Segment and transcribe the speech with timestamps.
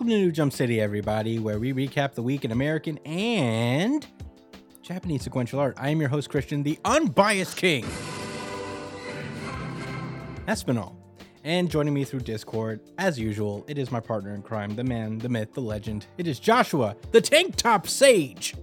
[0.00, 4.06] Welcome to New Jump City, everybody, where we recap the week in American and
[4.80, 5.76] Japanese sequential art.
[5.78, 7.84] I am your host, Christian, the unbiased king,
[10.48, 10.94] Espinal.
[11.44, 15.18] And joining me through Discord, as usual, it is my partner in crime, the man,
[15.18, 16.06] the myth, the legend.
[16.16, 18.54] It is Joshua, the tank top sage.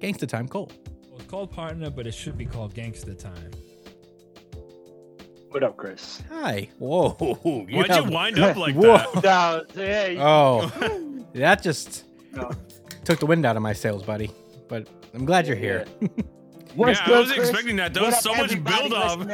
[0.00, 0.72] Gangsta Time Cole.
[1.04, 3.52] Well, it's called partner, but it should be called gangster time.
[5.50, 6.22] What up, Chris?
[6.30, 6.68] Hi.
[6.78, 7.10] Whoa.
[7.42, 9.20] Why'd have- you wind up like Whoa.
[9.20, 9.74] that?
[9.74, 10.70] No, hey, Oh,
[11.34, 12.50] that just no.
[13.04, 14.30] took the wind out of my sails, buddy.
[14.68, 15.86] But I'm glad you're here.
[16.74, 17.48] What's Yeah, I wasn't Chris?
[17.50, 17.94] expecting that.
[17.94, 19.26] That What was so much everybody build-up.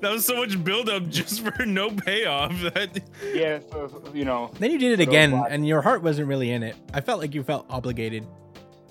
[0.00, 2.52] That was so much build up just for no payoff.
[2.74, 3.00] That
[3.32, 4.50] Yeah, for, for, you know.
[4.58, 5.46] Then you did it again, Vlad.
[5.50, 6.76] and your heart wasn't really in it.
[6.92, 8.26] I felt like you felt obligated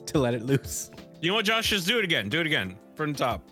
[0.08, 0.90] to let it loose.
[1.22, 1.70] you know what, Josh?
[1.70, 2.30] Just do it again.
[2.30, 3.44] Do it again from the top.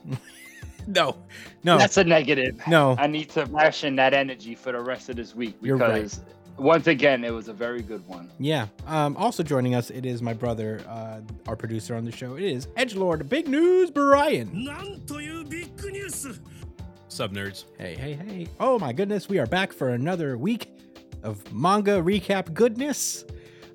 [0.96, 1.16] no,
[1.64, 1.78] no.
[1.78, 2.60] That's a negative.
[2.68, 2.96] No.
[2.98, 6.20] I need to ration that energy for the rest of this week because You're right.
[6.58, 8.32] once again, it was a very good one.
[8.40, 8.68] Yeah.
[8.88, 12.36] Um, also joining us, it is my brother, uh, our producer on the show.
[12.38, 14.68] It is Edge Lord, Big News Brian.
[17.08, 17.66] Sub nerds.
[17.78, 18.48] Hey, hey, hey.
[18.60, 20.72] Oh my goodness, we are back for another week
[21.24, 23.26] of manga recap goodness.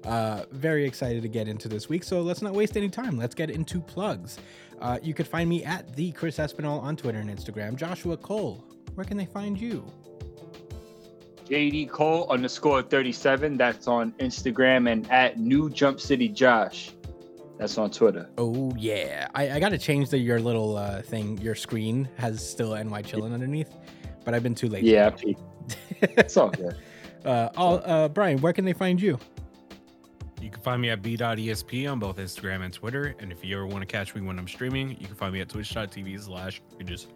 [0.04, 3.16] Uh, very excited to get into this week, so let's not waste any time.
[3.16, 4.38] Let's get into plugs.
[4.80, 7.76] Uh, you could find me at the Chris Espinal on Twitter and Instagram.
[7.76, 8.64] Joshua Cole,
[8.94, 9.84] where can they find you?
[11.46, 13.56] JD Cole underscore 37.
[13.56, 16.92] That's on Instagram and at New Jump City Josh.
[17.58, 18.28] That's on Twitter.
[18.38, 21.38] Oh yeah, I, I got to change the your little uh, thing.
[21.38, 23.72] Your screen has still NY chilling underneath,
[24.24, 24.84] but I've been too late.
[24.84, 25.10] Yeah.
[26.02, 26.76] It's all good.
[27.24, 29.18] uh, all, uh, Brian, where can they find you?
[30.44, 33.14] You can find me at b.esp on both Instagram and Twitter.
[33.18, 35.40] And if you ever want to catch me when I'm streaming, you can find me
[35.40, 37.08] at twitch.tv slash just.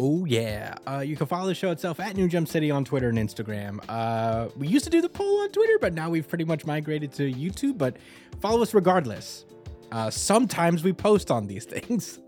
[0.00, 0.74] Oh yeah.
[0.86, 3.84] Uh, you can follow the show itself at New Jump City on Twitter and Instagram.
[3.90, 7.12] Uh, we used to do the poll on Twitter, but now we've pretty much migrated
[7.12, 7.76] to YouTube.
[7.76, 7.98] But
[8.40, 9.44] follow us regardless.
[9.92, 12.20] Uh, sometimes we post on these things.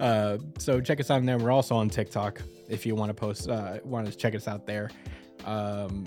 [0.00, 1.38] uh, so check us out there.
[1.38, 4.66] We're also on TikTok if you want to post, uh, want to check us out
[4.66, 4.90] there.
[5.44, 6.04] Um,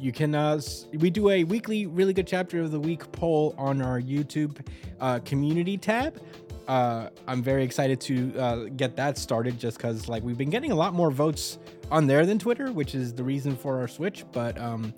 [0.00, 0.60] you can uh
[0.94, 4.66] we do a weekly really good chapter of the week poll on our youtube
[5.00, 6.20] uh, community tab.
[6.66, 10.70] Uh, i'm very excited to uh, get that started just because like we've been getting
[10.72, 11.58] a lot more votes
[11.90, 14.92] on there than twitter which is the reason for our switch but um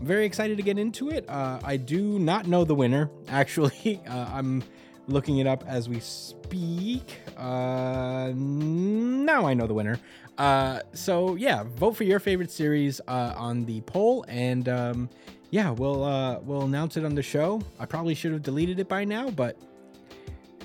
[0.00, 1.24] I'm very excited to get into it.
[1.28, 4.00] Uh, i do not know the winner actually.
[4.08, 4.62] Uh, i'm
[5.06, 7.18] looking it up as we speak.
[7.36, 9.98] Uh now i know the winner
[10.38, 15.10] uh, so yeah, vote for your favorite series uh, on the poll, and um,
[15.50, 17.60] yeah, we'll uh, we'll announce it on the show.
[17.78, 19.56] I probably should have deleted it by now, but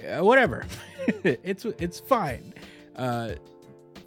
[0.08, 0.66] uh, whatever.
[1.24, 2.54] it's it's fine.
[2.96, 3.34] Uh,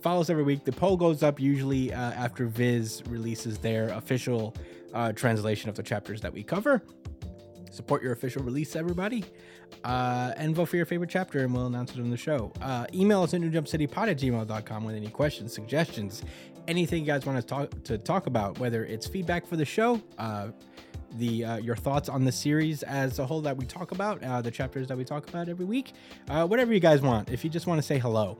[0.01, 0.65] follow us every week.
[0.65, 4.55] The poll goes up usually uh, after Viz releases their official
[4.93, 6.83] uh, translation of the chapters that we cover.
[7.71, 9.25] Support your official release, everybody.
[9.85, 12.53] Uh, and vote for your favorite chapter, and we'll announce it on the show.
[12.61, 16.23] Uh, email us at newjumpcitypod at gmail.com with any questions, suggestions,
[16.69, 20.01] anything you guys want to talk to talk about, whether it's feedback for the show,
[20.19, 20.49] uh,
[21.17, 24.41] the uh, your thoughts on the series as a whole that we talk about, uh,
[24.41, 25.93] the chapters that we talk about every week,
[26.31, 27.31] uh, whatever you guys want.
[27.31, 28.39] If you just want to say hello,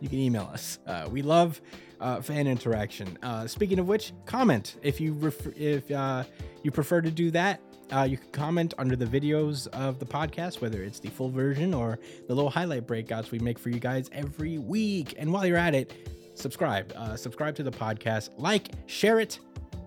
[0.00, 0.78] you can email us.
[0.86, 1.60] Uh, we love
[2.00, 3.18] uh, fan interaction.
[3.22, 6.24] Uh, speaking of which, comment if you refer, if uh,
[6.62, 7.60] you prefer to do that.
[7.92, 11.74] Uh, you can comment under the videos of the podcast, whether it's the full version
[11.74, 11.98] or
[12.28, 15.14] the little highlight breakouts we make for you guys every week.
[15.18, 15.92] And while you're at it,
[16.34, 16.92] subscribe.
[16.96, 19.38] Uh, subscribe to the podcast, like, share it.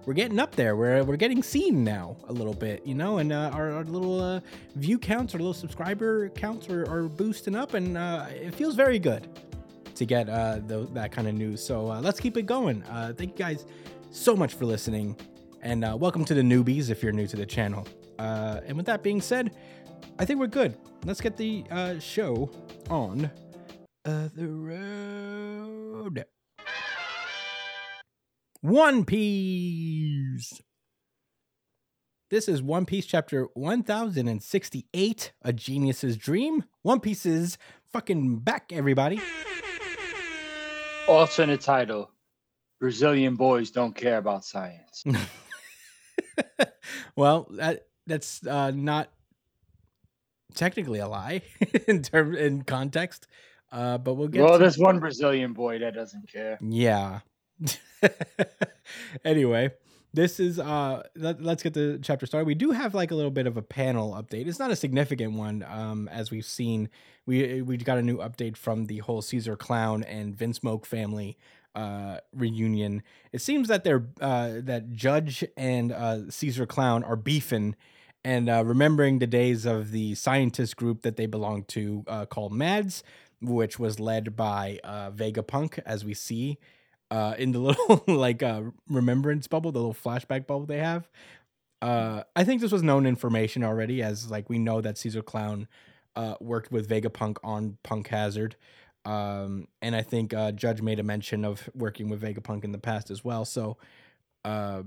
[0.05, 0.77] We're getting up there.
[0.77, 4.21] We're we're getting seen now a little bit, you know, and uh, our, our little
[4.21, 4.39] uh,
[4.75, 8.99] view counts, our little subscriber counts are, are boosting up, and uh, it feels very
[8.99, 9.27] good
[9.95, 11.61] to get uh, tho- that kind of news.
[11.61, 12.83] So let's keep it going.
[13.17, 13.65] Thank you guys
[14.09, 15.17] so much for listening,
[15.67, 17.85] and uh, welcome to the newbies if you're new to the channel.
[18.17, 19.53] Uh, and with that being said,
[20.17, 20.77] I think we're good.
[21.03, 22.49] Let's get the uh, show
[22.89, 23.29] on
[24.05, 26.23] uh, the road.
[28.61, 30.61] One Piece.
[32.29, 36.63] This is One Piece chapter 1068, A Genius's Dream.
[36.83, 37.57] One Piece is
[37.91, 39.19] fucking back, everybody.
[41.09, 42.09] Alternate title
[42.79, 45.03] Brazilian boys don't care about science.
[47.15, 49.09] well, that that's uh, not
[50.55, 51.41] technically a lie
[51.87, 53.27] in term in context,
[53.71, 54.43] uh, but we'll get.
[54.43, 56.57] well, there's one Brazilian boy that doesn't care.
[56.61, 57.19] Yeah.
[59.25, 59.71] anyway,
[60.13, 62.45] this is uh let, us get the chapter started.
[62.45, 64.47] We do have like a little bit of a panel update.
[64.47, 66.89] It's not a significant one um as we've seen.
[67.25, 71.37] We we got a new update from the whole Caesar Clown and Vinsmoke family
[71.75, 73.03] uh, reunion.
[73.31, 77.75] It seems that they're uh, that Judge and uh, Caesar Clown are beefing
[78.23, 82.51] and uh, remembering the days of the scientist group that they belonged to uh, called
[82.51, 83.03] Mads,
[83.41, 86.57] which was led by uh, Vegapunk, as we see
[87.11, 88.43] in the little like
[88.89, 91.07] remembrance bubble, the little flashback bubble they have.
[91.79, 95.67] Uh, I think this was known information already, as like we know that Caesar Clown
[96.41, 98.55] worked with Vegapunk on Punk Hazard.
[99.07, 102.77] Um, and I think uh, Judge made a mention of working with Vegapunk in the
[102.77, 103.45] past as well.
[103.45, 103.77] So,
[104.43, 104.83] uh,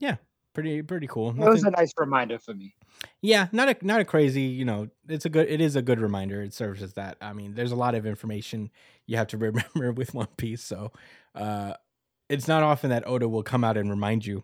[0.00, 0.16] yeah,
[0.54, 1.30] pretty pretty cool.
[1.30, 2.74] It was Nothing- a nice reminder for me.
[3.22, 6.00] yeah, not a not a crazy, you know, it's a good it is a good
[6.00, 6.42] reminder.
[6.42, 7.16] It serves as that.
[7.20, 8.70] I mean, there's a lot of information
[9.06, 10.90] you have to remember with One Piece, so
[11.36, 11.74] uh
[12.28, 14.42] it's not often that Oda will come out and remind you.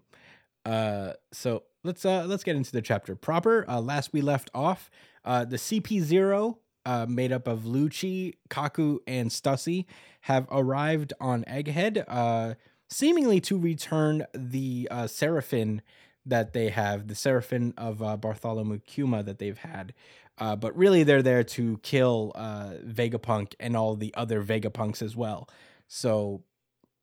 [0.64, 3.64] Uh so let's uh let's get into the chapter proper.
[3.68, 4.88] Uh last we left off,
[5.24, 9.84] uh the CP0 uh made up of Lucci, Kaku, and Stussy
[10.22, 12.54] have arrived on Egghead, uh
[12.88, 15.82] seemingly to return the uh Seraphim
[16.26, 19.94] that they have, the Seraphim of uh, Bartholomew Kuma that they've had.
[20.38, 25.16] Uh, but really, they're there to kill uh, Vegapunk and all the other Vegapunks as
[25.16, 25.48] well.
[25.88, 26.42] So,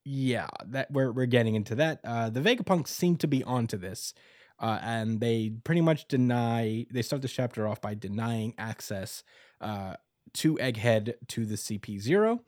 [0.04, 2.02] yeah, that we're we're getting into that.
[2.04, 4.14] Uh, the Vegapunks seem to be onto this,
[4.60, 6.86] uh, and they pretty much deny.
[6.92, 9.24] They start this chapter off by denying access
[9.64, 9.96] uh,
[10.34, 12.42] to Egghead to the CP zero.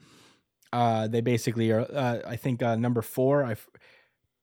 [0.74, 1.82] Uh, they basically are.
[1.82, 3.68] Uh, I think uh, number four, I've,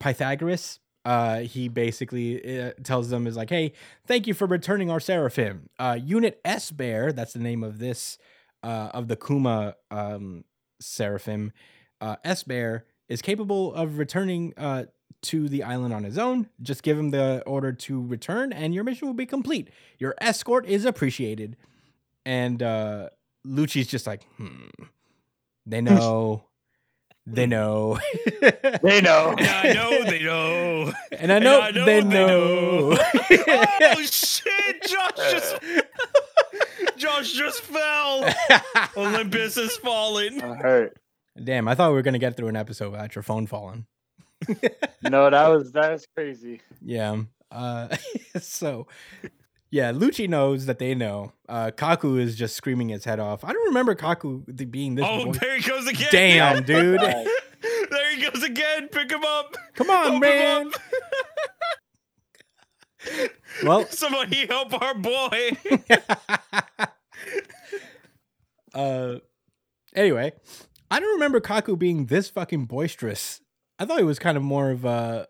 [0.00, 3.72] Pythagoras uh he basically uh, tells them is like hey
[4.06, 8.18] thank you for returning our seraphim uh unit s bear that's the name of this
[8.62, 10.44] uh of the kuma um
[10.80, 11.52] seraphim
[12.00, 14.84] uh s bear is capable of returning uh
[15.22, 18.84] to the island on his own just give him the order to return and your
[18.84, 21.56] mission will be complete your escort is appreciated
[22.24, 23.08] and uh
[23.46, 24.66] lucci's just like hmm
[25.66, 26.44] they know
[27.26, 27.98] they know
[28.82, 29.34] They know.
[29.38, 30.92] And I know they know.
[31.12, 32.98] And I know, I know they they know.
[32.98, 34.82] oh shit!
[34.82, 35.56] Josh just
[36.96, 38.28] Josh just fell.
[38.96, 40.42] Olympus has fallen.
[40.42, 40.98] I heard.
[41.42, 43.86] Damn, I thought we were gonna get through an episode without your phone falling.
[45.02, 46.60] No, that was that was crazy.
[46.80, 47.22] Yeah.
[47.52, 47.94] Uh,
[48.40, 48.88] so,
[49.72, 51.32] yeah, Lucci knows that they know.
[51.48, 53.42] Uh, Kaku is just screaming his head off.
[53.42, 55.04] I don't remember Kaku being this.
[55.08, 56.08] Oh, voice- there he goes again.
[56.12, 57.00] Damn, dude.
[57.00, 58.88] There he goes again.
[58.88, 59.56] Pick him up.
[59.74, 60.70] Come on, Help him man.
[63.64, 65.50] Well, Somebody help our boy.
[68.74, 69.16] uh,
[69.94, 70.32] anyway,
[70.90, 73.40] I don't remember Kaku being this fucking boisterous.
[73.78, 75.26] I thought he was kind of more of a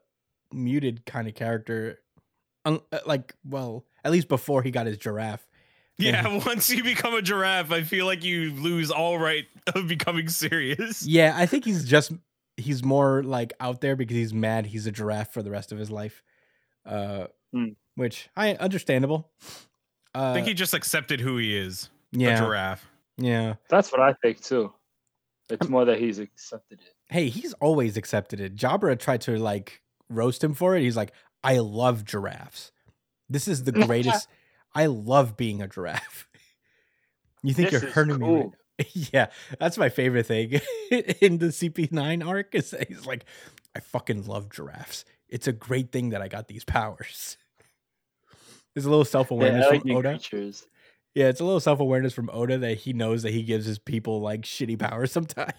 [0.52, 1.98] muted kind of character.
[2.64, 5.46] Un- uh, like, well, at least before he got his giraffe.
[5.98, 10.28] yeah, once you become a giraffe, I feel like you lose all right of becoming
[10.28, 11.06] serious.
[11.06, 12.12] Yeah, I think he's just
[12.56, 15.78] he's more like out there because he's mad he's a giraffe for the rest of
[15.78, 16.22] his life.
[16.86, 17.68] Uh Hmm.
[17.96, 19.30] which I understandable.
[20.14, 21.90] Uh I think he just accepted who he is.
[22.14, 22.38] A yeah.
[22.38, 22.86] giraffe.
[23.18, 23.54] Yeah.
[23.68, 24.72] That's what I think too.
[25.50, 26.94] It's more that he's accepted it.
[27.12, 28.56] Hey, he's always accepted it.
[28.56, 30.82] Jabra tried to like roast him for it.
[30.82, 31.12] He's like,
[31.44, 32.71] "I love giraffes.
[33.32, 34.28] This is the greatest.
[34.74, 36.28] I love being a giraffe."
[37.44, 38.24] You think This you're hurting me?
[38.26, 38.54] cool.
[38.78, 38.88] Right?
[39.12, 39.26] yeah,
[39.58, 40.60] that's my favorite thing
[41.20, 42.54] in the CP9 arc.
[42.54, 43.24] Is he's like,
[43.74, 45.04] I fucking love giraffes.
[45.28, 47.36] It's a great thing that I got these powers.
[48.74, 50.10] There's a little self awareness like from Oda.
[50.10, 50.66] creatures.
[51.16, 53.80] Yeah, it's a little self awareness from Oda that he knows that he gives his
[53.80, 55.52] people like shitty powers sometimes.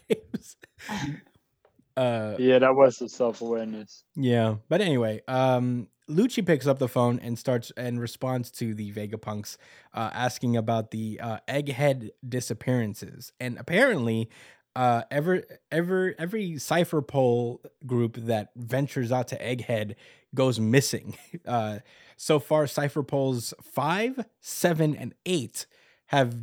[1.97, 4.03] uh, Yeah, that was some self awareness.
[4.15, 8.91] yeah, but anyway, um, Lucci picks up the phone and starts and responds to the
[8.91, 9.57] Vegapunks,
[9.93, 14.29] uh, asking about the uh, Egghead disappearances, and apparently,
[14.75, 19.95] uh, ever ever every cipher pole group that ventures out to Egghead
[20.35, 21.17] goes missing.
[21.45, 21.79] Uh,
[22.15, 25.65] so far, cipher poles five, seven, and eight
[26.07, 26.35] have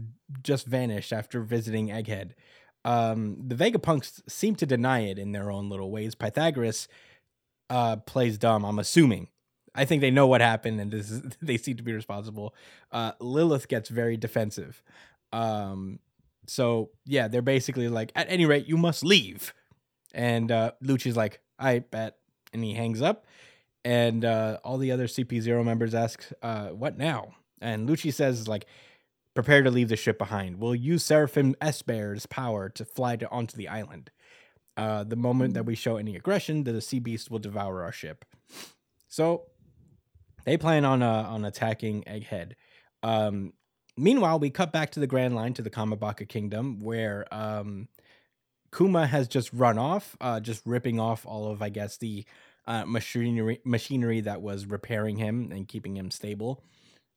[0.43, 2.33] just vanished after visiting Egghead.
[2.85, 6.15] Um, the Vegapunks seem to deny it in their own little ways.
[6.15, 6.89] Pythagoras
[7.71, 8.65] uh, plays dumb.
[8.65, 9.29] I'm assuming.
[9.75, 12.55] I think they know what happened, and this is, they seem to be responsible.
[12.91, 14.83] Uh, Lilith gets very defensive.
[15.33, 16.01] Um,
[16.47, 19.55] so yeah, they're basically like, at any rate, you must leave.
[20.13, 22.17] And uh, Lucci's like, I bet,
[22.53, 23.27] and he hangs up.
[23.85, 28.67] And uh, all the other CP0 members ask, uh, "What now?" And Lucci says, "Like,
[29.35, 30.61] prepare to leave the ship behind.
[30.61, 34.11] We'll use Seraphim S Bear's power to fly to, onto the island.
[34.77, 38.27] Uh, the moment that we show any aggression, the sea beast will devour our ship."
[39.09, 39.47] So
[40.45, 42.53] they plan on uh, on attacking Egghead.
[43.03, 43.53] Um,
[43.97, 47.89] meanwhile, we cut back to the Grand Line to the Kamabaka Kingdom, where um,
[48.77, 52.25] Kuma has just run off, uh, just ripping off all of, I guess, the
[52.67, 56.63] uh, machinery machinery that was repairing him and keeping him stable.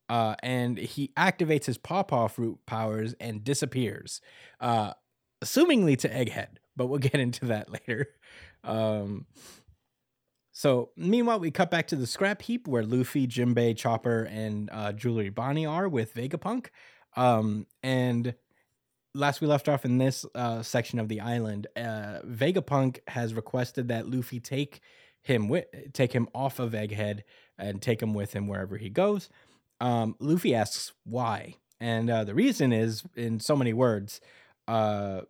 [0.10, 4.22] Uh, and he activates his pawpaw fruit powers and disappears,
[4.60, 4.94] uh,
[5.44, 6.58] assumingly to Egghead.
[6.76, 8.10] But we'll get into that later.
[8.64, 9.26] Um,
[10.54, 14.94] so meanwhile, we cut back to the scrap heap where Luffy, Jinbei, Chopper, and uh,
[14.94, 16.68] Jewelry Bonnie are with Vegapunk.
[17.16, 18.36] Um, and
[19.16, 23.88] last we left off in this uh, section of the island, uh, Vegapunk has requested
[23.88, 24.82] that Luffy take
[25.24, 27.22] him with take him off of Egghead
[27.58, 29.30] and take him with him wherever he goes.
[29.82, 34.22] Um, Luffy asks why, and uh, the reason is in so many words.
[34.68, 35.22] Uh,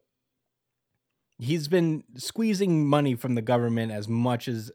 [1.39, 4.71] he's been squeezing money from the government as much as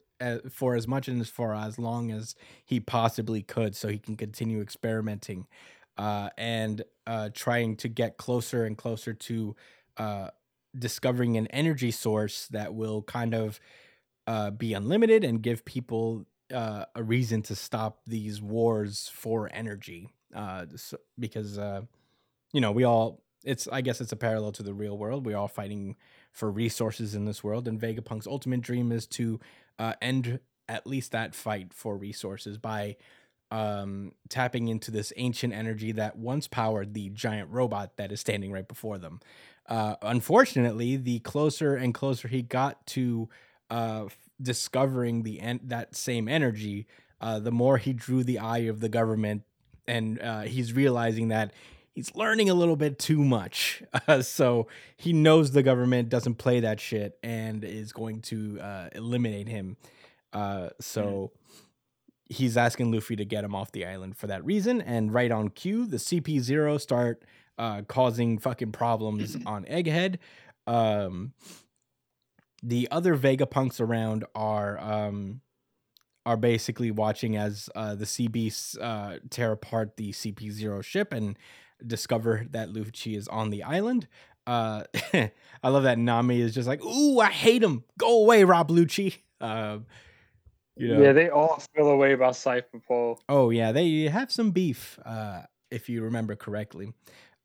[0.51, 2.35] for as much and as for as long as
[2.65, 5.47] he possibly could, so he can continue experimenting
[5.99, 9.57] uh, and uh, trying to get closer and closer to
[9.97, 10.29] uh,
[10.79, 13.59] discovering an energy source that will kind of
[14.27, 20.09] uh, be unlimited and give people uh, a reason to stop these wars for energy.
[20.35, 21.59] Uh, so, because
[22.53, 25.27] you know we all it's I guess it's a parallel to the real world.
[25.27, 25.97] We're all fighting
[26.33, 29.41] for resources in this world, and Vegapunk's ultimate dream is to
[29.79, 32.97] uh, end at least that fight for resources by
[33.51, 38.53] um, tapping into this ancient energy that once powered the giant robot that is standing
[38.53, 39.21] right before them.
[39.67, 43.29] Uh, unfortunately, the closer and closer he got to
[43.71, 46.87] uh, f- discovering the en- that same energy,
[47.21, 49.43] uh, the more he drew the eye of the government,
[49.87, 51.53] and uh, he's realizing that
[51.99, 53.83] he's learning a little bit too much.
[54.07, 58.89] Uh, so he knows the government doesn't play that shit and is going to uh,
[58.93, 59.77] eliminate him.
[60.33, 61.33] Uh, so
[62.27, 64.81] he's asking Luffy to get him off the island for that reason.
[64.81, 67.23] And right on cue, the CP Zero start
[67.59, 70.17] uh, causing fucking problems on Egghead.
[70.67, 71.33] Um,
[72.63, 75.43] the other Vegapunks around are um,
[76.25, 81.37] are basically watching as uh, the CB uh, tear apart the CP Zero ship and
[81.87, 84.09] discover that Luffy is on the island.
[84.47, 84.85] Uh,
[85.63, 87.85] I love that Nami is just like, "Ooh, I hate him.
[87.99, 89.79] Go away, Rob Lucci." Uh,
[90.77, 93.21] you know, Yeah, they all feel away about Cypher Pole.
[93.29, 96.93] Oh yeah, they have some beef, uh, if you remember correctly.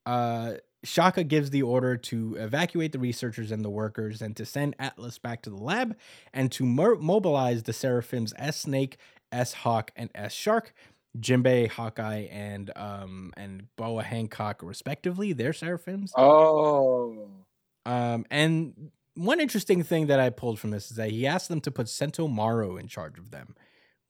[0.06, 4.76] Uh, Shaka gives the order to evacuate the researchers and the workers, and to send
[4.80, 5.96] Atlas back to the lab,
[6.34, 8.98] and to mo- mobilize the Seraphims S Snake,
[9.32, 10.74] S Hawk, and S Shark,
[11.20, 15.34] Jinbei, Hawkeye, and um and Boa Hancock, respectively.
[15.34, 16.12] They're Seraphims.
[16.18, 17.28] Oh.
[17.86, 21.62] Um, and one interesting thing that I pulled from this is that he asked them
[21.62, 23.56] to put Sentomaru in charge of them,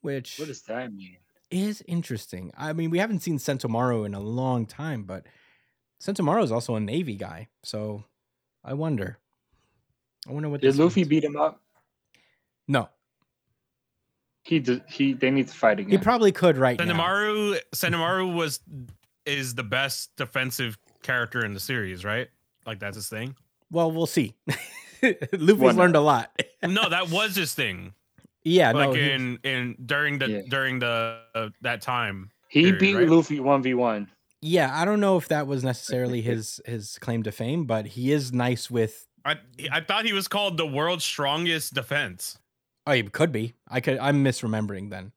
[0.01, 1.17] which What does that mean?
[1.51, 2.51] is interesting.
[2.57, 5.25] I mean, we haven't seen Sento Sentomaru in a long time, but
[5.99, 8.05] Sento Sentomaru is also a Navy guy, so
[8.63, 9.17] I wonder.
[10.27, 11.09] I wonder what Did Luffy means.
[11.09, 11.61] beat him up?
[12.67, 12.89] No,
[14.43, 15.91] He did, he they need to fight again.
[15.91, 16.85] he probably could right now.
[16.85, 18.59] Senamaru Senamaru was
[19.25, 22.27] is the best defensive character in the series, right?
[22.65, 23.35] Like that's his thing.
[23.71, 24.35] Well, we'll see.
[25.01, 26.31] Luffy's One- learned a lot.
[26.63, 27.93] No, that was his thing.
[28.43, 30.41] yeah, like no, in in during the Yeah.
[30.49, 32.29] during the uh, that time.
[32.49, 33.09] he period, beat right?
[33.09, 34.09] Luffy one v one.
[34.41, 34.71] yeah.
[34.73, 38.31] I don't know if that was necessarily his his claim to fame, but he is
[38.33, 39.07] nice with.
[39.25, 39.37] I
[39.71, 42.37] I thought he was called the world's strongest defense.
[42.85, 43.53] Oh, he could be.
[43.67, 43.97] I could.
[43.97, 45.11] I'm misremembering then.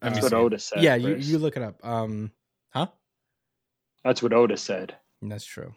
[0.00, 0.36] That's what see.
[0.36, 0.82] Oda said.
[0.82, 1.28] yeah, you first.
[1.28, 1.78] you look it up.
[1.84, 2.32] Um,
[2.70, 2.88] huh?
[4.02, 4.96] That's what Oda said.
[5.20, 5.74] That's true.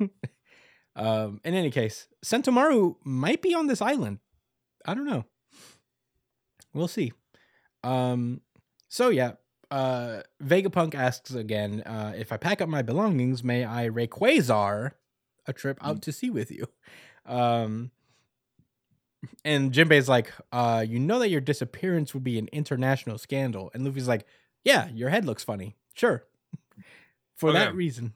[0.96, 4.20] um, in any case, Sentomaru might be on this island.
[4.86, 5.26] I don't know.
[6.72, 7.12] We'll see.
[7.84, 8.40] Um,
[8.88, 9.32] so yeah,
[9.70, 14.92] uh, Vegapunk asks again, uh, if I pack up my belongings, may I Rayquazar
[15.46, 16.66] a trip out to sea with you?
[17.24, 17.92] Um,
[19.44, 23.70] and Jinbei's like, uh, you know that your disappearance would be an international scandal.
[23.74, 24.26] And Luffy's like,
[24.64, 25.76] yeah, your head looks funny.
[25.94, 26.24] Sure.
[27.36, 28.14] For that reason.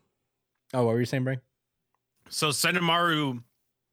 [0.75, 1.41] Oh, what were you saying, Bray?
[2.29, 3.43] So Senamaru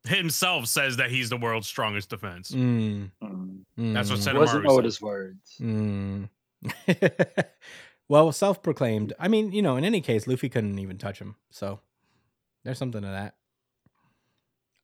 [0.06, 2.52] himself says that he's the world's strongest defense.
[2.52, 3.60] Mm, Mm.
[3.80, 4.72] mm, That's what It Senamaru wasn't said.
[4.72, 5.56] Oda's words.
[5.62, 6.30] Mm.
[8.10, 9.14] well, self-proclaimed.
[9.20, 11.80] I mean, you know, in any case, Luffy couldn't even touch him, so
[12.64, 13.36] there's something to that.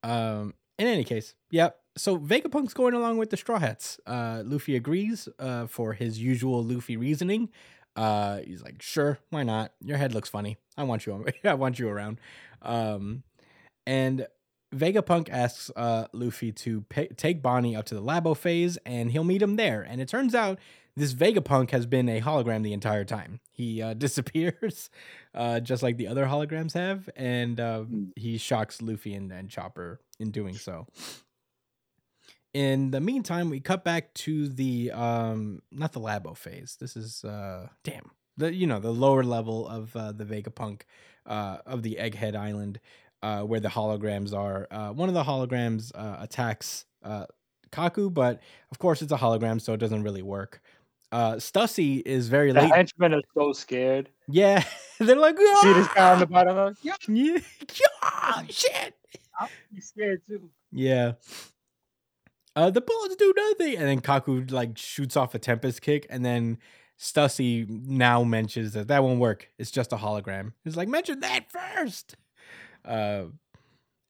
[0.04, 1.70] Um, in any case, yeah.
[2.00, 4.00] So Vegapunk's going along with the Straw Hats.
[4.08, 5.28] Uh, Luffy agrees.
[5.38, 7.50] Uh, for his usual Luffy reasoning.
[7.96, 9.74] Uh, he's like, sure, why not?
[9.82, 10.58] Your head looks funny.
[10.78, 11.26] I want you.
[11.44, 12.20] I want you around.
[12.62, 13.24] Um,
[13.86, 14.28] and
[14.74, 19.42] Vegapunk asks uh, Luffy to pay, take Bonnie up to the Labophase, and he'll meet
[19.42, 19.82] him there.
[19.82, 20.60] And it turns out
[20.96, 23.40] this Vegapunk has been a hologram the entire time.
[23.52, 24.90] He uh, disappears,
[25.34, 28.06] uh, just like the other holograms have, and uh, Hmm.
[28.16, 30.88] he shocks Luffy and, and Chopper in doing so.
[32.54, 36.78] In the meantime, we cut back to the um not the Labophase.
[36.78, 38.12] This is uh damn.
[38.38, 40.82] The you know, the lower level of uh, the Vegapunk
[41.26, 42.80] uh of the Egghead Island
[43.22, 44.68] uh where the holograms are.
[44.72, 47.26] Uh one of the holograms uh attacks uh
[47.72, 48.42] Kaku, but
[48.72, 50.62] of course it's a hologram so it doesn't really work.
[51.12, 52.74] Uh Stussy is very The late.
[52.74, 54.10] henchmen are so scared.
[54.28, 54.64] Yeah.
[55.00, 57.38] They're like, See this guy on the bottom of yeah, Yeah.
[57.80, 58.96] yeah, shit.
[59.40, 59.48] I'm
[59.80, 60.50] scared too.
[60.72, 61.14] Yeah.
[62.56, 66.26] Uh, the bullets do nothing, and then Kaku like shoots off a Tempest kick, and
[66.26, 66.58] then
[67.00, 69.50] Stussy now mentions that that won't work.
[69.58, 70.54] It's just a hologram.
[70.64, 72.16] He's like, mention that first.
[72.84, 73.26] Uh,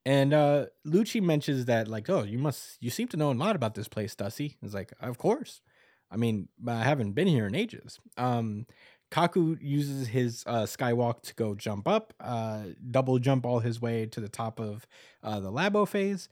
[0.06, 3.56] and uh, Lucci mentions that like, oh, you must, you seem to know a lot
[3.56, 4.56] about this place, Stussy.
[4.62, 5.62] He's like, of course.
[6.10, 8.00] I mean, I haven't been here in ages.
[8.18, 8.66] Um,
[9.12, 14.06] Kaku uses his uh, skywalk to go jump up, uh, double jump all his way
[14.08, 14.88] to the top of
[15.24, 16.28] uh, the Labophase.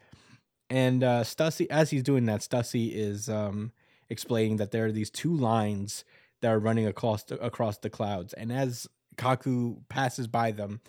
[0.70, 3.72] And uh, Stussy, as he's doing that, Stussy is um,
[4.10, 6.04] explaining that there are these two lines
[6.42, 8.34] that are running across the, across the clouds.
[8.34, 8.88] And as
[9.18, 10.82] Kaku passes by them,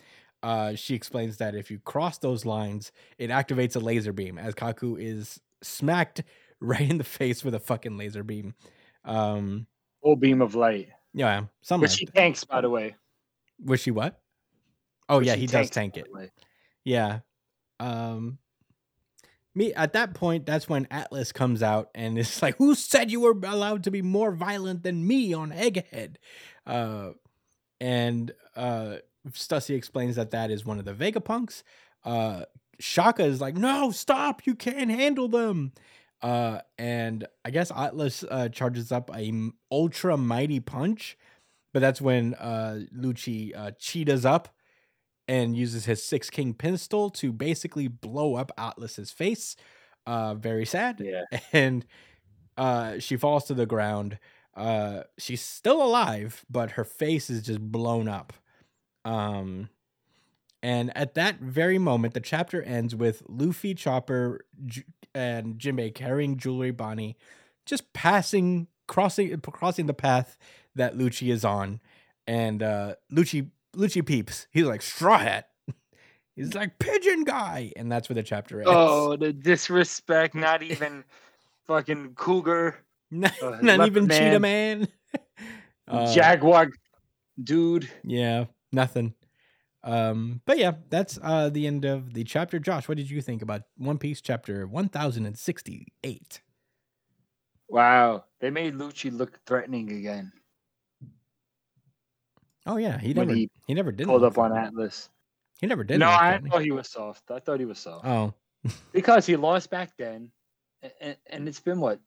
[0.42, 4.36] uh, she explains that if you cross those lines, it activates a laser beam.
[4.38, 6.22] As Kaku is smacked
[6.60, 8.54] right in the face with a fucking laser beam.
[9.04, 9.66] Um,
[10.02, 10.88] Full beam of light.
[11.14, 12.14] yeah, something Which he that.
[12.14, 12.96] tanks, by the way.
[13.64, 14.20] Was she what?
[15.08, 16.06] Oh Which yeah, he does tank it.
[16.84, 17.20] Yeah.
[17.80, 18.38] Um
[19.58, 23.20] me at that point, that's when Atlas comes out and it's like, who said you
[23.20, 26.16] were allowed to be more violent than me on Egghead?
[26.66, 27.10] Uh
[27.80, 28.96] and uh
[29.30, 31.62] Stussy explains that that is one of the Vegapunks.
[32.04, 32.44] Uh
[32.80, 35.72] Shaka is like, no, stop, you can't handle them.
[36.22, 39.32] Uh and I guess Atlas uh charges up a
[39.70, 41.18] ultra mighty punch,
[41.72, 44.48] but that's when uh Lucci uh cheetahs up
[45.28, 49.54] and uses his six king pistol to basically blow up Atlas's face.
[50.06, 51.00] Uh, very sad.
[51.00, 51.38] Yeah.
[51.52, 51.84] And
[52.56, 54.18] uh, she falls to the ground.
[54.56, 58.32] Uh, she's still alive, but her face is just blown up.
[59.04, 59.68] Um,
[60.62, 66.36] and at that very moment, the chapter ends with Luffy, Chopper, J- and Jinbei carrying
[66.36, 67.16] Jewelry Bonnie,
[67.64, 70.36] just passing, crossing, crossing the path
[70.74, 71.80] that Lucci is on,
[72.26, 74.46] and uh, Lucci, Lucci peeps.
[74.50, 75.48] He's like Straw Hat.
[76.36, 78.70] He's like Pigeon Guy, and that's where the chapter ends.
[78.72, 80.34] Oh, the disrespect!
[80.34, 81.04] Not even
[81.66, 82.76] fucking cougar,
[83.10, 84.80] not, uh, not even Cheetah Man.
[84.80, 84.88] Man.
[85.86, 86.68] Uh, jaguar,
[87.42, 87.88] dude.
[88.04, 89.14] Yeah, nothing.
[89.84, 92.58] Um, but yeah, that's uh the end of the chapter.
[92.58, 96.42] Josh, what did you think about One Piece chapter 1068?
[97.68, 100.32] Wow, they made Lucci look threatening again.
[102.68, 104.56] Oh yeah, he never he he, never did Pulled up on.
[104.56, 105.08] Atlas.
[105.60, 105.98] He never did.
[105.98, 107.30] No, I thought he was soft.
[107.30, 108.34] I thought he was soft Oh,
[108.92, 110.30] because he lost back then,
[111.00, 111.98] and, and it's been what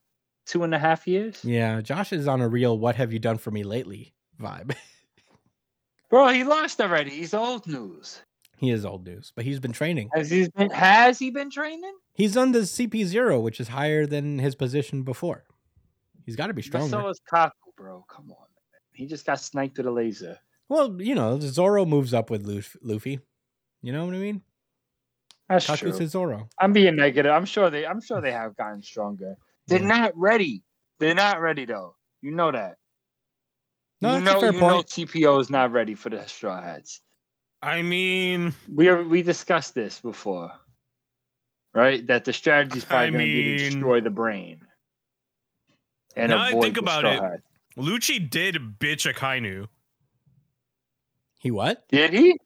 [0.46, 1.82] two and a half years, yeah.
[1.82, 4.76] Josh is on a real "What have you done for me lately?" vibe.
[6.10, 6.30] bro.
[6.30, 7.10] He lost already.
[7.12, 8.22] He's old news.
[8.58, 10.10] he is old news, but he's been training.
[10.14, 10.70] Has he been?
[10.70, 11.94] Has he been training?
[12.14, 15.44] He's on the CP zero, which is higher than his position before.
[16.26, 16.90] He's got to be But stronger.
[16.90, 18.06] so is Kaku, bro.
[18.08, 18.82] Come on, man.
[18.94, 20.38] He just got sniped with a laser.
[20.72, 22.48] Well, you know, Zoro moves up with
[22.82, 23.20] Luffy.
[23.82, 24.42] You know what I mean?
[25.50, 26.08] That's Kaku's true.
[26.08, 26.48] Zoro.
[26.58, 27.30] I'm being negative.
[27.30, 27.86] I'm sure they.
[27.86, 29.36] I'm sure they have gotten stronger.
[29.68, 29.88] They're Yeah.
[29.88, 30.64] not ready.
[30.98, 31.98] They're not ready though.
[32.22, 32.78] You know that.
[34.00, 34.84] No, you that's a know, fair you know.
[34.84, 37.02] CP0 is not ready for the straw hats.
[37.62, 40.52] I mean, We are, we discussed this before,
[41.74, 42.08] right?
[42.08, 44.62] That the strategy is probably I going to be to destroy the brain.
[46.16, 47.44] And Now I think the about straw it- hats.
[47.78, 49.68] Lucci did bitch Akainu.
[51.42, 51.88] He what?
[51.90, 52.38] Did he?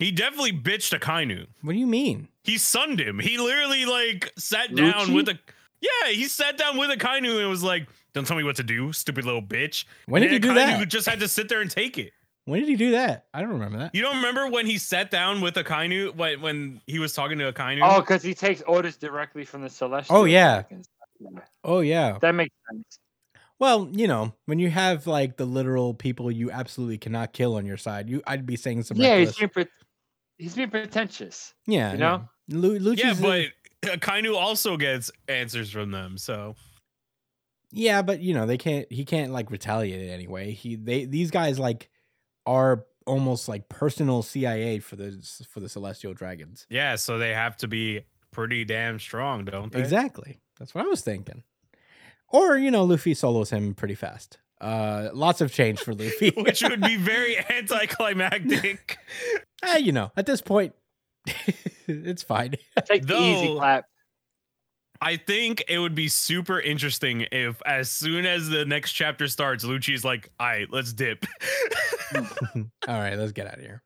[0.00, 1.46] He definitely bitched Akainu.
[1.62, 2.28] What do you mean?
[2.42, 3.20] He sunned him.
[3.20, 5.14] He literally like sat down Lucci?
[5.14, 5.38] with a
[5.80, 6.10] yeah.
[6.10, 9.24] He sat down with Akainu and was like, "Don't tell me what to do, stupid
[9.24, 10.88] little bitch." When did And he do Kainu that?
[10.88, 12.12] Just had to sit there and take it.
[12.46, 13.26] When did he do that?
[13.32, 13.94] I don't remember that.
[13.94, 17.52] You don't remember when he sat down with Akainu when when he was talking to
[17.52, 17.80] Akainu?
[17.82, 20.16] Oh, because he takes orders directly from the celestial.
[20.16, 20.64] Oh, Yeah,
[21.62, 22.18] Oh yeah.
[22.20, 22.98] That makes sense.
[23.60, 27.66] Well, you know, when you have like the literal people you absolutely cannot kill on
[27.66, 29.38] your side, you I'd be saying some Yeah, he's reckless.
[29.38, 29.72] being, pre-
[30.38, 31.54] he's being pretentious.
[31.66, 32.24] yeah, you know?
[32.48, 32.56] yeah.
[32.58, 33.46] Lu- yeah, but
[33.82, 36.18] Akainu also gets answers from them.
[36.18, 36.56] So
[37.70, 38.90] yeah, but you know they can't.
[38.90, 40.50] He can't like retaliate it anyway.
[40.52, 41.88] He they these guys like
[42.46, 45.12] are almost like personal CIA for the
[45.48, 46.66] for the Celestial Dragons.
[46.70, 48.00] yeah, so they have to be
[48.32, 49.78] pretty damn strong, don't they?
[49.80, 50.40] Exactly.
[50.58, 51.42] That's what I was thinking.
[52.30, 54.38] Or you know, Luffy solos him pretty fast.
[54.60, 56.30] Uh, lots of change for Luffy.
[56.36, 58.98] Which would be very anticlimactic.
[59.62, 60.72] Eh, you know, at this point,
[61.86, 62.54] it's fine.
[62.86, 63.84] Take the easy Though- clap.
[65.02, 69.62] I think it would be super interesting if, as soon as the next chapter starts,
[69.64, 71.26] Lucci's like, "All right, let's dip."
[72.16, 73.82] All right, let's get out of here.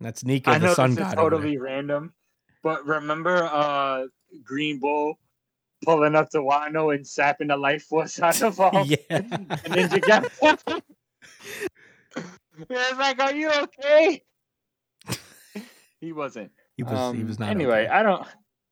[0.00, 1.18] That's Nika, I the know sun this god.
[1.18, 1.38] over there.
[1.38, 2.12] totally random,
[2.62, 4.04] but remember uh
[4.44, 5.18] Green Bull
[5.84, 8.96] pulling up to Wano and sapping the life force out of all Yeah.
[9.08, 9.20] the
[9.68, 10.80] ninja guy.
[12.68, 14.22] it's like, are you okay?
[16.00, 16.50] he wasn't.
[16.76, 17.14] He was.
[17.14, 17.50] he was not.
[17.50, 17.88] Anyway, okay.
[17.88, 18.26] I don't.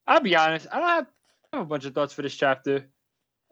[0.06, 0.66] I'll be honest.
[0.72, 1.06] I don't have,
[1.52, 2.86] I have a bunch of thoughts for this chapter.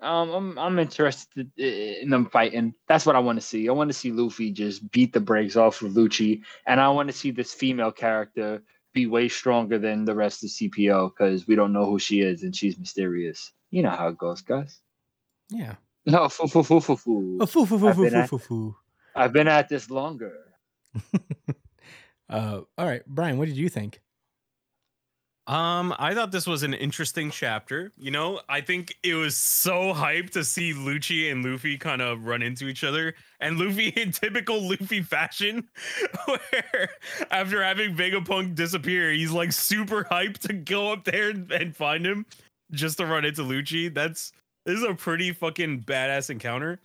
[0.01, 2.73] Um, I'm I'm interested in them fighting.
[2.87, 3.69] That's what I want to see.
[3.69, 7.09] I want to see Luffy just beat the brakes off of Lucci, and I want
[7.09, 8.63] to see this female character
[8.99, 12.43] be way stronger than the rest of CPO because we don't know who she is
[12.43, 13.53] and she's mysterious.
[13.71, 14.81] You know how it goes, guys.
[15.51, 15.75] yeah.
[16.07, 17.39] No, foo foo foo foo foo.
[17.41, 18.77] Oh, foo, foo, foo, I've foo, been foo, at- foo, foo.
[19.15, 20.33] I've been at this longer.
[22.31, 24.03] Uh, all right, Brian, what did you think?
[25.49, 27.91] Um, I thought this was an interesting chapter.
[27.97, 32.27] You know, I think it was so hyped to see Lucci and Luffy kind of
[32.27, 35.67] run into each other, and Luffy in typical Luffy fashion,
[36.27, 36.91] where
[37.31, 42.07] after having Vegapunk disappear, he's like super hyped to go up there and, and find
[42.07, 42.27] him
[42.71, 43.93] just to run into Lucci.
[43.93, 44.33] That's
[44.67, 46.79] this is a pretty fucking badass encounter,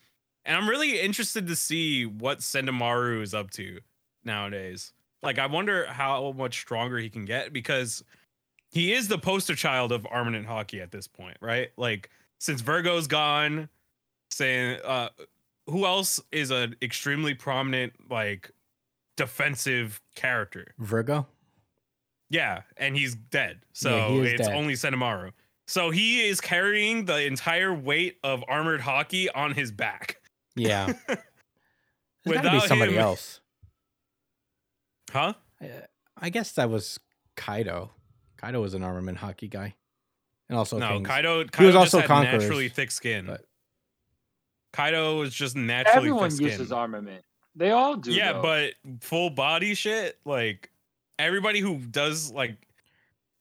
[0.45, 3.81] and I'm really interested to see what Sendamaru is up to
[4.23, 4.93] nowadays.
[5.21, 8.03] Like, I wonder how much stronger he can get because
[8.73, 11.69] he is the poster child of armament haki at this point, right?
[11.77, 12.09] Like
[12.39, 13.69] since Virgo's gone,
[14.31, 15.09] saying uh
[15.67, 18.51] who else is an extremely prominent like
[19.15, 20.73] defensive character?
[20.79, 21.27] Virgo.
[22.29, 23.59] Yeah, and he's dead.
[23.73, 24.55] So Yeah, he it's dead.
[24.55, 25.31] only Senamaru.
[25.67, 30.17] So he is carrying the entire weight of armored haki on his back.
[30.55, 30.91] Yeah.
[32.25, 33.39] There's be somebody him- else.
[35.11, 35.33] Huh?
[35.61, 35.67] Uh,
[36.17, 36.99] I guess that was
[37.37, 37.91] Kaido.
[38.43, 39.73] Kaido was an armament haki guy,
[40.49, 41.07] and also no, King's.
[41.07, 43.25] Kaido, Kaido was just also had naturally thick skin.
[43.27, 43.45] but-
[44.73, 46.47] Kaido was just naturally Everyone thick skin.
[46.49, 47.23] uses armament.
[47.55, 48.11] They all do.
[48.11, 48.41] yeah, though.
[48.41, 50.71] but full body shit, like
[51.19, 52.57] everybody who does like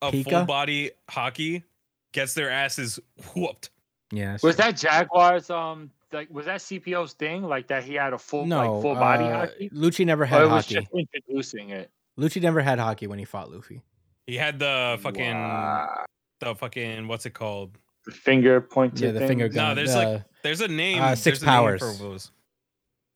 [0.01, 0.23] a Pika?
[0.31, 1.63] full body haki
[2.11, 2.99] gets their asses
[3.35, 3.71] whooped.
[4.11, 4.37] Yeah.
[4.43, 5.49] was that Jaguars?
[5.49, 7.41] Um, like was that CPO's thing?
[7.43, 9.73] Like that he had a full no like full body uh, haki.
[9.73, 10.69] Lucci never Or had it was haki.
[10.69, 11.89] just introducing it.
[12.19, 13.81] Lucci never had haki when he fought Luffy.
[14.27, 16.05] He had the fucking Wow.
[16.39, 17.77] the fucking what's it called?
[18.05, 19.01] The finger pointed.
[19.01, 19.27] Yeah, the thing.
[19.29, 19.75] finger No, gun.
[19.75, 21.01] there's uh, like- There's a name.
[21.01, 21.79] Uh, six there's a name powers.
[21.79, 22.31] for those.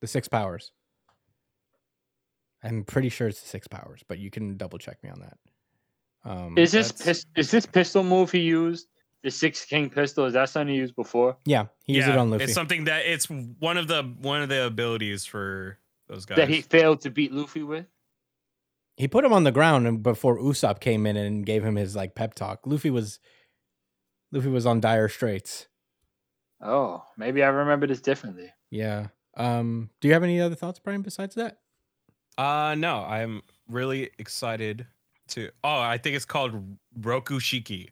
[0.02, 0.72] the six powers.
[2.64, 5.38] I'm pretty sure it's the six powers, but you can double check me on that.
[6.30, 8.88] Um, Is this That's- pis- is this pistol move he used?
[9.24, 11.38] The six king pistol is that something he used before?
[11.46, 12.46] yeah, he used yeah, it on Luffy.
[12.46, 16.38] it's something that it's one of the one of the abilities for those guys.
[16.38, 17.86] That he failed to beat Luffy with.
[18.98, 21.96] He put him on the ground and before Usopp came in and gave him his
[21.96, 22.62] like pep talk.
[22.66, 23.20] Luffy was
[24.32, 25.68] Luffy was on dire straits.
[26.60, 28.52] Oh, maybe I remember this differently.
[28.72, 29.08] Yeah.
[29.38, 31.60] Um, do you have any other thoughts, Brian, besides that?
[32.38, 34.88] Uh no, I'm really excited
[35.30, 35.52] to.
[35.64, 37.90] Oh, I think it's called Roku Shiki.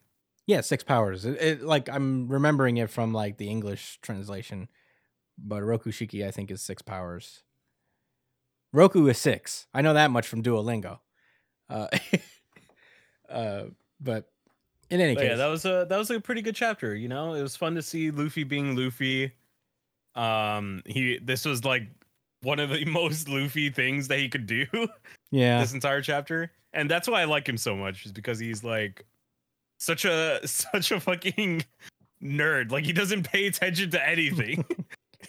[0.47, 1.25] Yeah, six powers.
[1.25, 4.69] It, it like I'm remembering it from like the English translation,
[5.37, 7.43] but Roku Shiki I think is six powers.
[8.75, 9.67] Roku is six.
[9.73, 10.99] I know that much from Duolingo.
[11.69, 11.87] Uh,
[13.29, 13.63] uh,
[14.01, 14.29] but
[14.89, 16.93] in any But case, yeah, that was a that was a pretty good chapter.
[16.93, 19.31] You know, it was fun to see Luffy being Luffy.
[20.13, 21.83] Um, he this was like
[22.41, 24.65] one of the most Luffy things that he could do
[25.31, 28.61] yeah, this entire chapter, and that's why I like him so much, is because he's
[28.61, 29.05] like
[29.77, 31.63] such a such a fucking
[32.21, 32.71] nerd.
[32.71, 34.65] Like he doesn't pay attention to anything.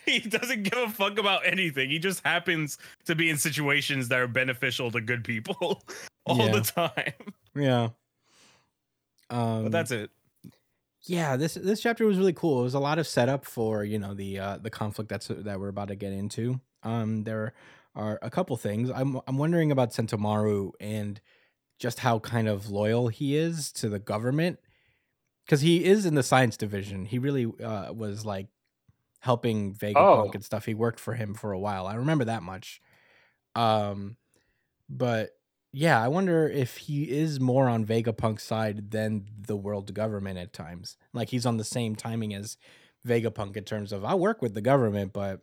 [0.20, 1.90] he doesn't give a fuck about anything.
[1.90, 5.82] He just happens to be in situations that are beneficial to good people
[6.26, 6.52] all Yeah.
[6.52, 7.32] the time.
[7.54, 7.88] yeah.
[9.30, 10.10] Um, But that's it.
[11.06, 13.98] yeah this this chapter was really cool it was a lot of setup for you
[13.98, 17.52] know the uh the conflict that's that we're about to get into um there
[17.96, 21.20] are a couple things i'm i'm wondering about sentomaru and
[21.80, 24.58] just how kind of loyal he is to the government
[25.44, 28.46] because he is in the science division he really uh was like
[29.20, 30.30] helping vegapunk Oh.
[30.34, 32.80] and stuff he worked for him for a while i remember that much
[33.54, 34.16] um
[34.88, 35.30] but
[35.72, 40.38] yeah, I wonder if he is more on Vega Vegapunk's side than the world government
[40.38, 40.96] at times.
[41.12, 42.56] Like he's on the same timing as
[43.06, 45.42] Vegapunk in terms of I work with the government, but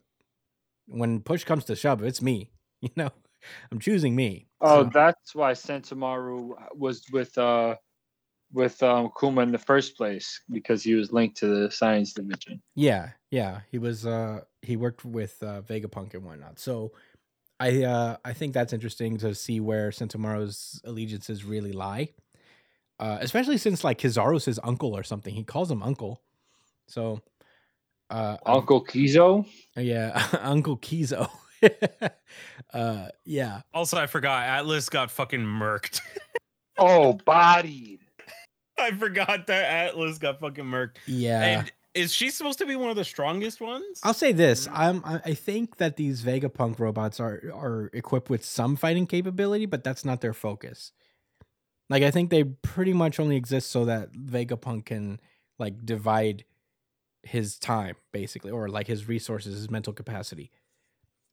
[0.88, 2.50] when push comes to shove, it's me.
[2.80, 3.10] You know,
[3.70, 4.48] I'm choosing me.
[4.60, 7.76] Oh, So- that's why Sentomaru was with uh
[8.52, 12.62] with um Kuma in the first place because he was linked to the science division.
[12.74, 13.60] yeah, yeah.
[13.70, 16.58] He was uh he worked with uh Vegapunk and whatnot.
[16.58, 16.92] So
[17.58, 22.10] I uh I think that's interesting to see where Sentomaru's allegiances really lie.
[23.00, 25.34] Uh, especially since like Kizaru's his uncle or something.
[25.34, 26.20] He calls him uncle.
[26.86, 27.22] So
[28.10, 29.46] uh I'm- Uncle Kizo.
[29.76, 31.28] yeah, Uncle Kizo.
[32.72, 33.62] uh yeah.
[33.72, 36.00] Also, I forgot Atlas got fucking murked.
[36.78, 38.00] Oh, bodied.
[38.84, 40.96] I forgot that Atlas got fucking murked.
[41.06, 41.42] Yeah.
[41.42, 44.00] And is she supposed to be one of the strongest ones?
[44.02, 48.76] I'll say this: I'm I think that these Vegapunk robots are are equipped with some
[48.76, 50.92] fighting capability, but that's not their focus.
[51.88, 55.20] Like I think they pretty much only exist so that Vegapunk can
[55.58, 56.44] like divide
[57.22, 60.50] his time basically, or like his resources, his mental capacity,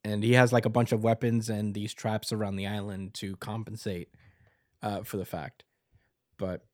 [0.04, 3.36] and he has like a bunch of weapons and these traps around the island to
[3.38, 4.10] compensate
[4.84, 5.64] uh, for the fact.
[6.38, 6.66] But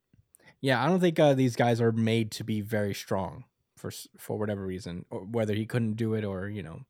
[0.61, 3.43] yeah, I don't think uh, these guys are made to be very strong
[3.75, 6.81] for for whatever reason, or whether he couldn't do it or you know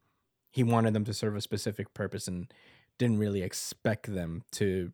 [0.52, 2.52] he wanted them to serve a specific purpose and
[2.98, 4.92] didn't really expect them to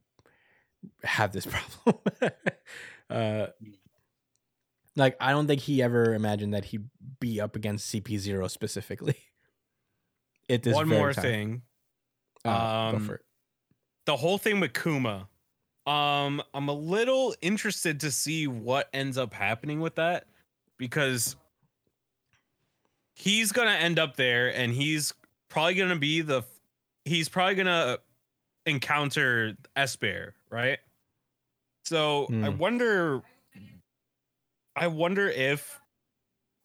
[1.04, 1.46] have this
[1.82, 1.98] problem.
[3.10, 3.48] uh,
[4.96, 9.16] like I don't think he ever imagined that he'd be up against CP zero specifically.
[10.50, 11.24] At this One more time.
[11.24, 11.62] thing.
[12.44, 13.22] Uh, go Um, for it.
[14.06, 15.30] the whole thing with Kuma.
[15.86, 20.26] Um, I'm a little interested to see what ends up happening with that
[20.78, 21.36] because
[23.16, 25.14] he's gonna end up there and he's
[25.50, 26.44] probably gonna be the
[27.06, 27.98] he's probably gonna
[28.66, 30.80] encounter S Bear, right?
[31.86, 32.58] So I Hmm.
[32.58, 33.22] wonder
[34.76, 35.82] I wonder if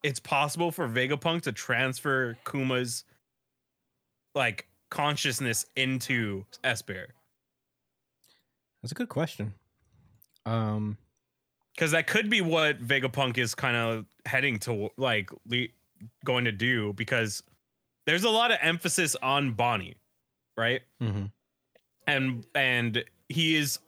[0.05, 3.05] it's possible for Vegapunk to transfer Kuma's
[4.37, 7.09] like consciousness into S Bear.
[8.83, 9.55] That's a good question.
[10.47, 10.97] Um,
[11.75, 15.67] because that could be what Vegapunk is kind of heading to, like le-
[16.25, 16.93] going to do.
[16.95, 17.43] Because
[18.07, 19.95] there's a lot of emphasis on Bonnie,
[20.57, 20.83] right?
[21.03, 21.31] mhm.
[22.07, 23.79] And and he is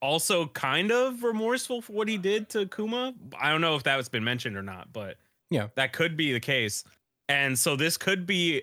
[0.00, 3.14] also kind of remorseful for what he did to Kuma.
[3.38, 5.18] I don't know if that's been mentioned or not, but
[5.50, 5.68] Yeah.
[5.76, 6.84] that could be the case.
[7.28, 8.62] And so this could be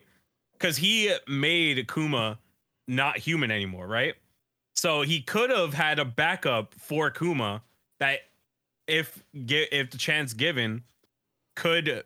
[0.54, 2.39] because he made Kuma
[2.88, 4.15] not human anymore, right?
[4.75, 7.62] So he could have had a backup for Kuma
[7.99, 8.19] that,
[8.88, 10.83] if if the chance given,
[11.55, 12.03] could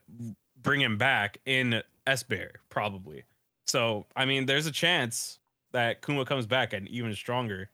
[0.62, 3.24] bring him back in S Bear probably.
[3.66, 5.40] So I mean, there's a chance
[5.72, 7.70] that Kuma comes back and even stronger.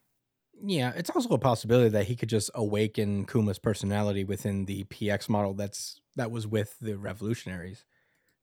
[0.63, 5.27] Yeah, it's also a possibility that he could just awaken Kuma's personality within the PX
[5.27, 7.83] model that's that was with the revolutionaries.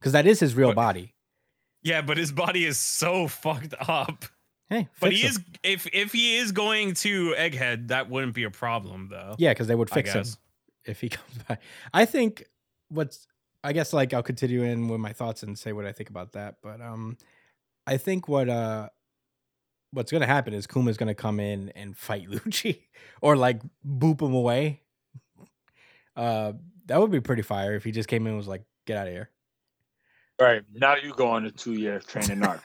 [0.00, 1.14] Because that is his real But- body.
[1.82, 4.24] Yeah, but his body is so fucked up.
[4.70, 5.30] Hey, But he him.
[5.30, 9.34] is if if he is going to Egghead, that wouldn't be a problem though.
[9.36, 10.24] Yeah, because they would fix him
[10.84, 11.60] if he comes back.
[11.92, 12.44] I think
[12.88, 13.26] what's
[13.64, 16.32] I guess like I'll continue in with my thoughts and say what I think about
[16.32, 16.56] that.
[16.62, 17.18] But um
[17.86, 18.88] I think what uh
[19.92, 22.82] what's gonna happen is Kuma's gonna come in and fight Lucci
[23.20, 24.82] or like boop him away.
[26.14, 26.52] Uh
[26.86, 29.06] that would be pretty fire if he just came in and was like, get out
[29.08, 29.30] of here.
[30.40, 32.60] All right now, you go on a two-year training arc,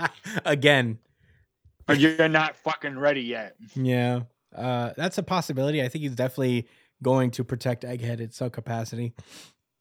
[0.44, 0.98] Again.
[1.86, 3.56] But you're not fucking ready yet.
[3.74, 4.22] Yeah.
[4.54, 5.82] Uh that's a possibility.
[5.82, 6.68] I think he's definitely
[7.02, 9.12] going to protect Egghead at some capacity.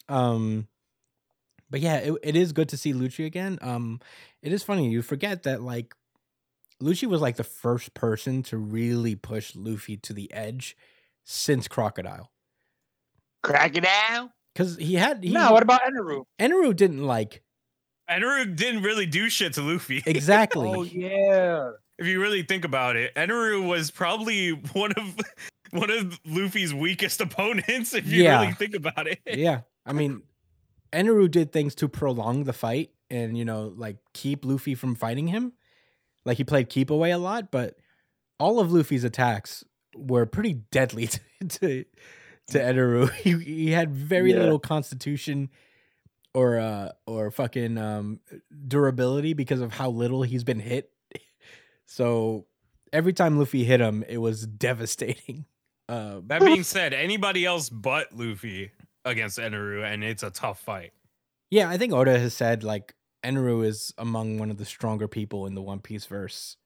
[0.08, 0.68] Um
[1.72, 3.60] but yeah, it, it is good to see Lucci again.
[3.62, 4.00] Um
[4.42, 5.96] it is funny, you forget that like
[6.82, 10.78] Lucci was like the first person to really push Luffy to the edge
[11.26, 12.32] since Crocodile.
[13.44, 14.32] Crocodile?
[14.56, 16.24] Cuz he had he no, what about Eneru?
[16.40, 17.44] Eneru didn't like
[18.10, 20.02] Eneru didn't really do shit to Luffy.
[20.06, 20.70] exactly.
[20.76, 21.72] Oh yeah.
[22.00, 25.16] If you really think about it, Eneru was probably one of
[25.72, 27.94] one of Luffy's weakest opponents.
[27.94, 28.42] If you Yeah.
[28.42, 29.20] really think about it.
[29.28, 29.62] yeah.
[29.86, 30.24] I mean,
[30.92, 35.28] Eneru did things to prolong the fight and, you know, like keep Luffy from fighting
[35.28, 35.54] him.
[36.26, 37.76] Like he played keep away a lot, but
[38.40, 39.64] all of Luffy's attacks
[39.96, 41.86] were pretty deadly to to,
[42.48, 43.12] to Eneru.
[43.14, 44.40] He, he had very Yeah.
[44.40, 45.50] little constitution
[46.34, 48.20] or uh or fucking um
[48.68, 50.92] durability because of how little he's been hit.
[51.89, 52.45] So
[52.93, 55.45] every time Luffy hit him, it was devastating.
[55.89, 58.69] Uh, That being said, anybody else but Luffy
[59.06, 60.91] against Eneru, and it's a tough fight.
[61.49, 62.93] Yeah, I think Oda has said like
[63.25, 66.58] Eneru is among one of the stronger people in the One Piece verse.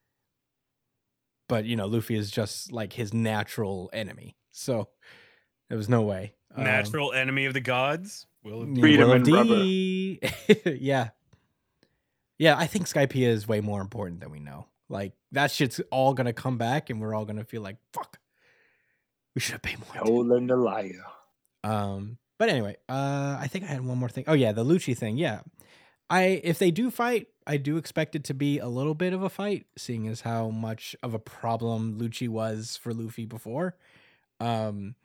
[1.48, 4.36] But you know, Luffy is just like his natural enemy.
[4.52, 4.90] So
[5.70, 6.34] there was no way.
[6.54, 8.28] Um, Natural enemy of the gods.
[8.44, 8.82] Will it yeah.
[8.82, 10.76] Freedom Will and of rubber.
[10.78, 11.12] Yeah.
[12.38, 14.68] Yeah, I think Skypiea is way more important than we know.
[14.90, 18.20] Like that shit's all gonna come back and we're all gonna feel like fuck.
[19.36, 20.06] We should have paid more.
[20.06, 21.04] Noland the liar.
[21.64, 24.26] Um, but anyway, uh, I think I had one more thing.
[24.28, 25.18] Oh yeah, the Lucci thing.
[25.18, 25.42] Yeah,
[26.10, 29.24] I if they do fight, I do expect it to be a little bit of
[29.24, 33.76] a fight, seeing as how much of a problem Lucci was for Luffy before.
[34.40, 34.96] Um,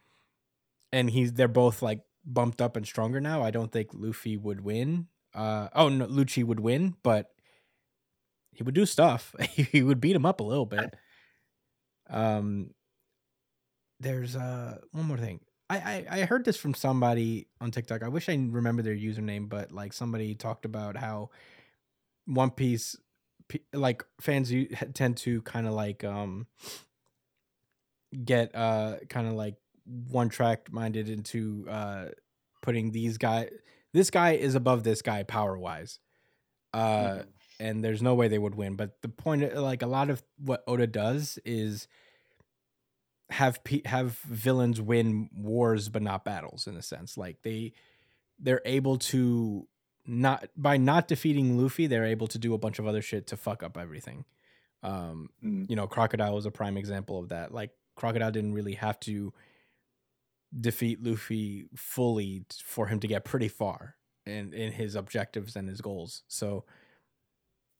[0.93, 3.43] and he's they're both like bumped up and stronger now.
[3.43, 5.07] I don't think Luffy would win.
[5.35, 7.31] Uh, oh no, Lucci would win, but
[8.59, 9.37] he would do stuff.
[9.51, 10.92] he would beat him up a little bit.
[12.11, 12.75] Um,
[14.01, 15.38] there's uh one more thing.
[15.71, 18.03] I, I I heard this from somebody on TikTok.
[18.03, 21.31] I wish I remember their username, but like somebody talked about how
[22.27, 22.97] One Piece,
[23.73, 26.49] like fans u- tend to kind of like um
[28.25, 32.07] get uh kind of like one track minded into uh
[32.61, 33.51] putting these guy
[33.92, 35.99] this guy is above this guy power wise
[36.75, 37.21] uh
[37.61, 40.62] and there's no way they would win but the point like a lot of what
[40.66, 41.88] oda does is
[43.31, 47.18] have pe- have villains win wars but not battles in a sense.
[47.18, 47.73] Like they
[48.38, 49.68] they're able to
[50.07, 53.37] not by not defeating luffy they're able to do a bunch of other shit to
[53.37, 54.25] fuck up everything.
[54.83, 55.68] Um Mm.
[55.68, 57.53] you know crocodile was a prime example of that.
[57.53, 59.35] Like crocodile didn't really have to
[60.59, 65.83] defeat luffy fully for him to get pretty far in in his objectives and his
[65.83, 66.23] goals.
[66.29, 66.64] So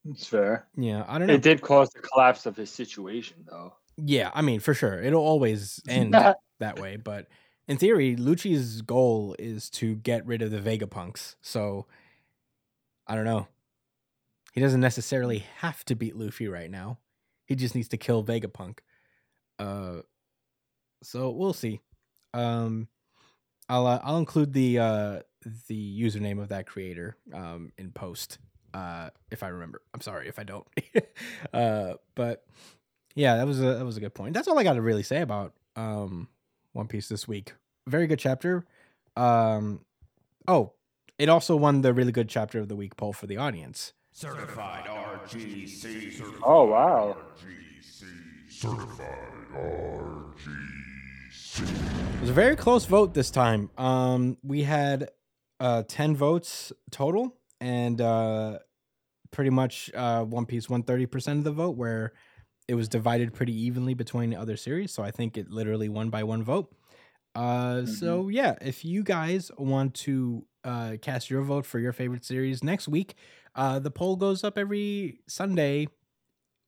[0.05, 0.67] It's fair.
[0.77, 1.33] yeah i don't know.
[1.33, 3.73] It did cause the collapse of his situation, though.
[3.97, 5.01] yeah i mean for sure.
[5.01, 6.13] It'll always end
[6.59, 7.27] that way but
[7.67, 11.85] in theory lucci's goal is to get rid of the vegapunks so
[13.07, 13.47] i don't know.
[14.53, 16.97] He doesn't necessarily have to beat luffy right now.
[17.45, 18.79] He just needs to kill vegapunk.
[19.59, 20.01] Uh
[21.03, 21.81] so we'll see.
[22.33, 22.87] Um
[23.69, 25.19] i'll uh, i'll include the uh
[25.67, 28.39] the username of that creator um in post
[28.79, 30.67] uh if i remember i'm sorry if i don't
[31.53, 32.45] uh but
[33.15, 35.03] yeah that was a that was a good point that's all i got to really
[35.03, 36.27] say about um
[36.73, 37.53] one piece this week
[37.87, 38.65] very good chapter
[39.15, 39.81] um
[40.47, 40.73] oh
[41.17, 44.85] it also won the really good chapter of the week poll for the audience Certified
[44.85, 46.11] RGC.
[46.11, 47.15] Certified Oh wow.
[47.37, 48.03] RGC.
[48.49, 51.61] Certified RGC.
[52.15, 53.69] It was a very close vote this time.
[53.77, 55.09] Um, we had
[55.59, 58.59] uh, 10 votes total, and uh,
[59.31, 62.13] pretty much uh, One Piece won 30% of the vote, where
[62.67, 64.91] it was divided pretty evenly between the other series.
[64.91, 66.71] So I think it literally won by one vote.
[67.35, 72.25] Uh, So, yeah, if you guys want to uh, cast your vote for your favorite
[72.25, 73.15] series next week,
[73.55, 75.87] uh, the poll goes up every Sunday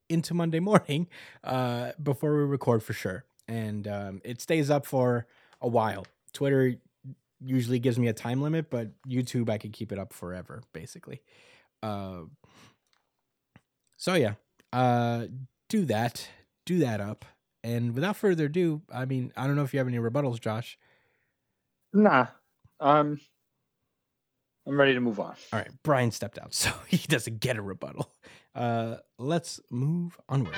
[0.08, 1.08] into Monday morning
[1.44, 3.24] uh, before we record for sure.
[3.48, 5.26] And um, it stays up for
[5.60, 6.06] a while.
[6.32, 6.76] Twitter
[7.44, 11.22] usually gives me a time limit, but YouTube I can keep it up forever, basically.
[11.82, 12.22] Uh,
[13.96, 14.34] so yeah,
[14.72, 15.26] uh,
[15.68, 16.28] do that,
[16.66, 17.24] do that up,
[17.64, 20.78] and without further ado, I mean, I don't know if you have any rebuttals, Josh.
[21.92, 22.26] Nah.
[22.80, 23.20] Um.
[24.66, 25.34] I'm ready to move on.
[25.52, 28.12] All right, Brian stepped out, so he doesn't get a rebuttal.
[28.54, 30.56] Uh, let's move onward.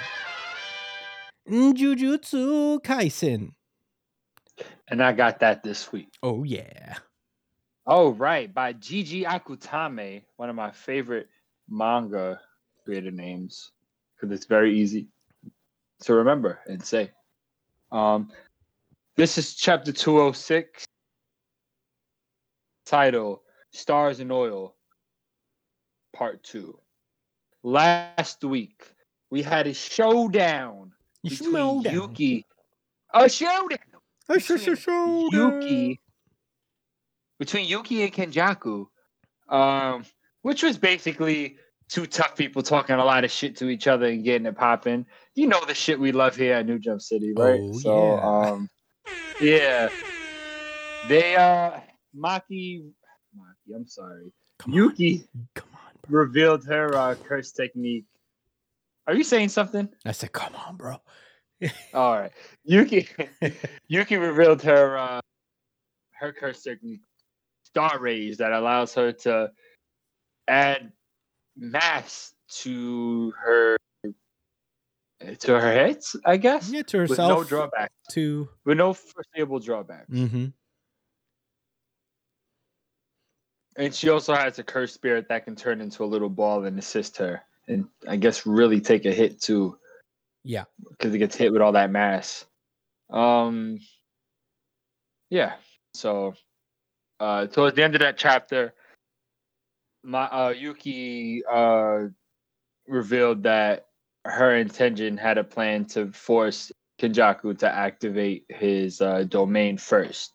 [1.49, 3.53] Jujutsu Kaisen.
[4.89, 6.09] And I got that this week.
[6.23, 6.97] Oh yeah.
[7.87, 8.53] Oh, right.
[8.53, 11.29] By Gege Akutami, one of my favorite
[11.69, 12.41] manga
[12.85, 13.73] creator names,
[14.15, 15.09] because it's very easy
[16.03, 17.11] to remember and say.
[17.93, 18.31] Um,
[19.17, 20.85] this is chapter 206,
[22.87, 23.43] title
[23.73, 24.75] Stars and Oil,
[26.15, 26.79] part two.
[27.63, 28.83] Last week,
[29.31, 30.93] we had a showdown
[31.23, 31.95] between Showdown.
[31.95, 32.47] Yuki.
[33.13, 33.79] A showdown!
[34.29, 35.63] A sh- sh- showdown.
[35.63, 36.01] Yuki
[37.45, 38.87] between Yuki and Kenjaku,
[39.51, 40.07] um,
[40.41, 41.59] which was basically
[41.91, 45.05] two tough people talking a lot of shit to each other and getting it popping.
[45.35, 47.61] You know the shit we love here at New Jump City, right?
[47.63, 48.49] Oh, so, yeah.
[48.51, 48.71] um,
[49.43, 49.89] yeah,
[51.11, 51.81] they uh,
[52.17, 52.89] Maki,
[53.39, 56.23] Maki, I'm sorry, Come on, Yuki come on, bro.
[56.23, 58.07] revealed her uh, curse technique.
[59.07, 59.91] Are you saying something?
[60.07, 60.97] I said, come on, bro.
[61.93, 62.33] All right,
[62.65, 63.07] Yuki.
[63.89, 65.21] Yuki revealed her uh,
[66.21, 67.03] her curse technique,
[67.75, 69.51] Star Rage, that allows her to
[70.47, 70.93] add
[71.57, 73.77] mass to her
[75.41, 76.15] to her hits.
[76.25, 77.29] I guess Yeah, to with herself.
[77.31, 80.09] no drawback, To with no foreseeable drawbacks.
[80.11, 80.47] mm-hmm.
[83.77, 86.79] And she also has a curse spirit that can turn into a little ball and
[86.79, 89.79] assist her, and I guess really take a hit too.
[90.45, 90.65] Yeah.
[90.91, 92.45] because it gets hit with all that mass.
[93.11, 93.79] Um,
[95.31, 95.55] yeah.
[95.95, 96.35] So,
[97.25, 98.75] uh, towards the end of that chapter,
[100.03, 102.09] my uh, Yuki uh
[102.87, 103.87] revealed that
[104.27, 106.71] her intention had a plan to force
[107.01, 110.35] Kenjaku to activate his uh, domain first,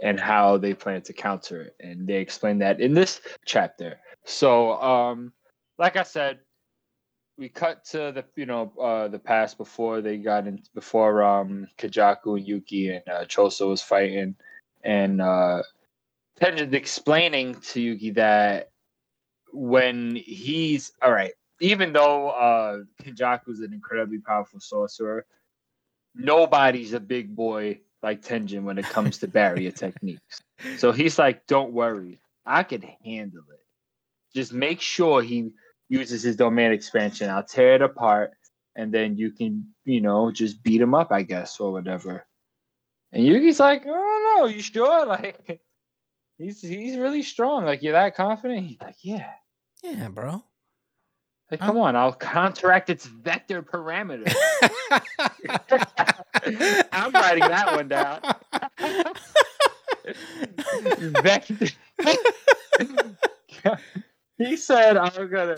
[0.00, 1.76] and how they plan to counter it.
[1.80, 4.00] And they explain that in this chapter.
[4.24, 5.32] So, um,
[5.78, 6.40] like I said,
[7.38, 11.68] we cut to the you know uh, the past before they got in before um
[11.78, 14.34] Kenjaku and Yuki and uh, Choso was fighting,
[14.82, 15.62] and uh,
[16.40, 18.70] Tenjin's explaining to Yuki that
[19.52, 25.26] when he's all right, even though uh Kenjaku's an incredibly powerful sorcerer,
[26.14, 30.42] nobody's a big boy like Tenjin when it comes to barrier techniques.
[30.76, 33.60] So he's like, "Don't worry, I can handle it.
[34.34, 35.50] Just make sure he
[35.88, 37.30] uses his domain expansion.
[37.30, 38.32] I'll tear it apart,
[38.74, 42.26] and then you can, you know, just beat him up, I guess, or whatever."
[43.12, 44.46] And Yuki's like, "I don't know.
[44.46, 45.06] You sure?
[45.14, 45.60] Like,
[46.38, 47.64] he's he's really strong.
[47.64, 49.30] Like, you're that confident?" He's like, "Yeah."
[49.82, 50.42] Yeah, bro.
[51.50, 54.34] Like, come on, I'll counteract its vector parameter.
[56.92, 58.20] I'm writing that one down.
[61.22, 61.68] vector.
[64.38, 65.56] he said, "I'm gonna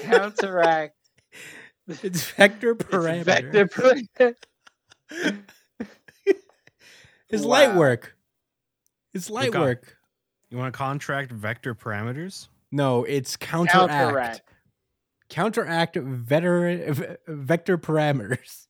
[0.00, 0.96] counteract
[2.02, 3.24] it's vector its parameter.
[3.24, 4.34] vector parameter."
[7.30, 8.16] It's light work.
[9.12, 9.97] It's light work.
[10.50, 12.48] You want to contract vector parameters?
[12.72, 13.90] No, it's counteract.
[13.90, 14.42] Counteract.
[15.28, 18.66] Counteract veteran, v- vector parameters.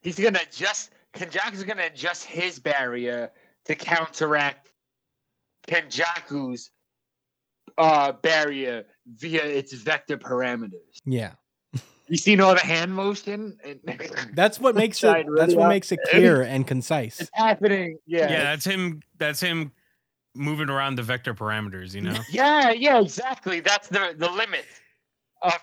[0.00, 0.90] He's gonna adjust.
[1.14, 3.30] Kenjaku's gonna adjust his barrier
[3.66, 4.72] to counteract
[5.68, 6.70] Kenjaku's
[7.78, 11.00] uh, barrier via its vector parameters.
[11.04, 11.32] Yeah.
[12.06, 13.56] You seen all the hand motion?
[14.34, 17.18] That's what makes it that's what makes it clear and concise.
[17.18, 17.96] it's happening.
[18.06, 18.30] Yeah.
[18.30, 19.00] Yeah, that's him.
[19.16, 19.72] That's him
[20.34, 21.94] moving around the vector parameters.
[21.94, 22.18] You know.
[22.30, 23.60] Yeah, yeah, exactly.
[23.60, 24.66] That's the the limit
[25.42, 25.58] of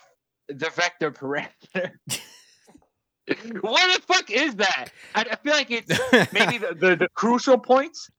[0.47, 1.91] the vector parameter.
[3.61, 4.87] what the fuck is that?
[5.15, 5.89] I, I feel like it's
[6.33, 8.09] maybe the, the, the crucial points.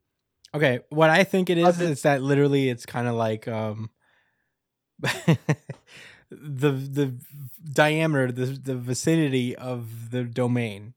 [0.54, 3.90] Okay, what I think it is is that literally it's kind of like um
[6.30, 7.14] the the
[7.72, 10.94] diameter, the the vicinity of the domain.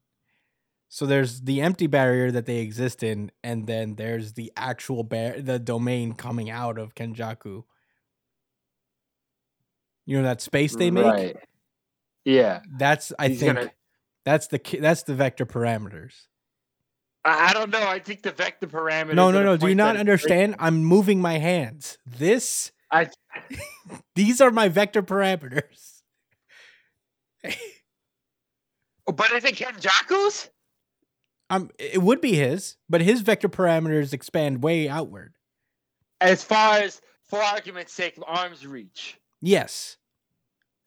[0.96, 5.42] So there's the empty barrier that they exist in, and then there's the actual bar-
[5.42, 7.66] the domain coming out of Kenjaku.
[10.06, 11.04] You know that space they make.
[11.04, 11.36] Right.
[12.24, 12.62] Yeah.
[12.78, 13.72] That's I He's think gonna-
[14.24, 16.28] that's the that's the vector parameters.
[17.26, 17.86] I, I don't know.
[17.86, 19.16] I think the vector parameters.
[19.16, 19.58] No, no, no.
[19.58, 20.56] Do you not understand?
[20.60, 21.98] I'm moving my hands.
[22.06, 23.10] This I
[24.16, 26.04] These are my vector parameters.
[27.44, 30.52] but is it Kenjaku's?
[31.56, 35.34] Um, it would be his, but his vector parameters expand way outward.
[36.20, 39.18] As far as, for argument's sake, arm's reach.
[39.42, 39.98] Yes.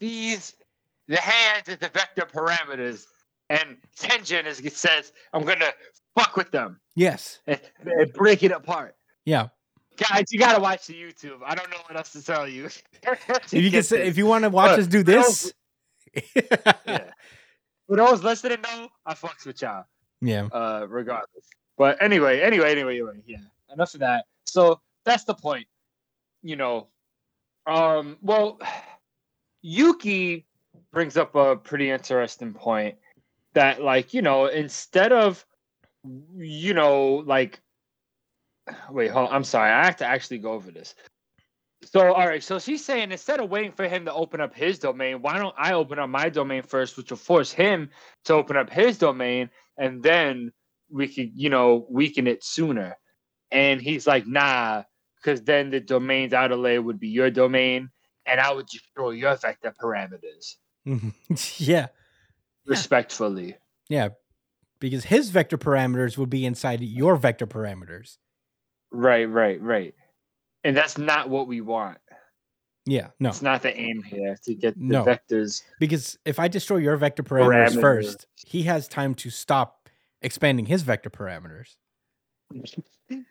[0.01, 0.55] These,
[1.07, 3.05] the hands is the vector parameters,
[3.49, 5.73] and Tenjin is it says, "I'm gonna
[6.15, 7.41] fuck with them Yes.
[7.47, 8.95] and, and break it apart."
[9.25, 9.49] Yeah.
[9.97, 11.39] Guys, you gotta watch the YouTube.
[11.45, 12.69] I don't know what else to tell you.
[13.03, 15.53] If you can say, if you want to watch Look, us do this.
[16.35, 17.11] yeah.
[17.87, 19.85] For those listening, though, I fucks with y'all.
[20.21, 20.47] Yeah.
[20.47, 21.47] uh regardless.
[21.77, 23.39] But anyway, anyway, anyway, anyway, yeah.
[23.73, 24.25] Enough of that.
[24.45, 25.67] So that's the point.
[26.43, 26.89] You know.
[27.67, 28.59] Um well
[29.63, 30.47] Yuki
[30.93, 32.97] brings up a pretty interesting point
[33.55, 35.45] that like, you know, instead of
[36.37, 37.61] you know, like
[38.91, 40.95] wait, hold I'm sorry, I have to actually go over this.
[41.85, 44.79] So all right, so she's saying instead of waiting for him to open up his
[44.79, 47.91] domain, why don't I open up my domain first, which will force him
[48.25, 49.49] to open up his domain
[49.79, 50.53] and then
[50.91, 52.97] we could, you know, weaken it sooner.
[53.51, 54.83] And he's like, nah,
[55.17, 57.91] because then the domain's outer layer would be your domain,
[58.27, 60.57] and I would destroy your vector parameters
[60.87, 61.11] mm-hmm.
[61.59, 61.87] yeah.
[62.67, 63.57] respectfully.
[63.89, 64.11] Yeah.
[64.81, 68.19] Because his vector parameters would be inside your vector parameters.
[68.93, 69.95] Right, right, right.
[70.63, 71.99] And that's not what we want.
[72.89, 73.09] Yeah.
[73.21, 73.29] No.
[73.29, 75.05] It's not the aim here to get the No.
[75.05, 75.63] vectors.
[75.79, 77.81] Because if I destroy your vector parameters Parameters.
[77.81, 79.89] first, he has time to stop
[80.23, 81.77] expanding his vector parameters.
[82.53, 83.25] you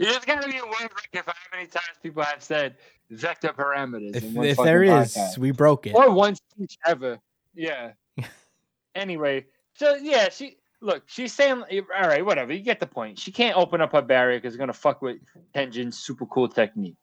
[0.00, 2.76] just gotta be aware of how many times people have said
[3.10, 4.16] vector parameters.
[4.16, 5.38] If, if there is, podcast.
[5.38, 5.94] we broke it.
[5.94, 7.18] or once each ever.
[7.54, 7.92] Yeah.
[8.94, 9.44] anyway,
[9.74, 11.02] so yeah, she look.
[11.06, 12.52] She's saying, all right, whatever.
[12.52, 13.18] You get the point.
[13.18, 15.18] She can't open up her barrier because it's gonna fuck with
[15.54, 16.96] Tenjin's super cool technique.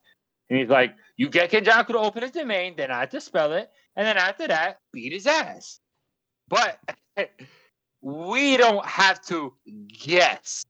[0.51, 4.05] And he's like, you get Kenjaku to open his domain, then I dispel it, and
[4.05, 5.79] then after that, beat his ass.
[6.49, 6.77] But
[8.01, 9.53] we don't have to
[9.87, 10.65] guess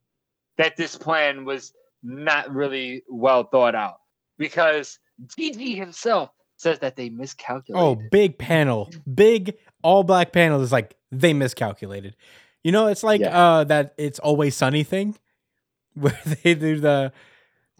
[0.59, 1.73] that this plan was
[2.03, 3.95] not really well thought out
[4.37, 7.75] because DG himself says that they miscalculated.
[7.83, 12.15] Oh, big panel, big all black panel is like they miscalculated.
[12.63, 13.35] You know, it's like Yeah.
[13.35, 15.17] uh that it's always sunny thing.
[15.95, 17.11] where they do the.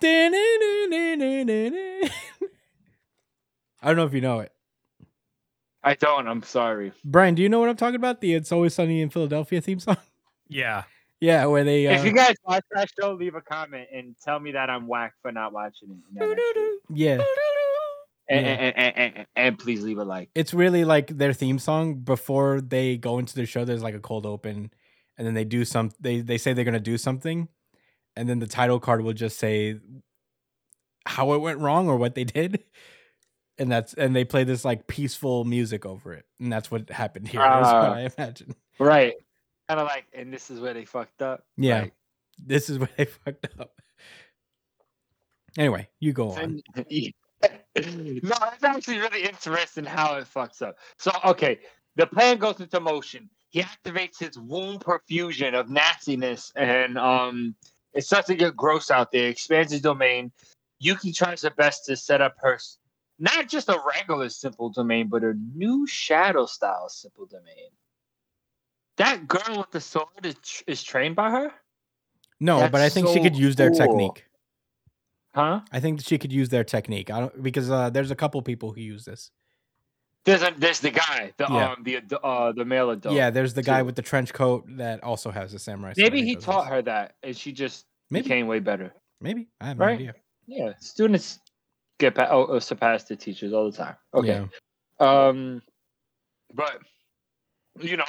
[0.03, 2.09] I
[3.83, 4.51] don't know if you know it.
[5.83, 6.27] I don't.
[6.27, 6.91] I'm sorry.
[7.03, 8.21] Brian, do you know what I'm talking about?
[8.21, 9.97] The "It's Always Sunny in Philadelphia" theme song.
[10.47, 10.83] Yeah.
[11.19, 11.87] Yeah, where they.
[11.87, 14.87] Uh, If you guys watch that show, leave a comment and tell me that I'm
[14.87, 15.97] whack for not watching it.
[16.13, 16.77] No, that's true.
[16.89, 17.21] yeah,
[18.27, 18.51] And, Yeah.
[18.53, 20.29] and, and, and, and please leave a like.
[20.35, 23.65] it's really like their theme song before they go into the show.
[23.65, 24.71] There's like a cold open,
[25.17, 25.91] and then they do some.
[25.99, 27.47] They they say they're gonna do something,
[28.15, 29.79] and then the title card will just say
[31.05, 32.63] how it went wrong or what they did,
[33.57, 37.27] and that's and they play this like peaceful music over it, and that's what happened
[37.27, 37.41] here.
[37.41, 37.93] is what Ah.
[37.93, 38.55] I imagine.
[38.79, 39.13] Right.
[39.67, 41.45] Kind of like, and this is where they fucked up.
[41.57, 41.81] Yeah.
[41.83, 41.93] Like,
[42.37, 43.71] This is where they fucked up.
[45.57, 46.61] Anyway, you go on.
[47.75, 50.75] No, it's actually really interesting how it fucks up.
[50.97, 51.59] So, okay,
[51.95, 53.29] the plan goes into motion.
[53.49, 57.55] He activates his womb profusion of nastiness, and um,
[57.93, 59.29] it starts to get gross out there.
[59.29, 60.31] Expands his domain.
[60.79, 62.57] Yuki tries her best to set up her
[63.19, 67.69] not just a regular simple domain, but a new shadow style simple domain.
[68.97, 70.35] That girl with the sword is,
[70.67, 71.51] is trained by her,
[72.39, 73.77] No, but I that's think she could use their cool.
[73.77, 74.25] technique.
[75.35, 75.61] huh?
[75.71, 77.11] I think she could use their technique.
[77.11, 79.29] I don't because uh, there's a couple people who use this.
[80.23, 81.71] There's a, there's the guy, the Yeah.
[81.71, 83.15] um the the, uh the male adult.
[83.15, 83.85] yeah, there's the guy too.
[83.85, 85.93] with the trench coat that also has a samurai.
[85.97, 88.93] Maybe he taught her that, and she just Maybe, became way better.
[89.19, 89.95] maybe I have no Right?
[89.99, 90.15] idea.
[90.45, 91.39] Yeah, students
[91.99, 93.95] get pa- oh, oh, surpass the teachers all the time.
[94.13, 94.45] Okay.
[94.99, 95.27] Yeah.
[95.27, 95.61] Um,
[96.53, 96.79] but
[97.79, 98.03] you know,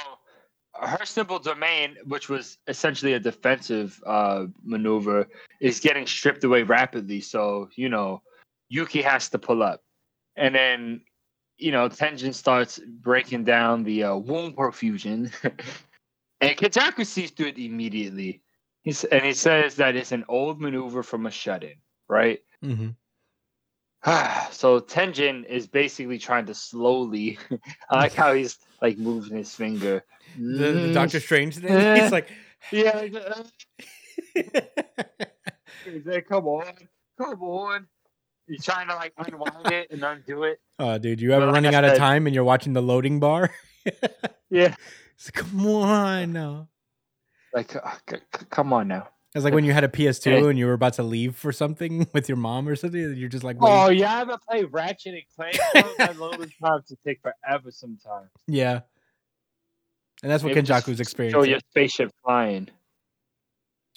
[0.79, 5.27] her simple domain, which was essentially a defensive uh maneuver,
[5.61, 7.21] is getting stripped away rapidly.
[7.21, 8.21] So you know,
[8.69, 9.81] Yuki has to pull up,
[10.35, 11.01] and then
[11.57, 15.31] you know Tenjin starts breaking down the uh, womb profusion,
[16.41, 18.41] and Kenjaku sees through it immediately.
[18.83, 21.75] He's, and he says that it's an old maneuver from a shut-in,
[22.09, 22.39] right?
[22.61, 22.89] hmm
[24.51, 27.37] so Tenjin is basically trying to slowly.
[27.89, 30.03] I like how he's like moving his finger.
[30.37, 31.95] The, the Mm, Doctor Strange thing.
[32.01, 32.29] He's like,
[32.71, 32.95] Yeah.
[32.95, 33.43] like, uh,
[36.05, 36.73] like, come on,
[37.17, 37.87] come on.
[38.47, 40.59] He's trying to like unwind it and undo it.
[40.79, 43.19] oh, dude, you ever But running I out of time and you're watching the loading
[43.19, 43.49] bar?
[44.49, 44.75] Yeah.
[45.15, 46.67] It's like, come on, now.
[47.55, 47.79] Like, uh,
[48.09, 49.09] c- c- come on now.
[49.33, 50.47] It's like when you had a PS2 Yeah.
[50.49, 53.03] and you were about to leave for something with your mom or something.
[53.03, 55.55] and You're just like, Oh yeah, I haven't played Ratchet and Clank.
[55.73, 58.29] so That loading times to take forever sometimes.
[58.47, 58.81] yeah.
[60.21, 62.69] And that's what Maybe just Kenjaku's Show your spaceship flying.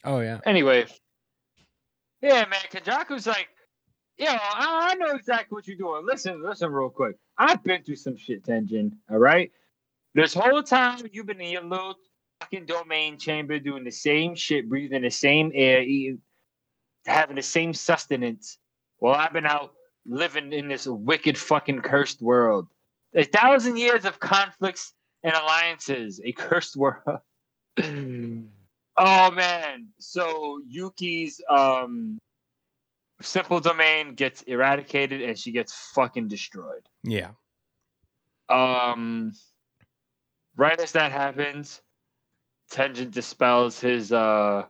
[0.04, 0.40] Oh yeah.
[0.46, 0.86] Anyway,
[2.22, 3.48] yeah, man, Kenjaku's like,
[4.18, 6.04] yo, I, I know exactly what you're doing.
[6.06, 7.16] Listen, listen, real quick.
[7.38, 8.92] I've been through some shit, Tenjin.
[9.10, 9.50] All right,
[10.14, 11.94] this whole time you've been in your little
[12.40, 16.20] fucking domain chamber, doing the same shit, breathing the same air, eating,
[17.06, 18.58] having the same sustenance.
[18.98, 19.72] While I've been out
[20.06, 22.68] living in this wicked fucking cursed world.
[23.14, 24.92] A thousand years of conflicts
[25.22, 27.02] and alliances, a cursed world.
[28.96, 29.88] Oh man.
[29.98, 32.18] So Yuki's um
[33.20, 36.88] simple domain gets eradicated and she gets fucking destroyed.
[37.02, 37.30] Yeah.
[38.48, 39.32] Um
[40.56, 41.80] right as that happens,
[42.70, 44.64] Tenjin dispels his uh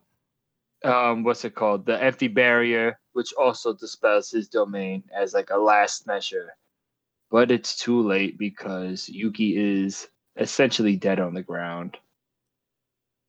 [0.85, 1.87] um what's it called?
[1.87, 6.57] The empty barrier, which also dispels his domain as like a last measure.
[7.31, 11.97] But it's too late because Yuki is essentially dead on the ground.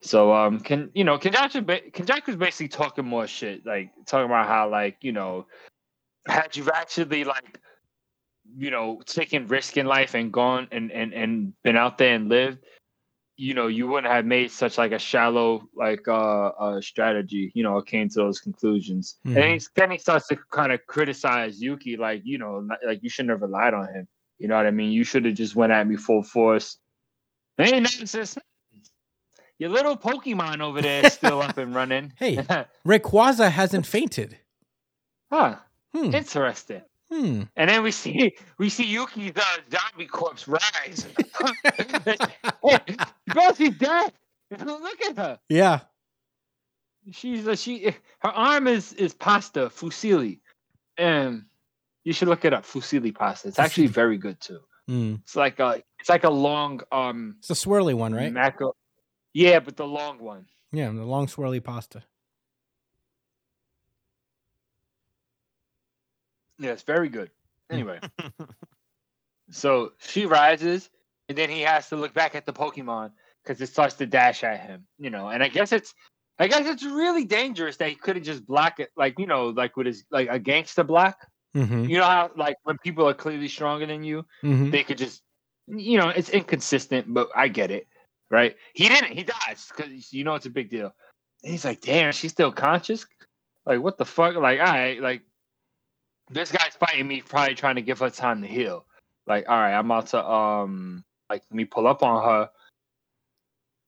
[0.02, 4.48] So um can you know Kenjaku ba- Kenjaku's basically talking more shit, like talking about
[4.48, 5.48] how like, you know,
[6.28, 7.60] had you actually like
[8.56, 12.30] you know, taken risk in life and gone and, and, and been out there and
[12.30, 12.60] lived,
[13.36, 17.64] you know, you wouldn't have made such like a shallow like uh, uh strategy, you
[17.64, 19.18] know, came to those conclusions.
[19.26, 19.36] Mhm.
[19.36, 23.10] And he's, then he starts to kind of criticize Yuki, like, you know, like you
[23.10, 24.08] shouldn't have relied on him.
[24.40, 24.92] You know what I mean?
[24.92, 26.78] You should have just went at me full force.
[27.58, 28.38] Hey, Nemesis,
[29.60, 32.14] your little Pokemon over there is still up and running.
[32.20, 32.36] Hey.
[32.86, 34.38] Rayquaza hasn't fainted.
[35.32, 35.56] huh,
[35.96, 36.14] Hmm.
[36.14, 36.82] interesting.
[37.12, 37.44] Hmm.
[37.56, 39.42] And then we see we see Yuki's uh,
[39.72, 41.08] zombie corpse rise.
[42.64, 42.80] hey,
[43.28, 44.12] bro, she's dead.
[44.66, 45.40] Look at her.
[45.50, 45.80] Yeah.
[47.12, 47.86] She's uh, she.
[48.20, 50.42] Her arm is is pasta fusilli,
[50.98, 51.44] and
[52.04, 52.66] you should look it up.
[52.66, 53.48] Fusilli pasta.
[53.48, 54.60] It's actually very good too.
[54.88, 55.16] Hmm.
[55.24, 58.32] It's like a it's like a long um It's a swirly one, right?
[58.34, 58.74] macro.
[59.34, 60.46] Yeah, but the long one.
[60.72, 62.04] Yeah, the long swirly pasta.
[66.60, 67.32] Yeah, it's very good.
[67.70, 68.00] Anyway,
[69.52, 70.90] so she rises,
[71.28, 73.12] and then he has to look back at the Pokemon
[73.44, 74.88] because it starts to dash at him.
[74.98, 75.94] You know, and I guess it's
[76.40, 79.76] I guess it's really dangerous that he couldn't just block it, like you know, like
[79.76, 81.28] with his like a gangster block.
[81.54, 81.90] Mm-hmm.
[81.90, 84.72] You know how like when people are clearly stronger than you, Mm-hmm.
[84.72, 85.22] they could just,
[85.68, 87.88] you know, it's inconsistent, but I get it,
[88.30, 88.56] right?
[88.74, 89.14] He didn't.
[89.14, 90.94] He dies because you know it's a big deal.
[91.44, 93.06] And he's like, damn, she's still conscious.
[93.66, 94.36] Like what the fuck?
[94.36, 95.22] Like, all right, like
[96.30, 98.86] this guy's fighting me, probably trying to give her time to heal.
[99.26, 102.50] Like, all right, I'm about to um, like let me pull up on her.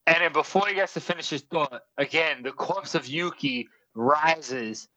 [0.07, 4.87] And then before he gets to finish his thought, again, the corpse of Yuki rises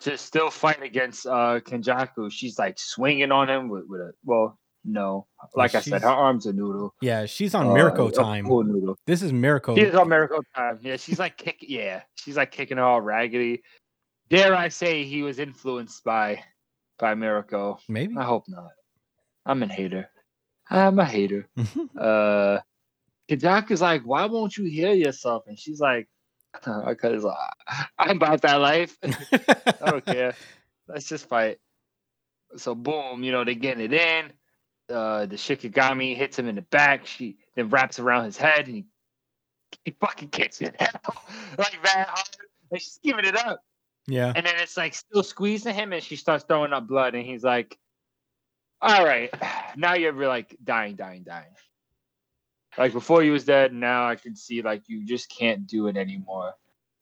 [0.00, 2.30] to still fight against uh Kenjaku.
[2.30, 6.46] She's like swinging on him with, with a well, no, like I said, her arms
[6.46, 6.94] are noodle.
[7.00, 8.46] Yeah, she's on Uh, Miracle time.
[8.46, 8.96] full noodle.
[9.06, 9.76] This is Miracle.
[9.76, 10.78] She's on miracle time.
[10.82, 11.58] Yeah, she's like kick.
[11.60, 13.62] Yeah, she's like kicking her all raggedy.
[14.28, 16.42] Dare I say he was influenced by
[16.98, 17.80] by Miracle?
[17.88, 18.14] Maybe.
[18.16, 18.70] I hope not.
[19.46, 20.08] I'm a hater.
[20.70, 21.48] I'm a hater.
[21.98, 22.60] Uh,
[23.28, 25.44] Kenjaku's like, why won't you heal yourself?
[25.46, 26.08] And she's like,
[26.52, 27.34] because uh,
[27.98, 28.96] I'm about that life.
[29.02, 30.34] I don't care.
[30.88, 31.58] Let's just fight.
[32.56, 34.30] So boom, you know, they get it in.
[34.88, 37.06] Uh the Shikigami hits him in the back.
[37.06, 38.84] She then wraps around his head and he,
[39.84, 41.04] he fucking kicks it out
[41.58, 42.28] like that hard.
[42.70, 43.60] And she's giving it up.
[44.06, 44.32] yeah.
[44.34, 47.44] And then it's like still squeezing him and she starts throwing up blood and he's
[47.44, 47.78] like,
[48.80, 49.30] All right,
[49.76, 51.52] now you're like dying, dying, dying.
[52.76, 55.96] Like before you was dead, now I can see like you just can't do it
[55.96, 56.54] anymore.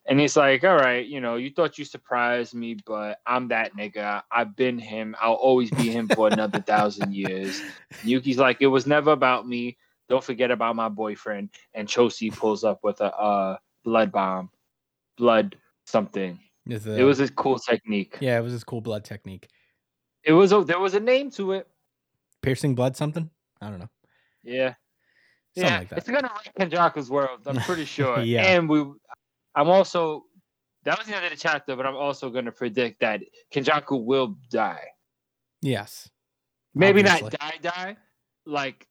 [0.06, 3.76] And he's like, All right, you know, you thought you surprised me, but I'm that
[3.76, 4.22] nigga.
[4.30, 5.14] I've been him.
[5.20, 7.60] I'll always be him for another thousand years.
[8.02, 9.76] Yuki's like, It was never about me.
[10.08, 11.50] Don't forget about my boyfriend.
[11.74, 14.50] And Choso pulls up with a uh, blood bomb.
[15.16, 16.38] Blood something.
[16.66, 18.18] It's It was a cool technique.
[18.20, 19.48] yeah, it was his cool blood technique.
[20.24, 21.68] It was a there was a name to it.
[22.42, 23.30] Piercing blood something?
[23.60, 23.90] I don't know.
[24.42, 24.74] Yeah.
[25.54, 25.98] Something yeah, like that.
[25.98, 27.40] it's gonna wreck Kenjaku's world.
[27.46, 28.20] I'm pretty sure.
[28.20, 28.42] Yeah.
[28.44, 28.84] And we,
[29.54, 30.24] I'm also,
[30.84, 33.20] that was the end of the chapter, but I'm also gonna predict that
[33.54, 34.84] Kenjaku will die.
[35.60, 36.08] Yes.
[36.74, 37.22] Maybe Obviously.
[37.22, 37.96] not die, die,
[38.46, 38.86] like,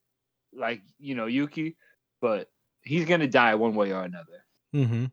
[0.54, 1.78] like you know Yuki,
[2.22, 2.50] but
[2.84, 4.46] he's gonna die one way or another.
[4.76, 5.06] Mm-hmm.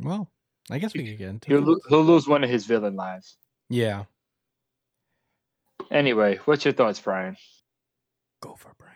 [0.00, 0.30] Well,
[0.70, 1.66] I guess we could get into He'll it.
[1.66, 3.36] lo- he'll lose one of his villain lives.
[3.68, 4.04] Yeah.
[5.90, 7.36] Anyway, what's your thoughts, Brian?
[8.40, 8.94] Go for it, Brian.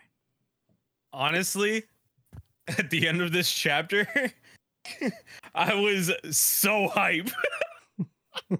[1.11, 1.83] honestly,
[2.77, 4.07] at the end of this chapter,
[5.55, 7.29] I was so hype.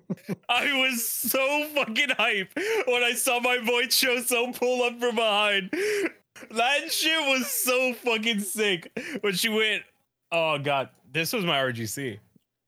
[0.49, 2.51] I was so fucking hype
[2.85, 5.71] when I saw my boy Choso pull up from behind.
[6.51, 8.91] That shit was so fucking sick.
[9.21, 9.83] When she went,
[10.31, 12.19] oh god, this was my RGC.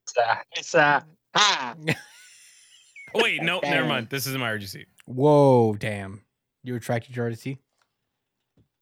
[0.04, 1.02] It's uh, it's uh,
[1.36, 1.76] ah.
[3.14, 4.10] Oh, wait, no, never mind.
[4.10, 4.86] This isn't my RGC.
[5.06, 6.22] Whoa, damn.
[6.64, 7.58] You retracted your RGC?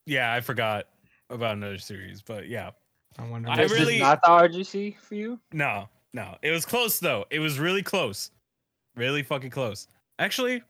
[0.06, 0.88] Yeah, I forgot
[1.30, 2.72] about another series, but yeah,
[3.18, 3.50] I wonder.
[3.50, 5.40] I This really- is not the RGC for you.
[5.52, 7.26] no, no, it was close though.
[7.30, 8.32] It was really close,
[8.96, 9.88] really fucking close.
[10.20, 10.62] Actually,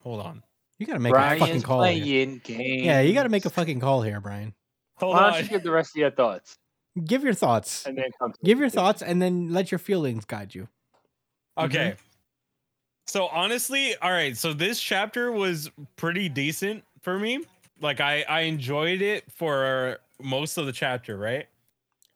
[0.00, 0.42] hold on.
[0.78, 1.82] you gotta make a fucking Brian's call.
[1.84, 2.26] Here.
[2.42, 2.84] games.
[2.84, 4.54] Yeah, you gotta make a fucking call here, Brian.
[4.96, 5.42] Hold Why don't on.
[5.44, 6.58] you give the rest of your thoughts
[7.04, 7.86] Give your thoughts.
[7.86, 10.68] and then come to Give your thoughts and then let your feelings guide you.
[11.58, 11.92] Okay.
[11.92, 12.00] Mm-hmm.
[13.06, 14.36] So honestly, all right.
[14.36, 17.44] So this chapter was pretty decent for me.
[17.80, 21.46] Like I I enjoyed it for most of the chapter, right?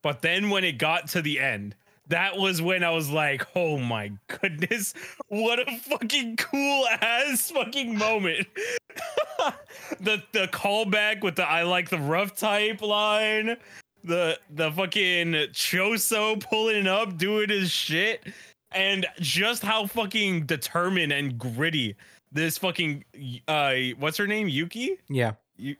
[0.01, 1.75] But then when it got to the end,
[2.07, 4.93] that was when I was like, "Oh my goodness,
[5.27, 8.47] what a fucking cool ass fucking moment!"
[9.99, 13.57] the the callback with the "I like the rough type" line,
[14.03, 18.25] the the fucking Choso pulling up, doing his shit,
[18.71, 21.95] and just how fucking determined and gritty
[22.37, 23.03] this fucking
[23.47, 25.33] uh what's her name Yuki Yeah.
[25.57, 25.75] you,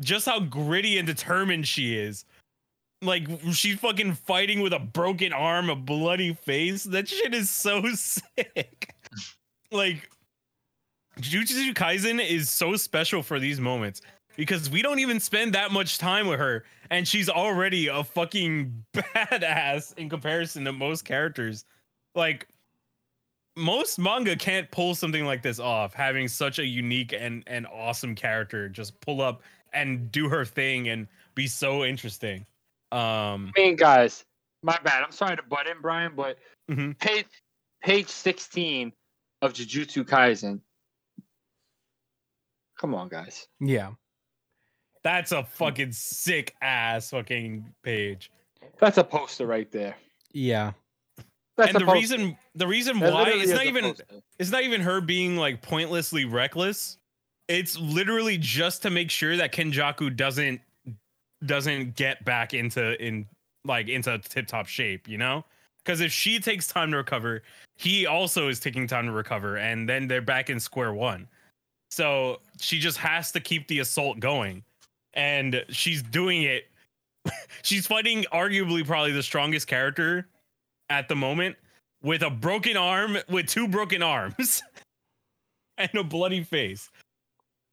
[0.00, 2.24] just how gritty and determined she is.
[3.02, 6.84] Like she's fucking fighting with a broken arm, a bloody face.
[6.84, 8.94] That shit is so sick.
[9.70, 10.08] like
[11.20, 14.00] Jujutsu Kaisen is so special for these moments
[14.36, 18.84] because we don't even spend that much time with her and she's already a fucking
[18.94, 21.64] badass in comparison to most characters.
[22.14, 22.48] Like
[23.60, 28.14] most manga can't pull something like this off, having such a unique and and awesome
[28.14, 29.42] character just pull up
[29.72, 32.44] and do her thing and be so interesting.
[32.92, 34.24] Um, I mean, guys,
[34.62, 35.04] my bad.
[35.04, 36.38] I'm sorry to butt in, Brian, but
[36.68, 36.98] Mhm.
[36.98, 37.26] page
[37.82, 38.92] page 16
[39.42, 40.60] of Jujutsu Kaisen.
[42.78, 43.46] Come on, guys.
[43.60, 43.92] Yeah.
[45.02, 48.30] that's a fucking sick ass fucking page.
[48.78, 49.96] That's a poster right there.
[50.32, 50.72] Yeah.
[51.60, 53.94] That's and the reason the reason That why it's not even
[54.38, 56.96] it's not even her being like pointlessly reckless.
[57.48, 60.60] It's literally just to make sure that Kenjaku doesn't
[61.44, 63.26] doesn't get back into in
[63.64, 65.44] like into tip top shape, you know?
[65.84, 67.42] Because if she takes time to recover,
[67.76, 71.26] he also is taking time to recover, and then they're back in square one.
[71.90, 74.62] So she just has to keep the assault going,
[75.14, 76.68] and she's doing it.
[77.62, 80.26] she's fighting arguably probably the strongest character
[80.90, 81.56] at the moment
[82.02, 84.62] with a broken arm, with two broken arms,
[85.78, 86.90] and a bloody face.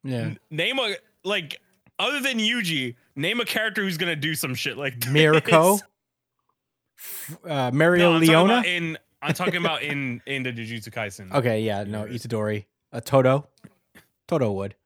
[0.04, 0.34] Yeah.
[0.50, 0.94] Name a
[1.24, 1.60] like
[1.98, 5.10] other than Yuji, name a character who's gonna do some shit like this.
[5.10, 5.78] Mirko,
[7.46, 8.62] uh, Mario No, Leona.
[8.64, 11.32] in I'm talking about in in the Jujutsu Kaisen.
[11.32, 13.48] Okay, yeah, no, Itadori, uh, Todo,
[14.28, 14.76] Todo would.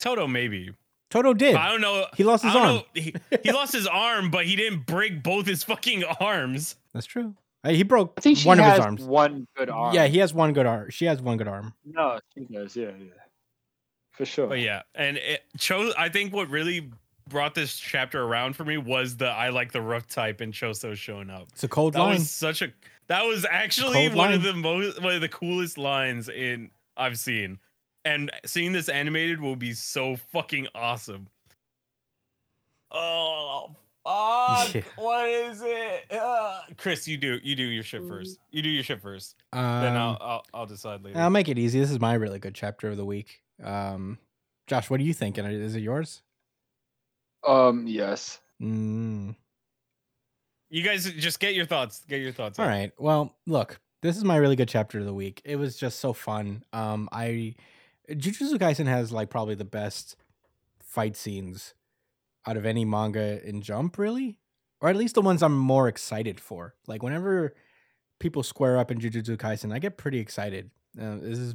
[0.00, 0.74] Todo maybe.
[1.08, 1.54] Todo did.
[1.54, 2.04] I don't know.
[2.16, 2.82] He lost his arm.
[2.92, 3.14] He,
[3.44, 6.74] he lost his arm, but he didn't break both his fucking arms.
[6.92, 7.36] That's true.
[7.66, 9.02] Uh, he broke I think she one of his arms.
[9.02, 9.94] one good arm.
[9.94, 10.90] Yeah, he has one good arm.
[10.90, 11.74] She has one good arm.
[11.84, 12.76] no, she does.
[12.76, 13.06] Yeah, yeah,
[14.12, 14.46] for sure.
[14.46, 15.92] But yeah, and it chose.
[15.98, 16.90] I think what really
[17.28, 20.94] brought this chapter around for me was the I like the rough type and Choso
[20.96, 21.48] showing up.
[21.52, 22.14] It's a cold That line.
[22.14, 22.72] was such a.
[23.08, 27.18] That was actually Cold one of the most one of the coolest lines in I've
[27.18, 27.58] seen,
[28.04, 31.28] and seeing this animated will be so fucking awesome.
[32.90, 33.74] Oh,
[34.06, 34.74] fuck!
[34.74, 34.82] Yeah.
[34.96, 36.12] What is it?
[36.12, 38.38] Uh, Chris, you do you do your shit first.
[38.50, 39.36] You do your shit first.
[39.52, 39.62] then
[39.96, 41.18] I'll, Um, I'll I'll decide later.
[41.18, 41.80] I'll make it easy.
[41.80, 43.42] This is my really good chapter of the week.
[43.62, 44.18] Um,
[44.66, 45.44] Josh, what are you thinking?
[45.44, 46.22] Is it yours?
[47.46, 48.40] Um, yes.
[48.60, 49.36] Mm.
[50.70, 52.02] you guys just get your thoughts.
[52.08, 52.58] Get your thoughts.
[52.58, 52.68] All out.
[52.68, 52.92] right.
[52.98, 55.40] Well, look, this is my really good chapter of the week.
[55.44, 56.64] It was just so fun.
[56.72, 57.54] Um, I
[58.10, 60.16] Jujutsu Kaisen has like probably the best
[60.80, 61.74] fight scenes
[62.46, 64.38] out of any manga in Jump, really,
[64.80, 66.74] or at least the ones I'm more excited for.
[66.86, 67.54] Like whenever
[68.20, 70.70] people square up in Jujutsu Kaisen, I get pretty excited.
[71.00, 71.54] Uh, this is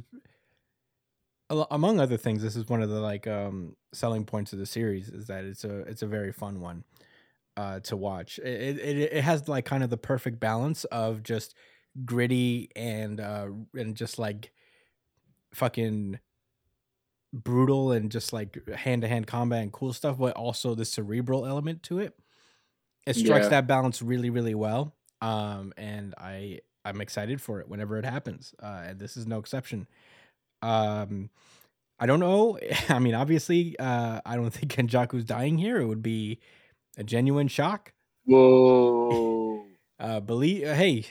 [1.70, 2.42] among other things.
[2.42, 5.64] This is one of the like um selling points of the series is that it's
[5.64, 6.84] a it's a very fun one
[7.56, 8.38] uh, to watch.
[8.38, 11.54] It, it it has like kind of the perfect balance of just
[12.04, 14.52] gritty and uh, and just like
[15.52, 16.18] fucking
[17.32, 21.46] brutal and just like hand to hand combat and cool stuff, but also the cerebral
[21.46, 22.14] element to it.
[23.06, 23.50] It strikes Yeah.
[23.50, 28.54] that balance really really well, um, and I I'm excited for it whenever it happens,
[28.62, 29.86] uh, and this is no exception.
[30.62, 31.30] Um,
[31.98, 32.58] I don't know.
[32.88, 35.80] I mean, obviously, uh, I don't think Kenjaku's dying here.
[35.80, 36.40] It would be
[36.98, 37.92] a genuine shock.
[38.26, 39.64] Whoa.
[40.00, 41.04] Uh, believe, uh, hey,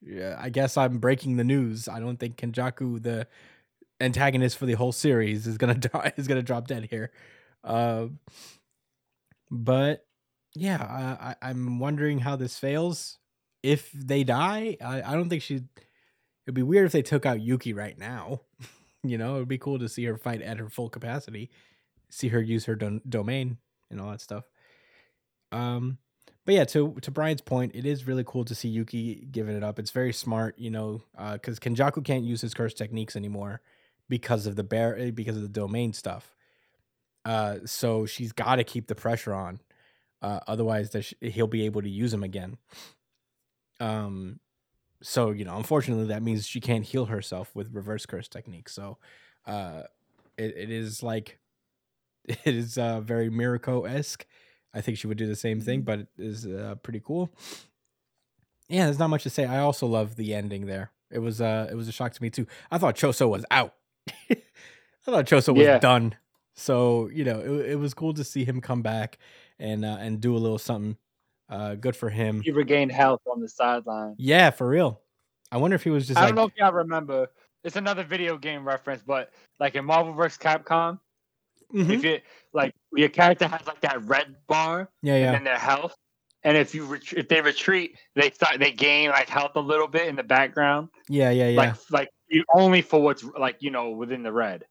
[0.00, 1.86] yeah, I guess I'm breaking the news.
[1.86, 3.26] I don't think Kenjaku, the
[4.02, 6.12] antagonist for the whole series, is gonna die.
[6.16, 7.12] Is gonna drop dead here.
[7.64, 8.06] Uh,
[9.50, 10.06] but
[10.54, 13.18] yeah, I, I'm wondering how this fails.
[13.62, 15.62] If they die, I, I don't think she.
[16.46, 18.40] It'd be weird if they took out Yuki right now.
[19.04, 21.50] you know, it'd be cool to see her fight at her full capacity,
[22.10, 23.58] see her use her don- domain
[23.90, 24.44] and all that stuff.
[25.52, 25.98] Um,
[26.44, 29.62] but yeah, to to Brian's point, it is really cool to see Yuki giving it
[29.62, 29.78] up.
[29.78, 31.02] It's very smart, you know,
[31.34, 33.60] because Kenjaku can't use his curse techniques anymore
[34.08, 36.34] because of the bear eh, because of the domain stuff.
[37.24, 39.60] Uh, so she's got to keep the pressure on,
[40.22, 42.56] uh, otherwise sh- he'll be able to use him again.
[43.80, 44.40] Um,
[45.02, 48.68] so you know, unfortunately, that means she can't heal herself with reverse curse technique.
[48.68, 48.98] So,
[49.46, 49.82] uh,
[50.36, 51.38] it, it is like
[52.24, 54.26] it is uh very Mirko esque.
[54.74, 57.30] I think she would do the same thing, but it is uh, pretty cool.
[58.68, 59.44] Yeah, there's not much to say.
[59.44, 60.92] I also love the ending there.
[61.10, 62.46] It was uh it was a shock to me too.
[62.70, 63.74] I thought Choso was out.
[64.30, 64.36] I
[65.04, 65.78] thought Choso was Yeah.
[65.78, 66.14] done.
[66.54, 69.18] So, you know, it, it was cool to see him come back
[69.58, 70.96] and uh, and do a little something.
[71.48, 72.40] Uh good for him.
[72.42, 74.14] he regained health on the sideline.
[74.18, 75.00] Yeah, for real.
[75.50, 77.28] I wonder if he was just I like don't know if y'all remember.
[77.64, 79.30] It's another video game reference, but
[79.60, 80.38] like in Marvel vs.
[80.38, 80.98] Capcom,
[81.72, 81.90] Mhm.
[81.90, 82.18] if you
[82.52, 85.32] like your character has like that red bar Yeah, and yeah.
[85.32, 85.94] then their health,
[86.44, 89.88] and if you ret- if they retreat, they start they gain like health a little
[89.88, 91.56] bit in the background, Yeah, yeah, yeah.
[91.58, 94.64] like like you, only for what's like you know within the red.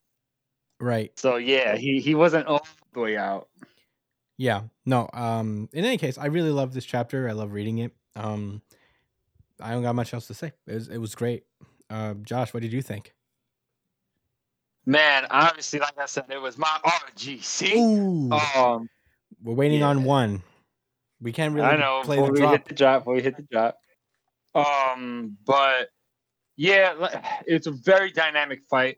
[0.79, 1.11] right.
[1.19, 3.47] So yeah, he he wasn't all the way out.
[4.37, 4.63] Yeah.
[4.85, 7.29] No, um in any case, I really love this chapter.
[7.29, 7.93] I love reading it.
[8.15, 8.61] Um
[9.59, 10.53] I don't got much else to say.
[10.65, 11.43] It was it was great.
[11.89, 13.13] Uh, Josh, what did you think?
[14.85, 17.75] Man, obviously, like I said, it was my RGC.
[17.75, 18.31] Ooh.
[18.31, 18.89] Um,
[19.43, 20.41] We're waiting on one.
[21.21, 22.51] We can't really I know play before the we drop.
[22.53, 23.77] hit the drop, before we hit the drop.
[24.55, 25.89] Um, but
[26.57, 26.93] yeah,
[27.45, 28.97] it's a very dynamic fight.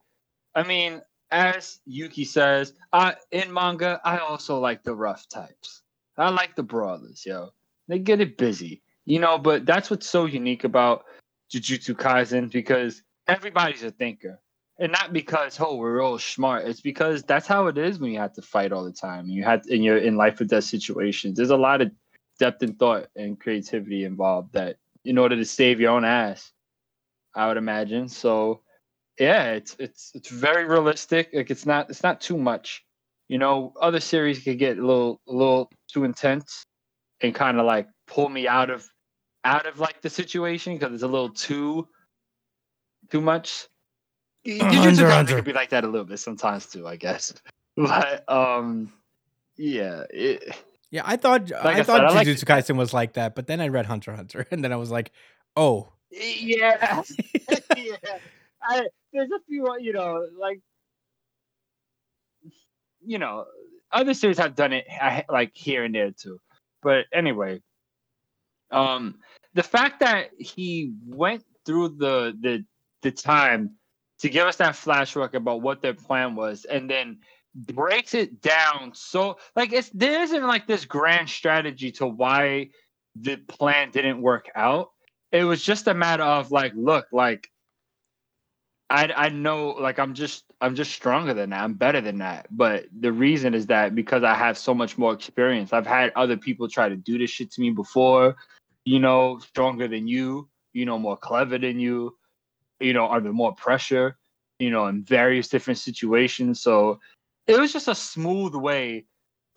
[0.56, 1.02] I mean,
[1.32, 5.82] as Yuki says, I in manga, I also like the rough types.
[6.18, 7.50] I like the brawlers, yo.
[7.88, 9.38] They get it busy, you know.
[9.38, 11.06] But that's what's so unique about
[11.54, 14.40] Jujutsu Kaisen because everybody's a thinker.
[14.80, 16.68] and not because oh we're all smart.
[16.68, 19.28] It's because that's how it is when you have to fight all the time.
[19.28, 21.38] You have and you're in life or death situations.
[21.38, 21.92] There's a lot of
[22.40, 26.52] depth and thought and creativity involved that in order to save your own ass,
[27.36, 28.08] I would imagine.
[28.10, 28.62] So
[29.20, 31.30] yeah, it's it's it's very realistic.
[31.34, 32.84] Like it's not it's not too much.
[33.28, 36.66] You know, other series could get a little a little too intense
[37.22, 38.88] and kind of like pull me out of
[39.46, 41.88] out of like the situation because it's a little too
[43.10, 43.68] too much.
[44.46, 47.34] Jujutsu Hunter, Kaisen could be like that a little bit sometimes too, I guess.
[47.76, 48.94] But um,
[49.58, 50.56] yeah, it,
[50.94, 53.48] Yeah, I thought Like I, I thought said, like Jujutsu Kaisen was like that, but
[53.48, 55.12] then I read Hunter Hunter, and then I was like,
[55.56, 57.02] oh, yeah,
[57.76, 57.96] yeah.
[58.62, 60.60] I, there's a few, you know, like,
[63.04, 63.46] you know,
[63.92, 64.86] other series have done it
[65.30, 66.40] like here and there too.
[66.84, 67.64] But anyway,
[68.70, 69.16] um,
[69.56, 72.66] the fact that he went through the the
[73.02, 73.78] the time
[74.20, 77.18] to give us that flashback about what their plan was, and then
[77.56, 82.70] breaks it down so like it's there isn't like this grand strategy to why
[83.16, 84.92] the plan didn't work out.
[85.32, 87.50] It was just a matter of like look like
[88.90, 91.64] i i know like i'm just i'm just stronger than that.
[91.64, 92.48] I'm better than that.
[92.52, 95.74] But the reason is that because i have so much more experience.
[95.74, 98.36] I've had other people try to do this shit to me before
[98.86, 102.16] you know stronger than you you know more clever than you
[102.80, 104.18] you know under more pressure
[104.60, 106.62] you know in various different situations.
[106.62, 107.00] So
[107.48, 109.06] it was just a smooth way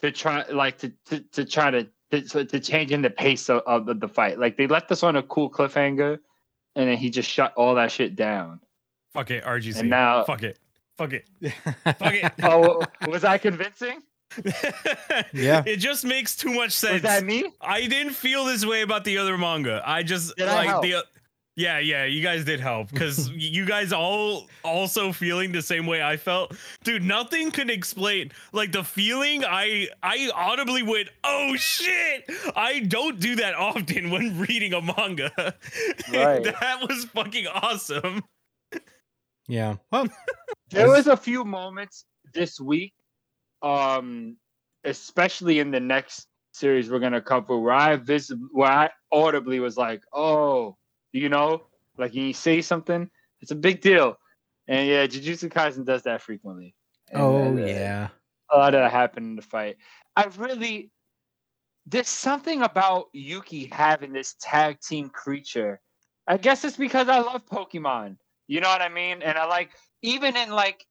[0.01, 3.63] to try like to to, to try to to, to change in the pace of,
[3.67, 4.39] of the, the fight.
[4.39, 6.19] Like they left us on a cool cliffhanger,
[6.77, 8.61] and then he just shut all that shit down.
[9.13, 9.81] Fuck it, RGC.
[9.81, 10.59] And now- Fuck it.
[10.97, 11.27] Fuck it.
[11.85, 12.33] Fuck it.
[12.43, 14.01] Oh, was I convincing?
[15.33, 15.63] Yeah.
[15.67, 17.03] It just makes too much Was sense.
[17.03, 17.51] that me?
[17.61, 19.83] I didn't feel this way about the other manga.
[19.85, 20.83] I just Did I like help?
[20.83, 21.05] the
[21.59, 26.03] Yeah, yeah, you guys did help cuz you guys all also feeling the same way
[26.03, 26.55] I felt.
[26.85, 33.19] Dude, nothing could explain like the feeling I I audibly went, "Oh shit." I don't
[33.19, 35.33] do that often when reading a manga.
[36.13, 36.45] Right.
[36.61, 38.23] that was fucking awesome.
[39.49, 39.77] yeah.
[39.91, 40.09] Well,
[40.71, 42.05] There was a few moments
[42.35, 42.93] this week,
[43.63, 44.37] um,
[44.85, 49.77] especially in the next series we're gonna cover, where I vis- where I audibly was
[49.79, 50.77] like, "Oh,
[51.13, 51.65] you know,
[51.97, 54.19] like you say something, it's a big deal."
[54.69, 56.75] And yeah, Jujutsu Kaisen does that frequently.
[57.13, 58.09] And, oh uh, yeah.
[58.51, 59.77] a lot of that happened in the fight.
[60.17, 60.91] I really
[61.87, 65.81] there's something about Yuki having this tag team creature.
[66.27, 68.17] I guess it's because I love Pokemon.
[68.49, 69.23] You know what I mean?
[69.23, 69.71] And I like
[70.03, 70.85] even in like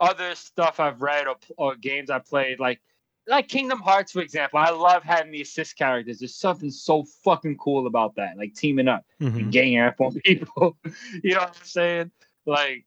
[0.00, 2.80] other stuff I've read or, or games I played, like
[3.28, 4.58] like Kingdom Hearts, for example.
[4.58, 6.18] I love having the assist characters.
[6.18, 9.36] There's something so fucking cool about that, like teaming up Mhm.
[9.38, 10.76] and ganging up on people.
[11.22, 12.10] you know what I'm saying?
[12.46, 12.86] Like,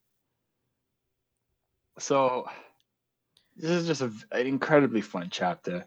[2.00, 2.50] so
[3.56, 5.86] this is just a, an incredibly fun chapter.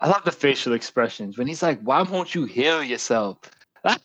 [0.00, 3.38] I love the facial expressions when he's like, "Why won't you heal yourself?"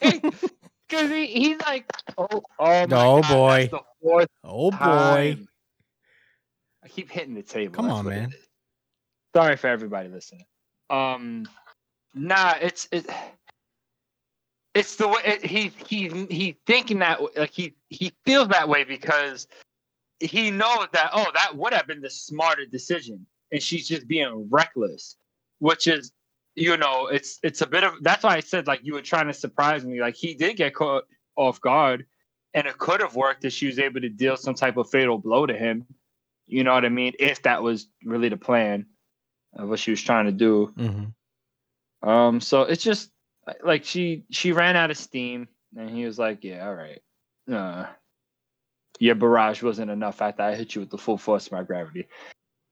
[0.00, 3.70] Because he, he's like, "Oh, oh, my Oh, God,
[4.02, 4.26] boy.
[4.44, 4.76] Oh boy.
[5.36, 5.48] time."
[6.82, 7.74] I keep hitting the table.
[7.76, 8.32] Come that's on, it man.
[9.34, 10.44] Sorry for everybody listening.
[10.88, 11.48] Um,
[12.14, 13.06] nah, it's it.
[14.74, 18.84] It's the way it, he he he thinking that like he he feels that way
[18.84, 19.46] because
[20.20, 24.48] he knows that oh that would have been the smarter decision and she's just being
[24.50, 25.16] reckless,
[25.58, 26.12] which is
[26.56, 29.28] you know it's it's a bit of that's why I said like you were trying
[29.28, 31.04] to surprise me like he did get caught
[31.36, 32.06] off guard
[32.54, 35.18] and it could have worked if she was able to deal some type of fatal
[35.18, 35.86] blow to him.
[36.46, 37.12] You know what I mean?
[37.20, 38.86] If that was really the plan
[39.54, 40.72] of what she was trying to do.
[40.76, 41.14] Mhm.
[42.02, 43.10] Um, so it's just
[43.62, 47.02] like she she ran out of steam, and he was like, "Yeah, all right,
[47.52, 47.86] uh,
[48.98, 52.08] your barrage wasn't enough after I hit you with the full force of my gravity."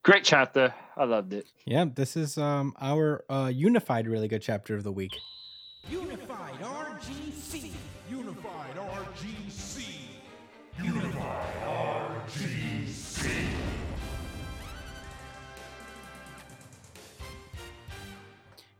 [0.04, 1.46] Great chapter, I loved it.
[1.66, 5.12] Yeah, this is um our uh unified really good chapter of the week.
[5.90, 7.72] Unified RGC.
[8.08, 8.67] Unified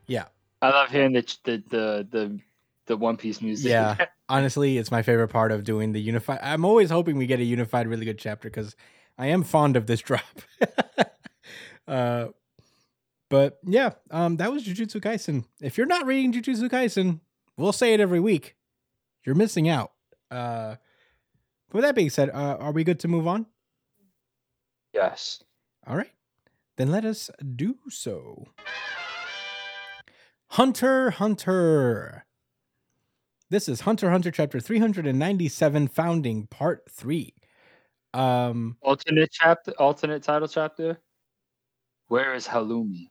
[0.09, 0.25] Yeah.
[0.61, 2.41] I love hearing the the the the,
[2.87, 3.71] the One Piece music.
[3.71, 3.97] Yeah.
[4.29, 6.41] Honestly, it's my favorite part of doing the unified.
[6.43, 8.75] I'm always hoping we get a unified really good chapter because
[9.17, 10.25] I am fond of this drop.
[11.87, 12.27] uh
[13.31, 15.45] but yeah, um that was Jujutsu Kaisen.
[15.61, 17.21] If you're not reading Jujutsu Kaisen,
[17.57, 18.57] we'll say it every week.
[19.25, 19.93] You're missing out.
[20.31, 20.77] Uh
[21.69, 23.47] but with that being said, uh, are we good to move on?
[24.95, 25.43] yes.
[25.87, 26.11] All right.
[26.77, 28.49] Then let us do so.
[30.51, 32.25] Hunter Hunter.
[33.51, 37.35] This is Hunter Hunter chapter 397 founding part 3.
[38.15, 40.99] Um, Alternate chapter, alternate title chapter.
[42.09, 43.09] Where is Halumi?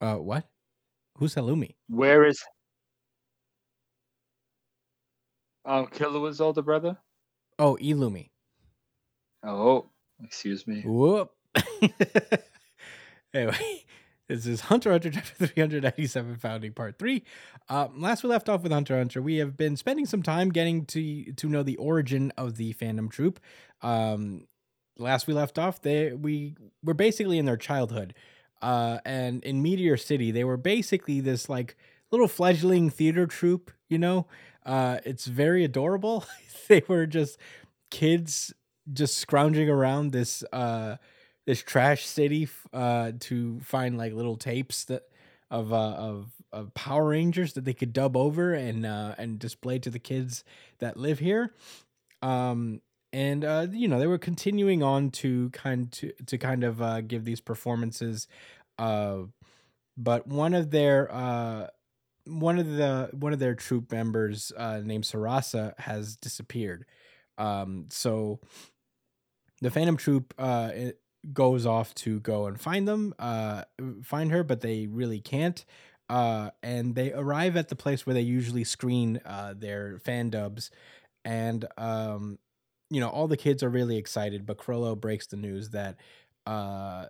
[0.00, 0.44] uh, what?
[1.18, 1.74] Who's Halumi?
[1.88, 2.42] Where is
[5.64, 6.98] um Killua's older brother?
[7.58, 8.28] Oh, Illumi.
[9.42, 9.88] Oh,
[10.22, 10.82] excuse me.
[10.84, 11.30] Whoop.
[13.34, 13.83] anyway,
[14.28, 17.22] this is Hunter Hunter chapter 397 founding part 3.
[17.68, 20.86] Um, last we left off with Hunter Hunter, we have been spending some time getting
[20.86, 23.40] to to know the origin of the Phantom Troop.
[23.82, 24.46] Um,
[24.98, 28.14] last we left off, they we were basically in their childhood.
[28.62, 31.76] Uh, and in Meteor City, they were basically this like
[32.10, 34.26] little fledgling theater troupe, you know?
[34.64, 36.24] Uh, it's very adorable.
[36.68, 37.36] they were just
[37.90, 38.54] kids
[38.92, 40.96] just scrounging around this uh
[41.46, 45.02] this trash city uh to find like little tapes that
[45.50, 49.78] of uh of of Power Rangers that they could dub over and uh and display
[49.80, 50.44] to the kids
[50.78, 51.52] that live here.
[52.22, 52.80] Um
[53.12, 57.00] and uh you know they were continuing on to kind to to kind of uh
[57.00, 58.26] give these performances
[58.78, 59.18] uh
[59.96, 61.68] but one of their uh
[62.26, 66.86] one of the one of their troop members uh named Sarasa has disappeared.
[67.38, 68.40] Um so
[69.60, 70.70] the Phantom Troop uh
[71.32, 73.64] goes off to go and find them, uh
[74.02, 75.64] find her, but they really can't.
[76.08, 80.70] Uh and they arrive at the place where they usually screen uh their fan dubs
[81.24, 82.38] and um
[82.90, 85.96] you know all the kids are really excited, but Chrollo breaks the news that
[86.46, 87.06] uh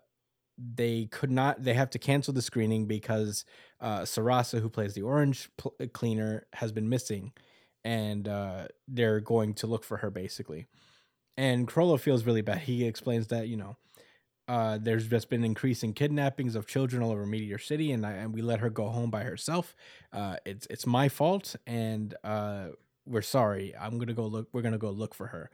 [0.58, 3.44] they could not they have to cancel the screening because
[3.80, 7.32] uh Sarasa who plays the orange pl- cleaner has been missing
[7.84, 10.66] and uh they're going to look for her basically
[11.36, 12.58] and Chrollo feels really bad.
[12.58, 13.76] He explains that you know,
[14.47, 18.34] uh, there's just been increasing kidnappings of children all over Meteor City, and I, and
[18.34, 19.74] we let her go home by herself.
[20.12, 22.68] Uh, it's it's my fault, and uh,
[23.07, 23.74] we're sorry.
[23.78, 24.49] I'm gonna go look.
[24.53, 25.51] We're gonna go look for her.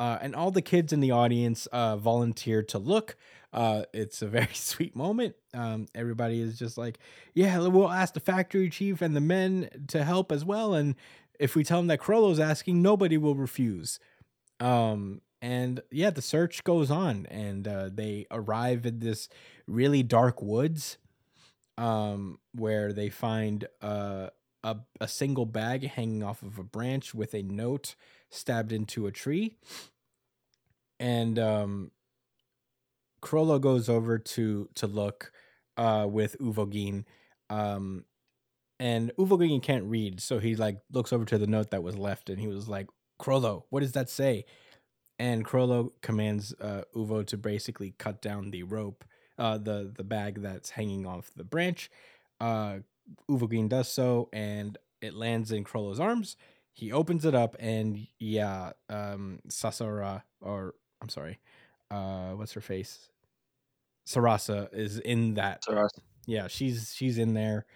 [0.00, 3.16] Uh, and all the kids in the audience uh, volunteered to look.
[3.52, 5.36] Uh, it's a very sweet moment.
[5.52, 6.98] Um, everybody is just like,
[7.34, 10.96] "Yeah, we'll ask the factory chief and the men to help as well." And
[11.38, 14.00] if we tell them that Chrollo's asking, nobody will refuse.
[14.58, 19.28] Um, and yeah, the search goes on, and uh, they arrive in this
[19.68, 20.96] really dark woods,
[21.78, 24.28] um, where they find uh,
[24.64, 27.94] a a single bag hanging off of a branch with a note
[28.30, 29.56] stabbed into a tree,
[31.00, 31.90] and um,
[33.22, 35.32] Chrollo goes over to to look
[35.76, 37.04] uh, with Uvogin,
[37.50, 38.04] um,
[38.80, 42.30] and Uvogin can't read, so he like looks over to the note that was left,
[42.30, 42.88] and he was like,
[43.20, 44.46] "Chrollo, what does that say?"
[45.18, 49.04] And Chrollo commands uh, Uvo to basically cut down the rope,
[49.38, 51.90] uh, the the bag that's hanging off the branch.
[52.40, 52.78] Uh,
[53.28, 56.36] Green does so, and it lands in Chrollo's arms.
[56.72, 61.38] He opens it up, and yeah, um, Sasora, or I'm sorry,
[61.90, 63.10] uh, what's her face?
[64.06, 65.62] Sarasa is in that.
[65.62, 66.00] Sarasa.
[66.26, 67.66] Yeah, she's she's in there,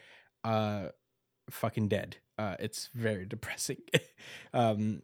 [0.44, 0.88] uh,
[1.50, 2.16] fucking dead.
[2.38, 3.78] Uh, it's very depressing.
[4.52, 5.02] um,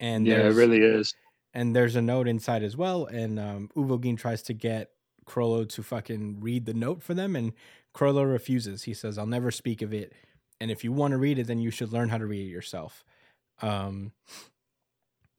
[0.00, 1.14] and Yeah, it really is.
[1.58, 3.06] And there's a note inside as well.
[3.06, 4.92] And um, Uvogin tries to get
[5.26, 7.52] Chrollo to fucking read the note for them, and
[7.92, 8.84] Chrollo refuses.
[8.84, 10.12] He says, "I'll never speak of it,
[10.60, 12.50] and if you want to read it, then you should learn how to read it
[12.50, 13.04] yourself."
[13.60, 14.12] Um,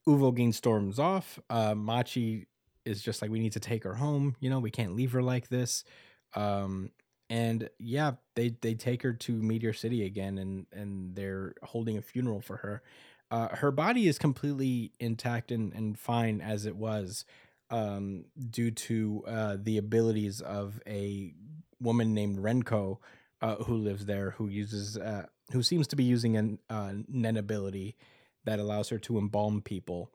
[0.06, 1.38] Uvogin storms off.
[1.48, 2.48] Uh, Machi
[2.84, 4.36] is just like, "We need to take her home.
[4.40, 5.84] You know, we can't leave her like this."
[6.34, 6.90] Um,
[7.30, 12.02] and yeah, they they take her to Meteor City again, and and they're holding a
[12.02, 12.82] funeral for her
[13.30, 17.24] uh, her body is completely intact and, and fine as it was
[17.70, 21.32] um, due to uh, the abilities of a
[21.80, 22.98] woman named Renko
[23.40, 27.36] uh, who lives there who uses uh, who seems to be using an uh, Nen
[27.36, 27.96] ability
[28.44, 30.10] that allows her to embalm people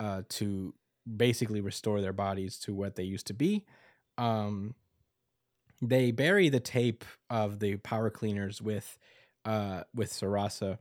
[0.00, 0.74] uh, to
[1.16, 3.64] basically restore their bodies to what they used to be.
[4.18, 4.74] Um,
[5.82, 8.98] they bury the tape of the power cleaners with
[9.44, 10.78] uh, with Sarasa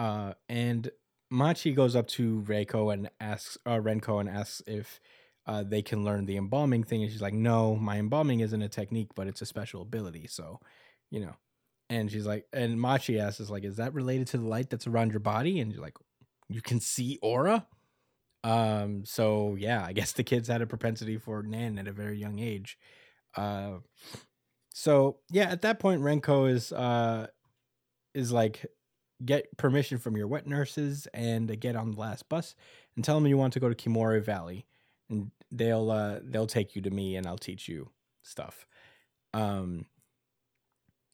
[0.00, 0.90] uh, and
[1.30, 4.98] Machi goes up to Reiko and asks uh, Renko and asks if
[5.46, 8.68] uh, they can learn the embalming thing, and she's like, "No, my embalming isn't a
[8.68, 10.58] technique, but it's a special ability." So,
[11.10, 11.34] you know,
[11.90, 14.86] and she's like, and Machi asks, "Is like, is that related to the light that's
[14.86, 15.98] around your body?" And you're like,
[16.48, 17.66] "You can see aura."
[18.42, 19.04] Um.
[19.04, 22.38] So yeah, I guess the kids had a propensity for Nen at a very young
[22.38, 22.78] age.
[23.36, 23.80] Uh.
[24.72, 27.26] So yeah, at that point, Renko is uh
[28.14, 28.64] is like
[29.24, 32.54] get permission from your wet nurses and get on the last bus
[32.96, 34.66] and tell them you want to go to Kimori Valley
[35.08, 37.90] and they'll uh they'll take you to me and I'll teach you
[38.22, 38.66] stuff.
[39.34, 39.86] Um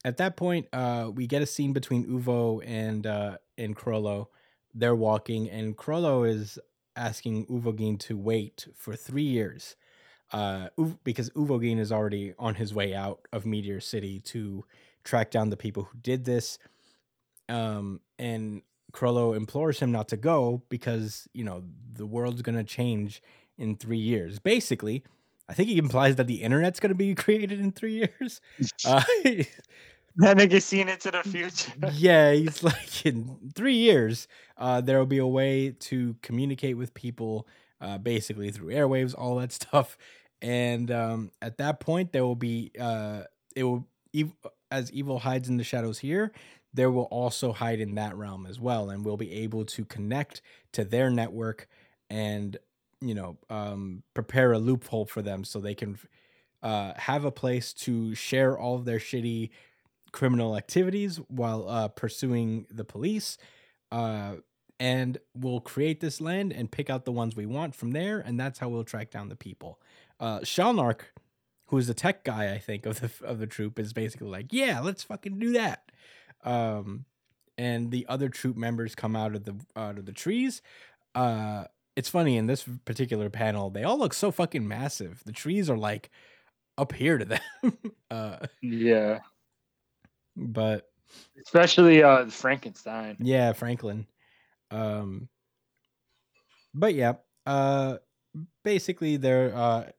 [0.04, 4.28] at that point uh we get a scene between Uvo and uh and Chrollo.
[4.74, 6.58] They're walking and Chrollo is
[6.96, 9.76] asking Uvogin to wait for three years,
[10.32, 10.68] uh,
[11.04, 14.64] because Uvogin is already on his way out of Meteor City to
[15.04, 16.58] track down the people who did this.
[17.48, 23.22] Um, and Chrollo implores him not to go because you know the world's gonna change
[23.58, 24.38] in three years.
[24.38, 25.04] Basically,
[25.48, 28.40] I think he implies that the internet's gonna be created in three years.
[28.84, 29.02] Uh,
[30.16, 31.72] That nigga seen into the future.
[31.92, 36.94] yeah, he's like in three years, uh, there will be a way to communicate with
[36.94, 37.46] people,
[37.80, 39.98] uh, basically through airwaves, all that stuff.
[40.40, 43.22] And um, at that point, there will be uh,
[43.54, 44.32] it will ev-
[44.70, 46.32] as evil hides in the shadows here.
[46.76, 50.42] There will also hide in that realm as well, and we'll be able to connect
[50.72, 51.68] to their network
[52.08, 52.56] and
[53.00, 55.98] you know um, prepare a loophole for them so they can
[56.62, 59.50] uh, have a place to share all of their shitty
[60.12, 63.38] criminal activities while uh, pursuing the police.
[63.90, 64.36] Uh,
[64.78, 68.38] and we'll create this land and pick out the ones we want from there, and
[68.38, 69.80] that's how we'll track down the people.
[70.20, 71.00] Uh, Shalnark,
[71.66, 74.80] who's the tech guy, I think of the of the troop, is basically like, "Yeah,
[74.80, 75.90] let's fucking do that."
[76.44, 77.04] Um,
[77.58, 80.62] and the other troop members come out of the out of the trees.
[81.14, 81.64] Uh,
[81.96, 85.22] it's funny in this particular panel, they all look so fucking massive.
[85.24, 86.10] The trees are like
[86.76, 87.40] up here to them.
[88.10, 89.20] uh, yeah,
[90.36, 90.90] but
[91.42, 93.16] especially uh Frankenstein.
[93.20, 94.06] yeah, Franklin.
[94.70, 95.28] Um,
[96.74, 97.14] but yeah,
[97.46, 97.96] uh,
[98.62, 99.90] basically they're uh,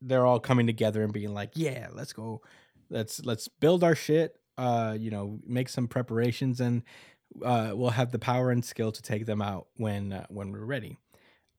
[0.00, 2.40] they're all coming together and being like, yeah, let's go,
[2.88, 4.40] let's let's build our shit.
[4.56, 6.82] Uh, you know, make some preparations, and
[7.44, 10.64] uh, we'll have the power and skill to take them out when uh, when we're
[10.64, 10.96] ready.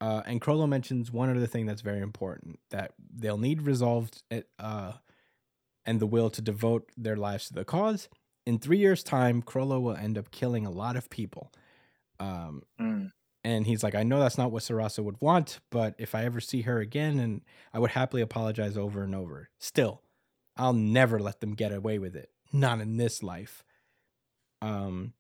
[0.02, 4.24] Uh, and Chrollo mentions one other thing that's very important that they'll need resolved
[4.60, 4.92] uh,
[5.86, 8.10] and the will to devote their lives to the cause.
[8.46, 11.52] In three years' time, Chrollo will end up killing a lot of people.
[12.20, 13.12] Um, Mm.
[13.44, 16.40] and he's like, I know that's not what Sarasa would want, but if I ever
[16.42, 17.42] see her again, and
[17.74, 19.50] I would happily apologize over and over.
[19.60, 20.02] Still,
[20.58, 22.30] I'll never let them get away with it.
[22.56, 23.66] Not in this life.
[24.62, 25.12] Um,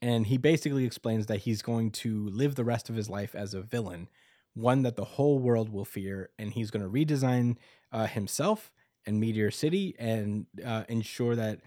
[0.00, 3.52] and he basically explains that he's going to live the rest of his life as
[3.52, 4.08] a villain,
[4.54, 7.56] one that the whole world will fear, and he's going to redesign
[7.90, 8.70] uh, himself
[9.06, 11.60] and Meteor City and uh, ensure that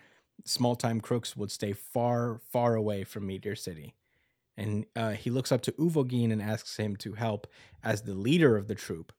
[0.45, 3.95] small time crooks would stay far, far away from Meteor City.
[4.55, 7.47] And uh, he looks up to Uvogin and asks him to help
[7.83, 9.11] as the leader of the troop.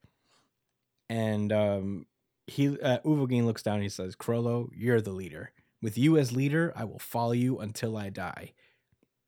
[1.10, 2.06] And um,
[2.47, 5.53] he uh, Uvogin looks down and he says, "Chrollo, you're the leader.
[5.80, 8.53] With you as leader, I will follow you until I die."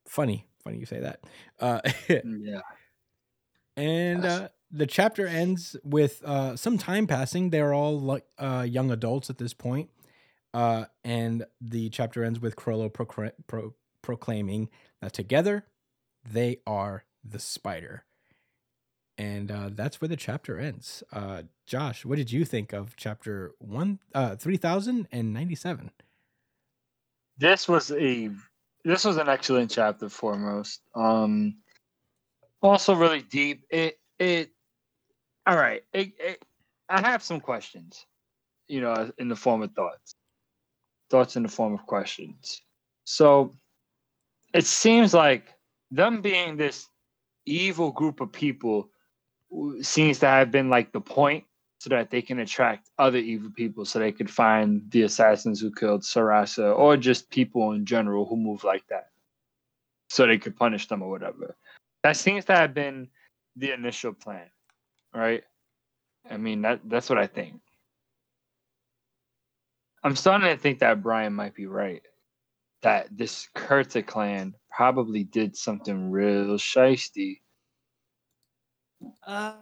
[0.07, 1.21] Funny, funny you say that.
[1.61, 2.61] Uh, Yeah.
[3.77, 7.51] and uh, the chapter ends with uh, some time passing.
[7.51, 9.91] They're all like uh, young adults at this point.
[10.53, 14.69] Uh, and the chapter ends with Chrollo procra- pro- proclaiming
[15.01, 15.65] that together
[16.31, 18.05] they are the spider.
[19.17, 21.05] And uh, that's where the chapter ends.
[21.13, 25.93] Uh, Josh, what did you think of chapter one, uh, three thousand and ninety-seven?
[27.39, 28.31] this was a
[28.85, 31.57] this was an excellent chapter foremost um
[32.63, 34.51] also really deep it it
[35.47, 36.45] all right it, it,
[36.89, 38.07] i have some questions
[38.69, 40.15] you know in the form of thoughts
[41.11, 42.63] thoughts in the form of questions
[43.05, 43.53] so
[44.53, 45.53] it seems like
[45.91, 46.89] them being this
[47.47, 48.89] evil group of people
[49.83, 51.45] seems to have been like the point
[51.79, 55.71] so that they can attract other evil people so they could find the assassins who
[55.73, 59.09] killed Sarasa or just people in general who move like that
[60.09, 61.57] so they could punish them or whatever.
[62.03, 63.09] That seems to have been
[63.57, 64.47] the initial plan,
[65.15, 65.43] right?
[66.31, 67.61] I mean, that that's what I think.
[70.03, 72.03] I'm starting to think that Brian might be right.
[72.83, 77.41] That this Kurta clan probably did something real shisty.
[79.27, 79.55] Uh,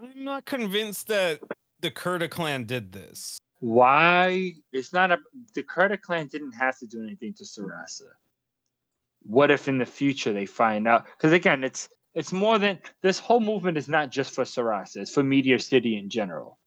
[0.00, 1.40] I'm not convinced that
[1.80, 3.38] the Kurta clan did this.
[3.60, 5.18] why it's not a
[5.54, 8.02] the Kurta clan didn't have to do anything to Sarasa.
[9.22, 11.06] What if in the future they find out?
[11.06, 15.12] Because again, it's it's more than this whole movement is not just for Sarasa, it's
[15.12, 16.58] for Meteor City in general.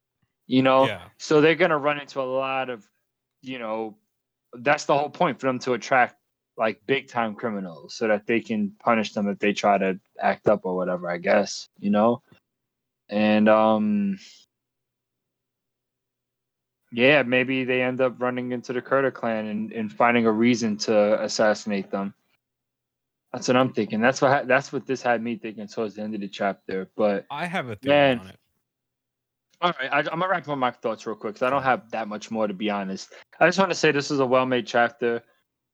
[0.48, 0.86] You know?
[0.88, 1.02] Yeah.
[1.18, 2.88] So they're gonna run into a lot of,
[3.42, 3.98] you know,
[4.54, 6.16] that's the whole point for them to attract
[6.60, 10.48] like big time criminals so that they can punish them if they try to act
[10.50, 12.22] up or whatever, I guess, you know?
[13.08, 14.20] And um
[16.92, 20.76] yeah, maybe they end up running into the Kurta clan and, and finding a reason
[20.78, 22.14] to assassinate them.
[23.32, 24.02] That's what I'm thinking.
[24.02, 26.90] That's what that's what this had me thinking towards the end of the chapter.
[26.98, 28.20] But I have a theory Man.
[28.20, 28.40] on it.
[29.62, 31.90] all right, I, I'm gonna wrap up my thoughts real quick because I don't have
[31.92, 33.14] that much more to be honest.
[33.40, 35.24] I just want to say this is a well-made chapter.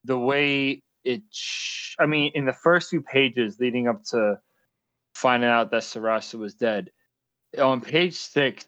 [0.06, 4.38] The way it, sh- I mean, in the first few pages leading up to
[5.14, 6.90] finding out that Sarasa was dead.
[7.58, 8.66] On page six,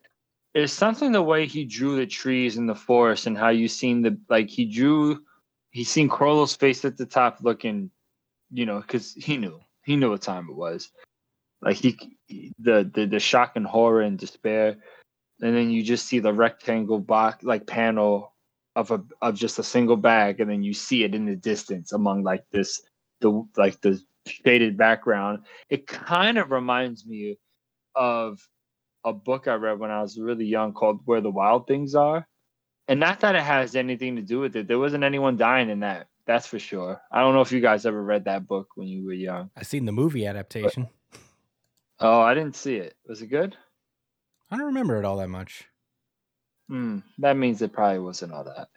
[0.55, 4.03] it's something the way he drew the trees in the forest and how you seen
[4.03, 5.21] the like he drew
[5.71, 7.91] he seen Chrollo's face at the top looking,
[8.51, 10.91] you know, because he knew he knew what time it was.
[11.61, 12.15] Like he-
[12.59, 14.77] the the the shock and horror and despair,
[15.41, 18.35] and then you just see the rectangle box like panel
[18.79, 21.93] of a of just a single bag, and then you see it in the distance
[21.93, 22.81] among like this
[23.21, 25.41] the like the shaded background.
[25.69, 27.39] It kind of reminds me
[27.97, 28.39] of
[29.05, 32.27] a book I read when I was really young called Where the Wild Things Are.
[32.87, 34.69] And not that it has anything to do with it.
[34.69, 36.07] There wasn't anyone dying in that.
[36.27, 37.01] That's for sure.
[37.11, 39.51] I don't know if you guys ever read that book when you were young.
[39.57, 40.89] I seen the movie adaptation.
[41.99, 42.95] Oh, I didn't see it.
[43.09, 43.57] Was it good?
[44.51, 45.67] I don't remember it all that much.
[46.69, 46.99] Hmm.
[47.19, 48.69] That means it probably wasn't all that.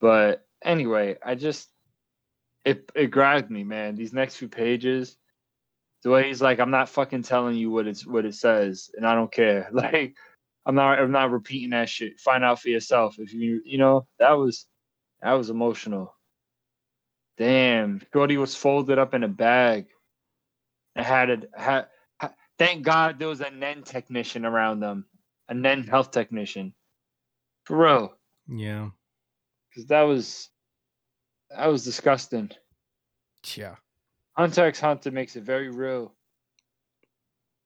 [0.00, 1.68] But anyway, I just
[2.64, 3.96] it it grabbed me, man.
[3.96, 5.16] These next few pages,
[6.04, 9.06] the way he's like, I'm not fucking telling you what it's what it says, and
[9.06, 9.68] I don't care.
[9.74, 10.16] Like,
[10.66, 12.20] I'm not I'm not repeating that shit.
[12.20, 13.16] Find out for yourself.
[13.18, 14.66] If you you know that was
[15.22, 16.14] that was emotional.
[17.38, 19.86] Damn, Shorty was folded up in a bag.
[20.96, 21.86] It had a had.
[22.20, 25.06] ha- Thank God there was a NEN technician around them,
[25.48, 26.74] a NEN health technician,
[27.64, 28.18] for real,
[28.48, 28.90] Yeah.
[29.68, 30.50] because that was
[31.50, 32.50] that was disgusting.
[33.54, 33.76] Yeah.
[34.36, 36.12] Hunter x Hunter makes it very real.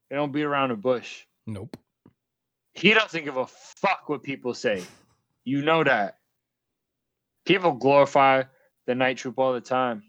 [0.09, 1.25] They don't beat around the bush.
[1.47, 1.77] Nope.
[2.75, 4.85] He doesn't give a fuck what people say.
[5.45, 6.19] You know that.
[7.45, 8.45] People glorify
[8.87, 10.05] the Night Troop all the time.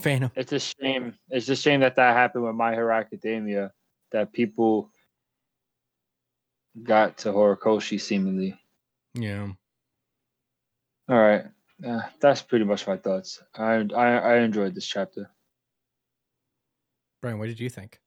[0.00, 0.30] Phantom.
[0.36, 1.14] It's a shame.
[1.30, 3.72] It's a shame that that happened with My Hero Academia.
[4.12, 4.90] That people
[6.82, 8.58] got to Horikoshi seemingly.
[9.14, 9.48] Yeah.
[11.08, 11.44] All right,
[11.86, 13.40] uh, that's pretty much my thoughts.
[13.54, 15.30] I, I I enjoyed this chapter.
[17.22, 18.00] Brian, what did you think?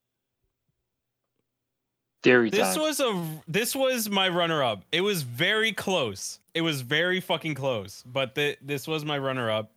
[2.21, 2.81] Theory This time.
[2.81, 4.83] was a this was my runner up.
[4.91, 6.39] It was very close.
[6.53, 9.71] It was very fucking close, but the, this was my runner up.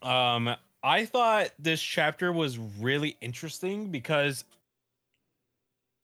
[0.00, 4.44] Um I thought this chapter was really interesting because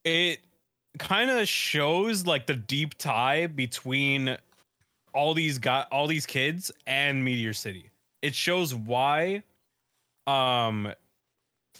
[0.04, 0.40] it
[0.98, 4.36] kind of shows like the deep tie between
[5.14, 7.90] all these got all these kids and Meteor City.
[8.20, 9.42] It shows why
[10.26, 10.92] um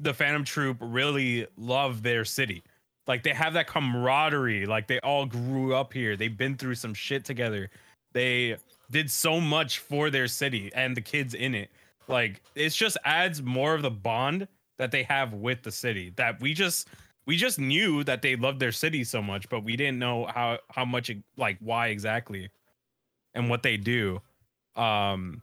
[0.01, 2.63] the Phantom Troop really love their city.
[3.07, 4.67] Like they have that camaraderie.
[4.67, 6.17] Like they all grew up here.
[6.17, 7.71] They've been through some shit together.
[8.13, 8.57] They
[8.91, 11.71] did so much for their city and the kids in it.
[12.09, 14.49] Like it just adds more of the bond
[14.79, 16.89] that they have with the city that we just
[17.27, 20.59] we just knew that they loved their city so much but we didn't know how
[20.71, 22.51] how much it- like why exactly
[23.35, 24.21] and what they do.
[24.77, 25.43] Um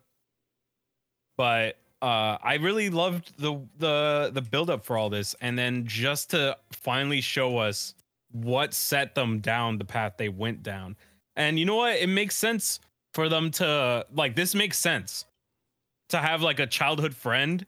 [1.37, 5.35] but uh i really loved the the the build up for all this.
[5.41, 7.95] And then just to finally show us
[8.31, 10.95] what set them down the path they went down.
[11.35, 11.95] And you know what?
[11.97, 12.79] It makes sense
[13.13, 15.25] for them to like this makes sense
[16.09, 17.65] to have like a childhood friend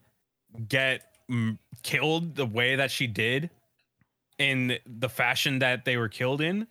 [0.67, 3.49] get mm, killed the way that she did
[4.41, 6.68] in the fashion that they were killed in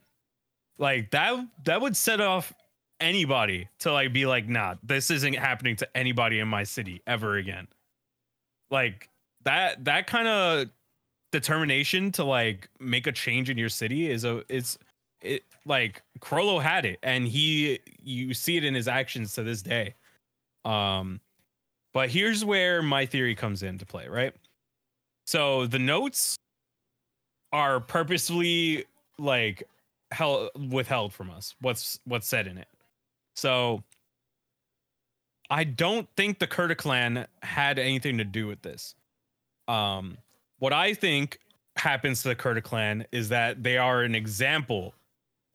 [0.80, 2.52] like that that would set off
[2.98, 7.36] anybody to like be like nah this isn't happening to anybody in my city ever
[7.36, 7.68] again.
[8.70, 9.09] Like
[9.44, 10.66] that that kind of
[11.30, 14.78] determination to like make a change in your city is a it's
[15.20, 19.62] it like Chrollo had it and he you see it in his actions to this
[19.62, 19.94] day.
[20.64, 21.20] Um
[21.92, 24.34] but here's where my theory comes into play right?
[25.26, 26.36] So the notes
[27.52, 28.85] are purposefully
[29.18, 29.62] like
[30.12, 32.68] held withheld from us what's what's said in it
[33.35, 33.82] so
[35.52, 38.94] I don't think the Kurta clan had anything to do with this.
[39.66, 40.16] Um,
[40.60, 41.40] what I think
[41.74, 44.94] happens to the Kurta clan is that they are an example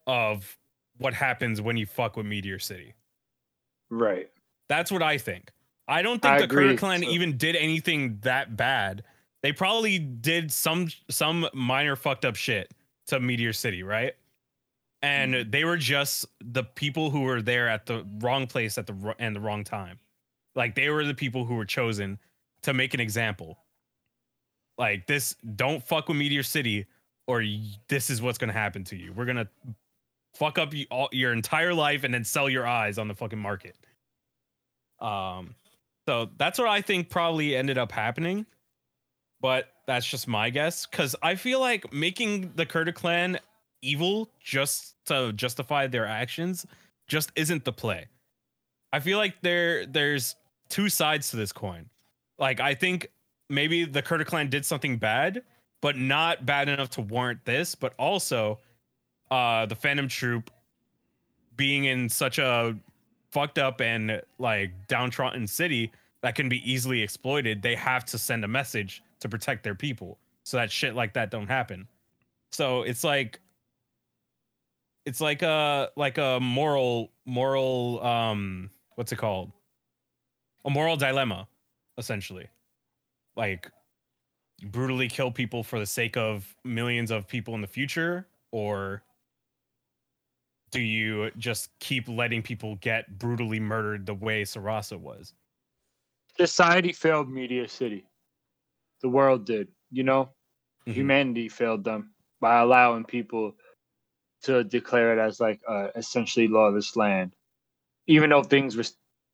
[0.06, 0.58] of
[0.98, 2.92] what happens when you fuck with Meteor City.
[3.90, 4.28] right.
[4.68, 5.50] That's what I think.
[5.88, 9.02] I don't think I the agree, Kurta clan so- even did anything that bad.
[9.46, 12.74] They probably did some some minor fucked up shit
[13.06, 14.12] to Meteor City, right?
[15.02, 15.50] And Mm-hmm.
[15.50, 19.36] they were just the people who were there at the wrong place at the and
[19.36, 20.00] the wrong time.
[20.56, 22.18] Like they were the people who were chosen
[22.62, 23.56] to make an example.
[24.78, 26.86] Like this, don't fuck with Meteor City,
[27.28, 27.44] or
[27.86, 29.12] this is what's gonna happen to you.
[29.12, 29.48] We're gonna
[30.34, 33.38] fuck up you, all, your entire life and then sell your eyes on the fucking
[33.38, 33.76] market.
[34.98, 35.54] Um,
[36.08, 38.44] so that's what I think probably ended up happening.
[39.40, 43.38] But that's just my guess because I feel like making the Kurta clan
[43.82, 46.66] evil just to justify their actions
[47.06, 48.06] just isn't the play.
[48.92, 50.36] I feel like there there's
[50.68, 51.86] two sides to this coin.
[52.38, 53.10] Like I think
[53.48, 55.42] maybe the Kurta clan did something bad,
[55.80, 57.74] but not bad enough to warrant this.
[57.74, 58.58] But also,
[59.30, 60.50] uh, the Phantom Troop
[61.56, 62.76] being in such a
[63.30, 65.92] fucked up and like downtrodden city
[66.22, 70.18] that can be easily exploited, they have to send a message to protect their people
[70.44, 71.88] so that shit like that don't happen.
[72.52, 73.40] So it's like
[75.04, 79.52] it's like a like a moral moral um what's it called?
[80.64, 81.48] A moral dilemma
[81.98, 82.48] essentially.
[83.36, 83.70] Like
[84.70, 89.02] brutally kill people for the sake of millions of people in the future or
[90.70, 95.32] do you just keep letting people get brutally murdered the way Sarasa was?
[96.36, 98.06] Society failed Meteor City.
[99.02, 99.68] The world did.
[99.90, 100.30] You know,
[100.86, 100.94] Mhm.
[100.94, 103.56] humanity failed them by allowing people
[104.42, 107.34] to declare it as like uh, essentially lawless land.
[108.06, 108.84] Even though things were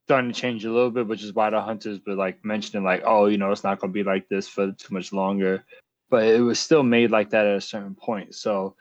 [0.07, 3.03] starting to change a little bit, which is why the hunters were like mentioning like,
[3.05, 5.65] oh, you know, it's not going to be like this for too much longer.
[6.11, 8.35] But it was still made like that at a certain point.
[8.35, 8.77] So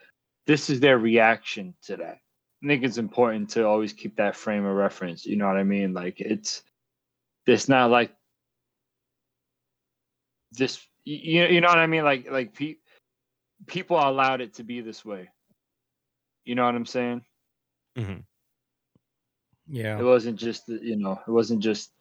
[0.47, 2.19] this is their reaction to that.
[2.63, 5.25] I think it's important to always keep that frame of reference.
[5.25, 5.93] You know what I mean?
[5.93, 6.63] Like it's
[7.47, 8.13] it's not like
[10.51, 12.03] this you, you know what I mean?
[12.03, 12.75] Like like pe-
[13.67, 15.29] people allowed it to be this way.
[16.45, 17.23] You know what I'm saying?
[17.95, 18.23] It
[19.67, 19.99] Yeah.
[19.99, 21.91] It wasn't just you know, it wasn't just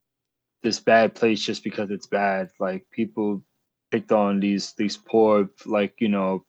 [0.62, 2.50] this bad place just because it's bad.
[2.58, 3.42] Like people
[3.90, 6.44] picked on these these poor like you know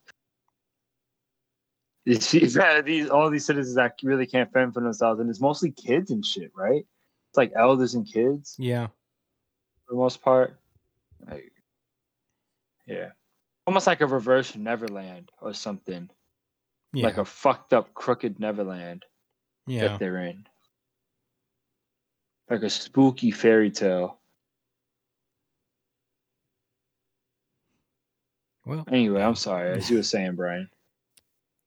[2.05, 2.57] these these
[3.09, 6.51] all these citizens that really can't fend for themselves, and it's mostly kids and shit,
[6.55, 6.85] right?
[7.29, 8.87] It's like elders and kids Yeah.
[9.85, 10.59] for the most part.
[11.29, 11.50] Like,
[12.85, 13.11] yeah,
[13.67, 16.09] almost like a reverse Neverland or something,
[16.93, 17.05] Yeah.
[17.05, 19.05] like a fucked up, crooked Neverland
[19.67, 19.89] yeah.
[19.89, 20.47] that they're in,
[22.49, 24.19] like a spooky fairy tale.
[28.65, 30.69] Well, Anyway, I'm sorry, as you were saying, Brian.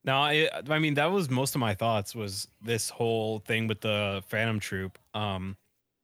[0.05, 3.81] No, I, I mean that was most of my thoughts was this whole thing with
[3.81, 4.99] the Phantom Troop.
[5.15, 5.57] Um,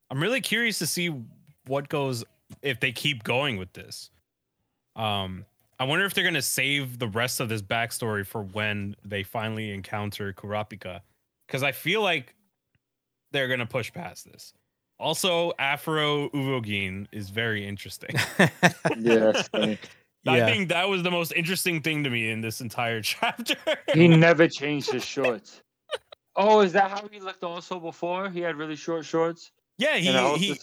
[0.10, 1.14] I'm really curious to see
[1.68, 2.24] what goes
[2.64, 4.10] if they keep going with this.
[4.96, 5.46] Um,
[5.80, 9.72] I wonder if they're gonna save the rest of this backstory for when they finally
[9.72, 11.02] encounter Kurapika,
[11.48, 12.36] because I feel like
[13.32, 14.54] they're gonna push past this.
[15.00, 18.16] Also, Afro Uvogin is very interesting.
[18.98, 19.42] Yeah.
[20.28, 20.46] I Yeah.
[20.46, 23.56] think that was the most interesting thing to me in this entire chapter.
[23.94, 25.64] he never changed his shorts.
[26.36, 28.30] Oh, is that how he looked also before?
[28.30, 29.52] He had really short shorts
[29.82, 30.60] yeah, he he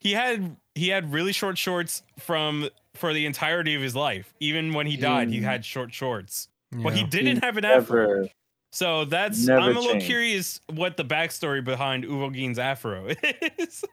[0.00, 4.34] he had he had really short shorts from for the entirety of his life.
[4.40, 5.44] Even when he died, he Hmm.
[5.44, 6.48] had short shorts.
[6.72, 8.06] But he didn't have an afro.
[8.06, 8.28] Never.
[8.72, 13.06] So that's I'm a little curious what the backstory behind Uvo Uvogin's afro
[13.58, 13.84] is.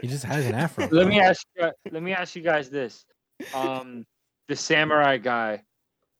[0.00, 0.88] He just has an afro.
[0.90, 1.70] Let me ask you.
[1.90, 3.04] Let me ask you guys this:
[3.54, 4.04] um,
[4.48, 5.62] the samurai guy,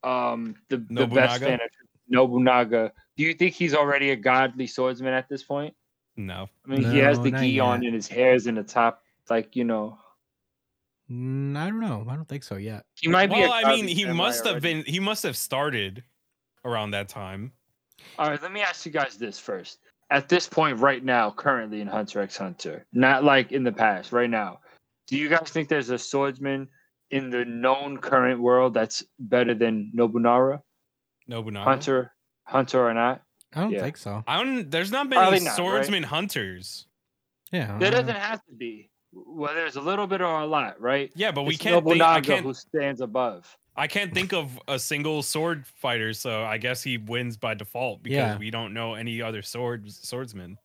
[0.04, 1.70] um, the the best fan of
[2.08, 2.92] Nobunaga.
[3.16, 5.74] Do you think he's already a godly swordsman at this point?
[6.16, 6.48] no.
[6.66, 9.56] I mean, he has the not gi on and his hair's in the top, like
[9.56, 9.98] you know.
[11.12, 12.06] Mm, I don't know.
[12.08, 12.84] I don't think so yet.
[12.94, 13.34] He might be.
[13.40, 14.82] Well, I mean, he must have already.
[14.82, 16.02] been he must have started
[16.64, 17.52] around that time.
[18.18, 19.78] All right, let me ask you guys this first.
[20.10, 24.12] At this point, right now, currently in Hunter x Hunter, not like in the past,
[24.12, 24.60] right now,
[25.06, 26.68] do you guys think there's a swordsman
[27.10, 30.62] in the known current world that's better than Nobunaga,
[31.28, 31.64] Nobunaga.
[31.64, 32.12] Hunter,
[32.44, 33.22] Hunter or not?
[33.54, 33.82] I don't Yeah.
[33.82, 34.24] think so.
[34.26, 35.56] I don't there's not Probably many not, right?
[35.56, 36.86] swordsman hunters.
[37.50, 37.76] Yeah.
[37.78, 38.90] There doesn't have to be.
[39.12, 41.10] Well, there's a little bit or a lot, right?
[41.14, 43.56] Yeah, but we It's can't think, I Nobunaga can't who stands above.
[43.76, 48.02] I can't think of a single sword fighter, so I guess he wins by default
[48.02, 48.38] because Yeah.
[48.38, 50.58] we don't know any other sword swordsmen.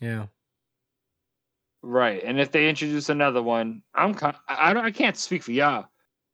[0.00, 0.26] Yeah.
[1.82, 2.22] Right.
[2.24, 5.52] And if they introduce another one, I'm con- I I don't I can't speak for
[5.52, 5.86] y'all.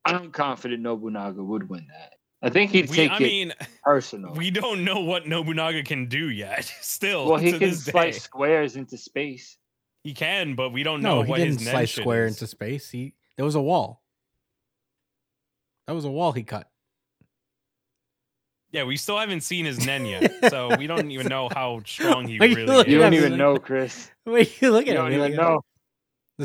[0.05, 2.15] I'm confident Nobunaga would win that.
[2.43, 4.33] I think he'd We, take I it mean, personal.
[4.33, 6.65] we don't know what Nobunaga can do yet.
[6.81, 8.21] Still, well, he to can this slice day.
[8.21, 9.59] squares into space.
[10.03, 12.33] He can, but we don't know No, know he what didn't his slice square is.
[12.35, 12.91] into space.
[12.91, 14.03] He there was a wall.
[15.87, 16.71] That was a wall he cut.
[18.73, 22.29] Yeah, we still haven't seen his Nen yet, so we don't even know how strong
[22.29, 23.05] he Why you really looking You is.
[23.05, 24.11] at don't even know, Chris.
[24.27, 25.21] Wait, you look at You at don't him.
[25.21, 25.61] even know.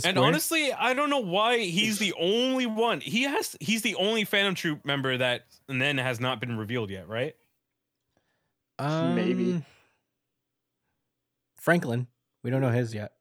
[0.03, 2.99] And honestly, I don't know why he's the only one.
[2.99, 7.07] He has he's the only Phantom Troop member that Nen has not been revealed yet,
[7.07, 7.33] right?
[8.79, 9.53] maybe.
[9.53, 9.65] Um,
[11.57, 12.07] Franklin.
[12.43, 13.13] We don't know his yet.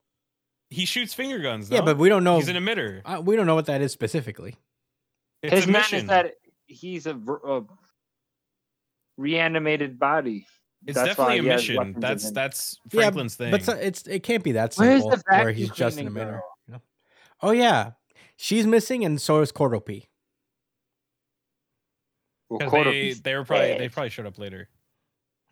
[0.74, 1.70] He shoots finger guns.
[1.70, 1.84] Yeah, no?
[1.86, 2.36] but we don't know.
[2.36, 3.00] he's an emitter.
[3.04, 4.56] uh, we don't know what that is specifically.
[5.42, 5.98] It's His a mission.
[6.00, 6.34] is that
[6.66, 7.62] he's a, a
[9.16, 10.46] reanimated body.
[10.86, 11.76] It's That's definitely a mission.
[11.76, 12.34] weapons in That's him.
[12.34, 13.50] that's Yeah, Franklin's thing.
[13.50, 16.40] But so- it's it can't be that Where's simple the where he's just an emitter.
[16.68, 16.82] girl?
[17.42, 17.92] Oh yeah,
[18.36, 20.06] She's missing, and so is Koropi.
[22.48, 24.68] Well, 'Cause Kodo they beats they were probably they probably showed up later.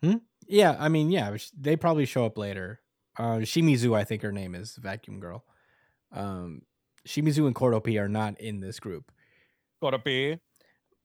[0.01, 0.17] Hmm?
[0.47, 2.81] Yeah, I mean, yeah, they probably show up later.
[3.17, 5.43] Uh, Shimizu, I think her name is Vacuum Girl.
[6.11, 6.63] Um,
[7.07, 9.11] Shimizu and Koropi are not in this group.
[9.81, 10.39] Gotta be.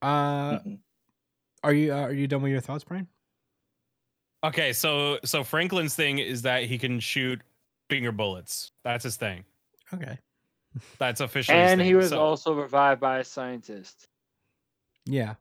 [0.00, 0.78] Uh, Mhm.
[1.64, 3.08] are you uh, are you done with your thoughts, Brian?
[4.44, 7.40] Okay, so so Franklin's thing is that he can shoot
[7.90, 8.70] finger bullets.
[8.84, 9.44] That's his thing.
[9.92, 10.18] Okay.
[10.98, 11.58] That's officially.
[11.58, 14.06] his And he was So- also revived by a scientist.
[15.06, 15.34] Yeah.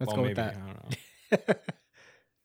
[0.00, 0.96] Let's well, go maybe, with I don't know.
[1.46, 1.64] that.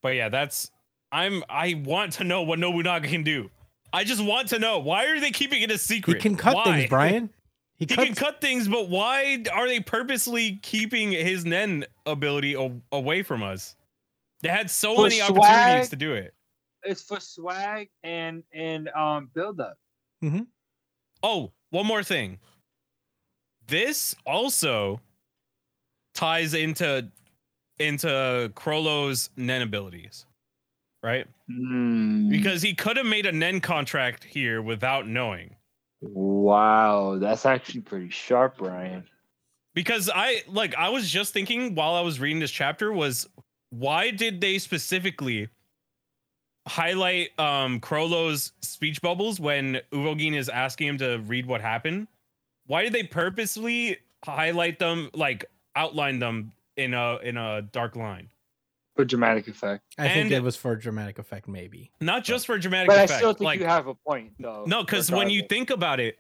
[0.02, 0.70] But yeah, that's
[1.14, 3.49] I'm I want to know what Nobunaga can do.
[3.94, 6.15] I just want to know why are they keeping it a secret?
[6.15, 6.64] he can cut Why?
[6.64, 7.30] things, Brian.
[7.77, 12.56] He, He cuts, can cut things, but why are they purposely keeping his Nen ability
[12.56, 13.76] a- away from us?
[14.41, 16.34] They had so For many opportunities to do it.
[16.84, 19.77] It's for swag and and um build up.
[21.22, 22.40] Oh, one more thing.
[23.68, 24.99] This also
[26.15, 27.10] ties into
[27.80, 30.26] into Chrollo's Nen abilities,
[31.04, 31.28] right?
[31.48, 32.30] Hmm.
[32.30, 35.56] Because he could have made a Nen contract here without knowing.
[36.02, 39.04] wow, that's actually pretty sharp, Ryan.
[39.76, 43.28] Because I like I was just thinking while I was reading this chapter was
[43.70, 45.50] why did they specifically
[46.68, 52.08] highlight um Chrollo's speech bubbles when Uvogin is asking him to read what happened?
[52.68, 58.30] Why did they purposely highlight them like outline them in a in a dark line?
[58.95, 59.84] For dramatic effect.
[59.98, 61.91] I think it was for dramatic effect, maybe.
[61.99, 63.10] Not just for dramatic effect.
[63.10, 64.65] But I still think like you have a point though.
[64.68, 66.18] No, because when you think about it,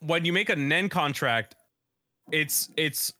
[0.00, 1.54] when you make a Nen contract,
[2.30, 3.12] it's it's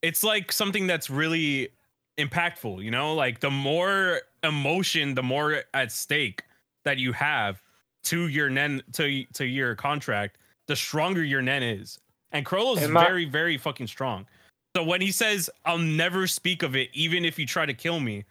[0.00, 1.70] it's like something that's really
[2.18, 3.14] impactful, you know?
[3.14, 6.42] Like the more emotion, the more at stake
[6.84, 7.60] that you have
[8.04, 10.38] to your Nen to to your contract,
[10.68, 11.98] the stronger your Nen is.
[12.30, 14.26] And Chrollo's And my- very, very fucking strong.
[14.76, 18.00] So when he says, I'll never speak of it, even if you try to kill
[18.00, 18.24] me,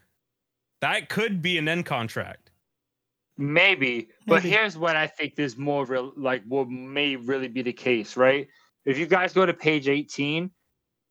[0.81, 2.51] that could be a Nen contract.
[3.37, 4.49] Maybe, but Maybe.
[4.49, 8.47] here's what I think is more real, like what may really be the case, right?
[8.85, 10.51] If you guys go to page 18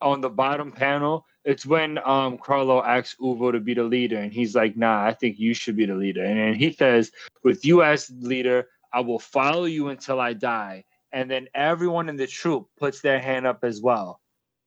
[0.02, 4.32] on the bottom panel, it's when um Chrollo asks Uvo to be the leader, and
[4.32, 7.10] he's like, "Nah, I think you should be the leader." And then he says,
[7.42, 12.16] "With you as leader, I will follow you until I die." And then everyone in
[12.16, 14.22] the troop puts their hand up as well.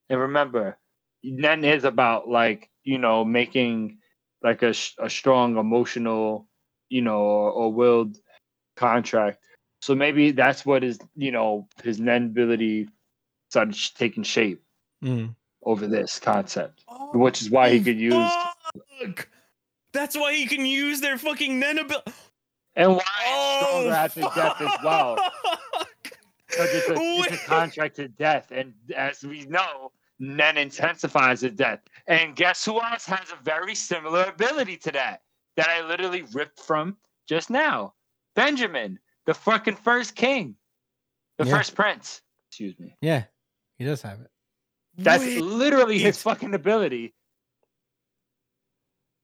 [0.10, 0.78] And remember,
[1.24, 4.00] Nen is about like you know making
[4.44, 6.48] like a, a strong emotional
[6.90, 8.18] you know, or, or willed
[8.76, 9.40] contract.
[9.82, 12.90] So maybe that's what his, you know, his Nen ability
[13.50, 14.62] started taking shape
[15.04, 15.36] Mm.
[15.64, 18.32] over this concept, which is why he could use.
[19.02, 19.28] Fuck!
[19.92, 22.12] That's why he can use their fucking Nen ability.
[22.76, 25.20] And why Oh, it's stronger after death as well.
[26.58, 26.68] Fuck!
[26.72, 28.52] Because it's a, it's a contract to death.
[28.52, 31.80] And as we know, Nen intensifies the death.
[32.08, 35.22] And guess who else has a very similar ability to that?
[35.58, 37.94] That I literally ripped from just now.
[38.36, 40.56] Benjamin, the fucking first king,
[41.38, 41.58] the Yeah.
[41.58, 42.22] first prince.
[42.50, 42.96] Excuse me.
[43.02, 43.24] Yeah,
[43.78, 44.30] he does have it.
[44.98, 47.14] That's Wait, literally his fucking ability.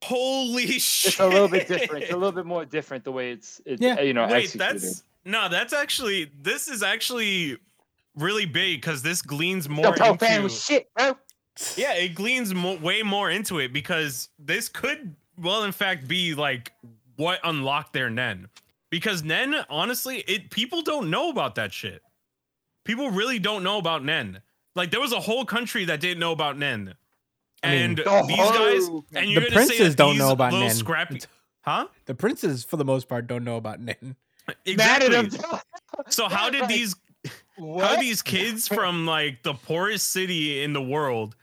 [0.03, 1.11] holy shit!
[1.13, 2.03] It's a little bit different.
[2.03, 3.99] It's a little bit more different the way it's, it's Yeah.
[4.01, 4.81] you know, Wait, executed.
[4.81, 7.57] that's no, that's actually this is actually
[8.15, 11.15] really big because this gleans The more Pope fan into was shit, bro.
[11.75, 16.33] yeah, it gleans mo- way more into it because this could, well, in fact, be
[16.35, 16.73] like
[17.15, 18.47] what unlocked their Nen.
[18.89, 22.01] Because Nen, honestly, it people don't know about that shit.
[22.83, 24.41] People really don't know about Nen.
[24.75, 26.95] Like there was a whole country that didn't know about Nen,
[27.63, 30.19] I mean, and oh, these guys, and you're the gonna say princes that don't these
[30.19, 30.69] know about Nen.
[30.71, 31.21] scrappy,
[31.61, 31.87] huh?
[32.05, 34.15] The princes, for the most part, don't know about Nen.
[34.65, 35.29] Exactly.
[36.09, 36.95] So how did these
[37.25, 37.31] how
[37.65, 37.99] What?
[37.99, 41.35] these kids from like the poorest city in the world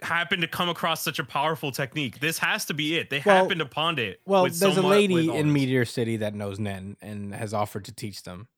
[0.00, 2.20] happen to come across such a powerful technique?
[2.20, 3.10] This has to be it.
[3.10, 4.20] They Well- happen to pond it.
[4.26, 5.52] Well, there's so a lady in.
[5.52, 8.48] Meteor City that knows Nen and has offered to teach them.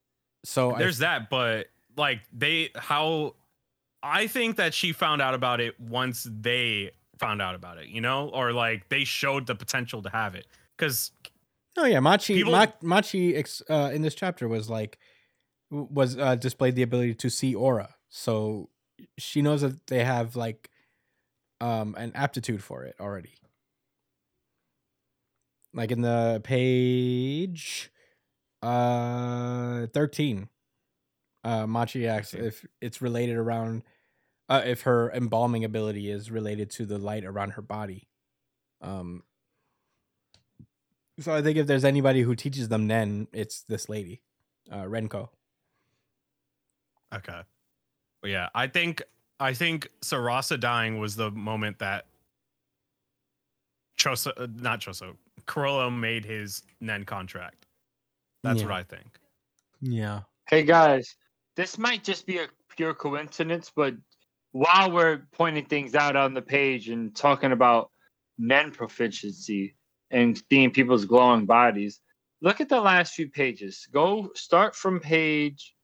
[0.44, 3.36] So I- There's that, but like they how
[4.02, 8.00] I think that she found out about it once they found out about it, you
[8.00, 10.46] know, or like they showed the potential to have it.
[10.76, 11.12] Because
[11.76, 14.98] Oh yeah, Machi People- Ma- Machi ex- uh, in this chapter was like
[15.70, 17.94] was uh, displayed the ability to see aura.
[18.08, 18.70] So
[19.18, 20.70] she knows that they have like
[21.60, 23.34] um an aptitude for it already.
[25.72, 27.90] Like in the page
[28.62, 30.48] uh 13
[31.42, 33.82] uh Machi asks if it's related around
[34.48, 38.08] uh if her embalming ability is related to the light around her body.
[38.80, 39.22] Um
[41.20, 44.22] so I think if there's anybody who teaches them Nen, it's this lady,
[44.70, 45.28] uh, Renko.
[47.14, 47.42] Okay.
[48.22, 49.02] But yeah, I think
[49.40, 52.06] I think Sarasa dying was the moment that
[53.98, 55.16] Choso, uh, not Choso,
[55.46, 57.66] Chrollo made his Nen contract.
[58.42, 58.66] That's Yeah.
[58.66, 59.18] what I think.
[59.80, 60.22] Yeah.
[60.48, 61.16] Hey guys,
[61.56, 63.94] this might just be a pure coincidence, but
[64.52, 67.90] while we're pointing things out on the page and talking about
[68.38, 69.74] Nen proficiency
[70.10, 72.00] and seeing people's glowing bodies,
[72.40, 73.86] look at the last few pages.
[73.92, 75.74] Go start from page.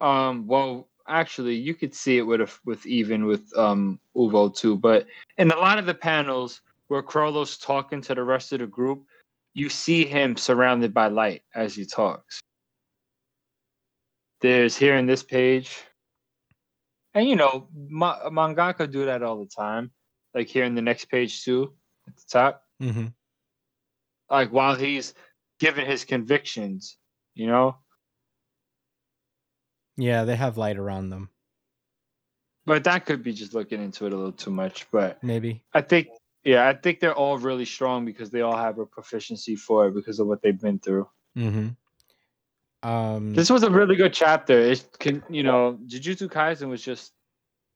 [0.00, 4.76] Um, well, actually, you could see it with a, with even with um Uvo too,
[4.76, 5.06] but
[5.38, 9.04] in a lot of the panels where Chrollo's talking to the rest of the group,
[9.54, 12.40] you see him surrounded by light as he talks
[14.44, 15.82] there's here in this page
[17.14, 19.90] and you know ma- mangaka do that all the time
[20.34, 21.72] like here in the next page too
[22.06, 23.06] at the top Mm-hmm.
[24.30, 25.14] Like while he's
[25.60, 26.96] given his convictions
[27.34, 27.76] you know
[29.96, 31.28] Yeah, they have light around them.
[32.66, 35.62] but that could be just looking into it a little too much but Maybe.
[35.74, 36.08] i think
[36.44, 39.94] yeah i think they're all really strong because they all have a proficiency for it
[39.94, 41.68] because of what they've been through Mm-hmm.
[42.88, 43.34] Um.
[43.34, 47.12] this was a really good chapter it can you know jujutsu kaisen was just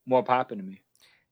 [0.07, 0.83] more popping to me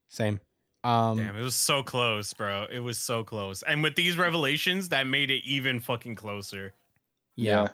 [0.08, 0.40] same.
[0.86, 1.16] Um.
[1.18, 2.66] Damn, it was so close, bro.
[2.70, 3.64] It was so close.
[3.64, 6.74] And with these revelations, that made it even fucking closer.
[7.34, 7.70] Yeah.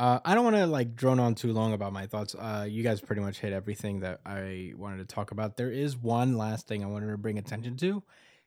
[0.00, 2.34] Uh, I don't want to like drone on too long about my thoughts.
[2.34, 5.56] Uh, you guys pretty much hit everything that I wanted to talk about.
[5.56, 8.02] There is one last thing I wanted to bring attention to,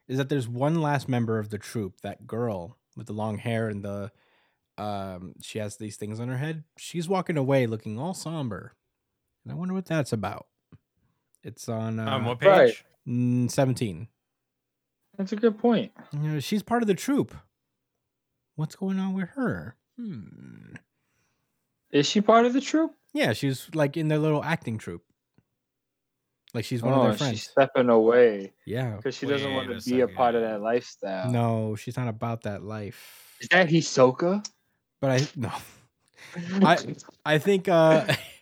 [0.09, 3.69] is that there's one last member of the troop, that girl with the long hair
[3.69, 4.11] and the,
[4.77, 6.65] um, she has these things on her head.
[6.77, 8.73] She's walking away looking all somber,
[9.45, 10.47] and I wonder what that's about.
[11.43, 12.49] It's on uh, um, what page?
[12.49, 12.83] right.
[13.07, 14.07] Mm, seventeen.
[15.17, 17.35] that's a good point You know, she's part of the troop.
[18.55, 19.75] What's going on with her?
[19.97, 20.75] Hmm.
[21.91, 25.03] is she part of the troop Yeah, she's like in their little acting troupe.
[26.53, 27.39] Like she's one oh, of their friends.
[27.39, 28.95] she's stepping away Yeah.
[28.95, 31.29] because she doesn't want to a be a part of that lifestyle.
[31.31, 33.35] No, she's not about that life.
[33.39, 34.45] Is that Hisoka?
[35.01, 35.51] But I no.
[36.65, 36.77] I
[37.25, 38.05] I think uh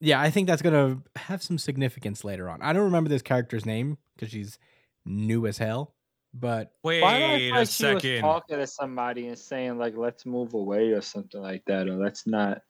[0.00, 2.62] yeah, I think that's gonna have some significance later on.
[2.62, 4.58] I don't remember this character's name because she's
[5.04, 5.94] new as hell.
[6.32, 9.96] But Wait Why did I feel a she was talking to somebody and saying like
[9.96, 12.62] "Let's move away" or something like that, or "Let's not"?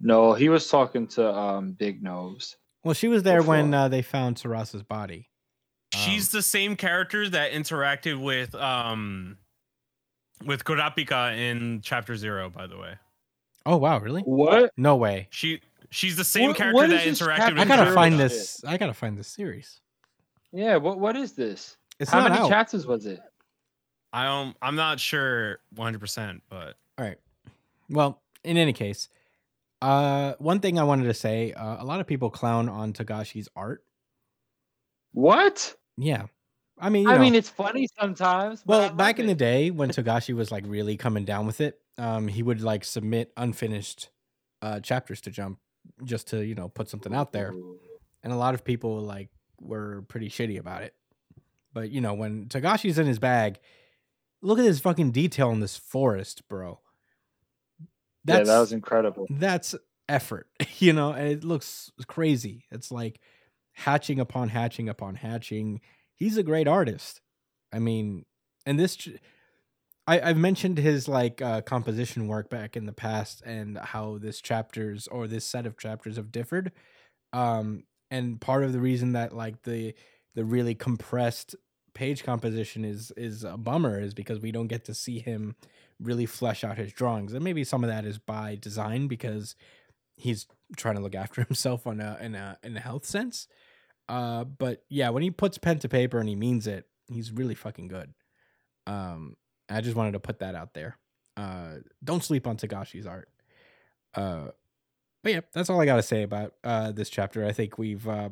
[0.00, 2.56] No, he was talking to um Big Nose.
[2.84, 5.28] well, she was there when uh, they found Sarasa's body.
[5.94, 9.36] She's Um, the same character that interacted with um
[10.44, 12.94] with Kurapika in chapter zero, by the way.
[13.66, 14.22] Oh wow, really?
[14.22, 14.72] What?
[14.78, 15.28] No way.
[15.30, 15.60] She
[15.92, 18.14] she's the same What- character what that is this interacted chapter I gotta Zero find
[18.14, 18.18] shit.
[18.30, 18.64] this.
[18.64, 19.80] I gotta find this series.
[20.52, 20.76] Yeah.
[20.76, 20.98] What?
[20.98, 21.76] What is this?
[22.00, 22.48] It's How many out.
[22.48, 23.20] chapters was it?
[24.12, 27.18] I don't I'm not sure 100%, but All right.
[27.88, 29.08] Well, in any case,
[29.80, 33.48] uh, one thing I wanted to say: uh, a lot of people clown on Togashi's
[33.56, 33.84] art.
[35.12, 35.74] What?
[35.98, 36.26] Yeah,
[36.78, 38.62] I mean, you I know, mean, it's funny sometimes.
[38.66, 41.78] well, love back in the day when Togashi was like really coming down with it,
[41.98, 44.08] um, he would like submit unfinished
[44.62, 45.58] uh chapters to Jump
[46.04, 47.72] just to you know put something out there, mm-hmm.
[48.22, 49.28] and a lot of people like
[49.60, 50.94] were pretty shitty about it.
[51.72, 53.58] But you know, when Togashi's in his bag,
[54.40, 56.80] look at this fucking detail in this forest, bro.
[58.24, 59.26] yeah, that was incredible.
[59.30, 59.74] that's
[60.08, 60.48] effort,
[60.78, 62.64] you know, and it looks crazy.
[62.70, 63.20] It's like
[63.72, 65.80] hatching upon hatching upon hatching.
[66.14, 67.20] He's a great artist.
[67.72, 68.26] I mean,
[68.66, 69.08] and this,
[70.06, 74.40] I, I've mentioned his like uh, composition work back in the past and how this
[74.40, 76.72] chapters or this set of chapters have differed.
[77.32, 79.94] Um, and part of the reason that like the
[80.34, 81.54] the really compressed
[81.94, 85.56] page composition is is a bummer is because we don't get to see him
[86.00, 87.32] really flesh out his drawings.
[87.32, 89.54] And maybe some of that is by design because
[90.16, 90.46] he's
[90.76, 93.46] trying to look after himself on a in a in a health sense.
[94.08, 97.54] Uh, but yeah, when he puts pen to paper and he means it, he's really
[97.54, 98.12] fucking good.
[98.86, 99.36] Um,
[99.76, 100.96] I just wanted to put that out there.
[101.36, 103.28] Uh, don't sleep on Togashi's art.
[104.14, 104.48] Uh,
[105.22, 107.46] but yeah, that's all I got to say about uh this chapter.
[107.46, 108.30] I think we've uh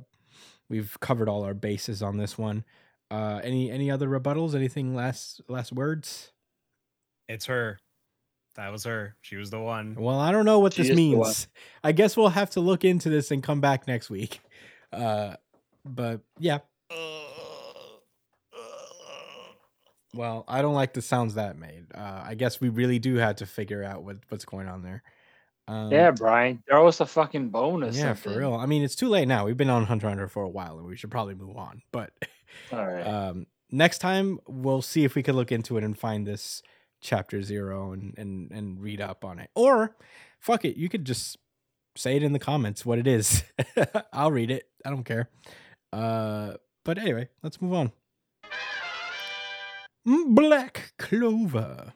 [0.68, 2.64] we've covered all our bases on this one.
[3.10, 4.54] Uh, any any other rebuttals?
[4.54, 6.32] Anything last last words?
[7.28, 7.78] it's her.
[8.56, 9.14] That was her.
[9.20, 9.94] She was the one.
[9.96, 11.28] Well, I don't know what She this is the one.
[11.28, 11.46] means.
[11.84, 14.40] I guess we'll have to look into this and come back next week.
[14.92, 15.36] Uh,
[15.84, 16.58] but yeah,
[20.14, 21.86] well, I don't like the sounds that made.
[21.94, 25.02] Uh, I guess we really do have to figure out what what's going on there.
[25.68, 27.96] Um, Yeah, Brian, throw us a fucking bonus.
[27.96, 28.54] yeah, for real.
[28.54, 29.46] I mean, it's too late now.
[29.46, 31.82] We've been on Hunter Hunter for a while, and we should probably move on.
[31.92, 32.12] But
[32.72, 33.02] All right.
[33.06, 36.62] um, next time, we'll see if we could look into it and find this
[37.00, 39.50] chapter zero and and and read up on it.
[39.54, 39.96] Or,
[40.40, 41.36] fuck it, you could just
[41.96, 43.44] say it in the comments what it is.
[44.12, 44.68] I'll read it.
[44.84, 45.28] I don't care.
[45.92, 46.54] Uh,
[46.84, 47.92] but anyway, let's move on.
[50.06, 51.92] Black Clover.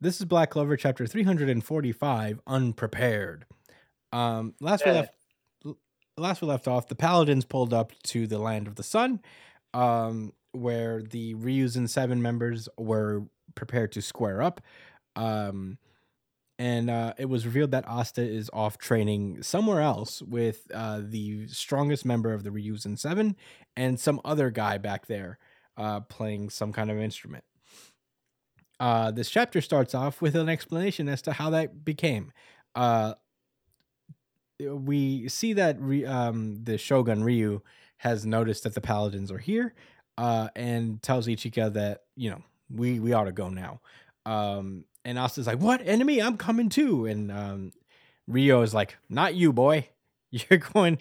[0.00, 3.46] This is Black Clover, chapter 345, Unprepared.
[4.12, 5.14] Um, last we left
[6.16, 9.20] last we left off, the paladins pulled up to the land of the sun,
[9.72, 13.24] um, where the Ryuzen seven members were
[13.54, 14.60] prepared to square up.
[15.16, 15.78] Um,
[16.58, 21.46] and uh, it was revealed that Asta is off training somewhere else with uh, the
[21.48, 23.34] strongest member of the Ryuzen Seven
[23.76, 25.38] and some other guy back there
[25.80, 27.42] uh, playing some kind of instrument.
[28.78, 32.32] Uh, this chapter starts off with an explanation as to how that became.
[32.74, 33.14] Uh,
[34.58, 35.76] we see that
[36.06, 37.62] um, the Shogun Ryu
[37.98, 39.74] has noticed that the paladins are here
[40.18, 43.80] uh, and tells Ichika that, you know, we, we ought to go now.
[44.26, 46.20] Um, and Asta's like, "What enemy?
[46.20, 47.72] I'm coming too." And um,
[48.28, 49.88] Rio is like, "Not you, boy.
[50.30, 50.98] You're going.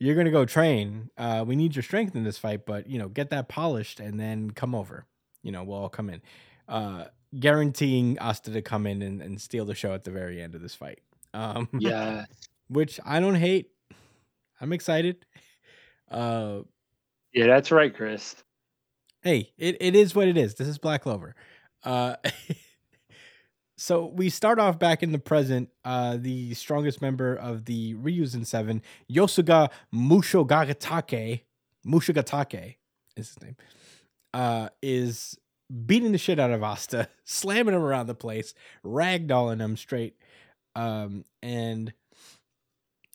[0.00, 1.10] You're gonna go train.
[1.16, 4.18] Uh, we need your strength in this fight, but you know, get that polished and
[4.18, 5.06] then come over.
[5.42, 6.22] You know, we'll all come in."
[6.66, 7.04] Uh,
[7.38, 10.62] guaranteeing Asta to come in and, and steal the show at the very end of
[10.62, 11.00] this fight.
[11.34, 12.24] Um, Yeah.
[12.68, 13.70] which I don't hate.
[14.60, 15.24] I'm excited.
[16.10, 16.62] Uh,
[17.32, 18.34] Yeah, that's right, Chris.
[19.22, 20.56] hey, it, it is what it is.
[20.56, 21.36] This is Black Clover.
[21.84, 22.16] Uh,
[23.80, 25.70] so we start off back in the present.
[25.86, 31.40] Uh, the strongest member of the Ryuzen Seven, Yosuga Mushogatake,
[31.86, 32.76] Mushogatake
[33.16, 33.56] is his name,
[34.34, 35.38] uh, is
[35.86, 38.52] beating the shit out of Asta, slamming him around the place,
[38.84, 40.14] ragdolling him straight.
[40.76, 41.94] Um, and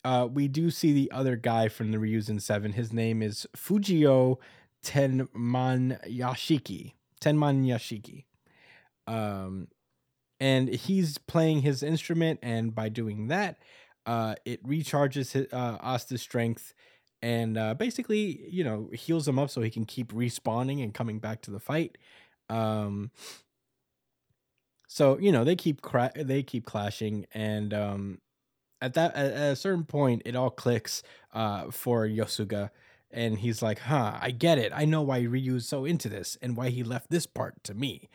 [0.03, 2.73] uh, we do see the other guy from the Ryuzen Seven.
[2.73, 4.37] His name is Fujio
[4.83, 6.93] Tenman Yashiki.
[7.21, 8.23] Tenman Yashiki.
[9.07, 9.67] Um,
[10.39, 13.57] and he's playing his instrument, and by doing that,
[14.05, 16.73] uh, it recharges his, uh, Asta's strength
[17.21, 21.17] and uh, basically, you know, heals him up so he can keep respawning and coming
[21.17, 21.97] back to the fight.
[22.49, 23.09] Um,
[24.87, 28.19] so you know they keep cra- they keep clashing, and um,
[28.79, 31.01] at that at, a certain point, it all clicks
[31.33, 32.69] uh, for Yosuga
[33.11, 34.71] and he's like, "Huh, I get it.
[34.75, 38.09] I know why Ryu's so into this and why he left this part to me."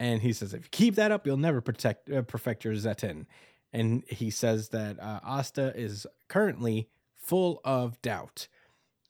[0.00, 3.26] And he says, "If you keep that up, you'll never protect uh, perfect your Zetten."
[3.72, 8.48] And he says that uh, Asta is currently full of doubt.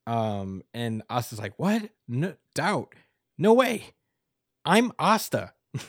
[0.06, 1.90] Um, and Asta's like, "What?
[2.06, 2.94] No doubt?
[3.38, 3.94] No way.
[4.66, 5.54] I'm Asta.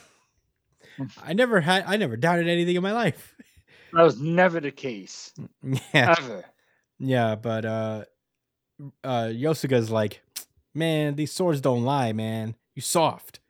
[1.23, 1.83] I never had.
[1.85, 3.35] I never doubted anything in my life."
[3.93, 5.33] That was never the case.
[5.93, 6.15] yeah.
[6.17, 6.45] Ever.
[6.97, 8.05] Yeah, but uh
[9.03, 10.21] uh Yosuga's like,
[10.73, 12.55] man, these swords don't lie, man.
[12.73, 13.40] You soft.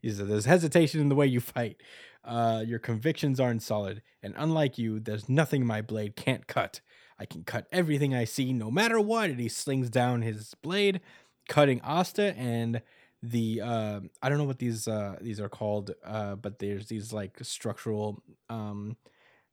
[0.00, 1.82] He said, there's hesitation in the way you fight.
[2.24, 6.80] Uh your convictions aren't solid, and unlike you, there's nothing my blade can't cut.
[7.18, 9.30] I can cut everything I see, no matter what.
[9.30, 11.00] And he slings down his blade,
[11.48, 12.82] cutting Asta and
[13.22, 17.12] the uh, I don't know what these uh these are called, uh, but there's these
[17.12, 18.96] like structural um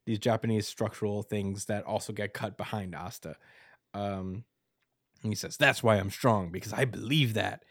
[0.06, 3.38] these Japanese structural things that also get cut behind Asta.
[3.94, 4.44] Um,
[5.24, 7.64] he says, That's why I'm strong, because I believe that.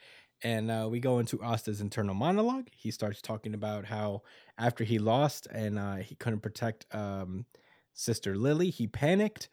[0.45, 2.69] And uh, we go into Asta's internal monologue.
[2.77, 4.23] He starts talking about how
[4.59, 7.47] after he lost and uh, he couldn't protect um,
[7.95, 9.49] Sister Lily, he panicked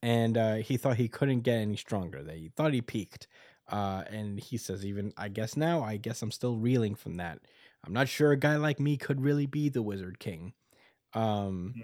[0.00, 2.22] and uh, he thought he couldn't get any stronger.
[2.22, 3.26] That he thought he peaked.
[3.68, 7.40] Uh, and he says, even I guess now, I guess I'm still reeling from that.
[7.84, 10.52] I'm not sure a guy like me could really be the Wizard King.
[11.14, 11.74] Um,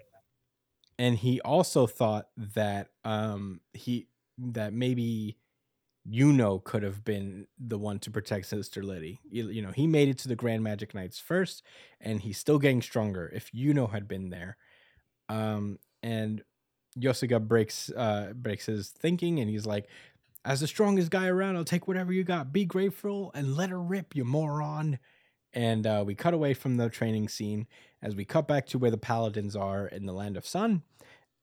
[0.98, 4.08] and he also thought that um he
[4.38, 5.36] that maybe
[6.10, 9.20] Yuno could have been the one to protect Sister Lily.
[9.30, 11.62] You, you know, he made it to the Grand Magic Knights first,
[12.00, 13.30] and he's still getting stronger.
[13.34, 14.56] If Yuno had been there,
[15.28, 16.42] um, and
[16.98, 19.86] Yosuga breaks uh breaks his thinking, and he's like,
[20.44, 22.52] "As the strongest guy around, I'll take whatever you got.
[22.52, 24.98] Be grateful and let her rip, you moron."
[25.52, 27.66] And uh, we cut away from the training scene
[28.02, 30.82] as we cut back to where the paladins are in the land of sun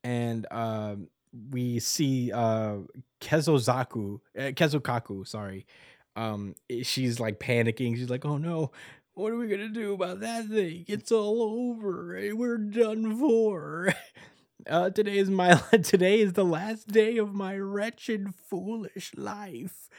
[0.06, 1.08] and um,
[1.52, 2.78] we see uh,
[3.22, 5.66] kezozaku uh, kezokaku sorry
[6.16, 8.72] um, she's like panicking she's like oh no
[9.16, 10.84] what are we gonna do about that thing?
[10.88, 13.94] It's all over eh, we're done for.
[14.68, 15.54] Uh, today is my
[15.84, 19.90] today is the last day of my wretched foolish life.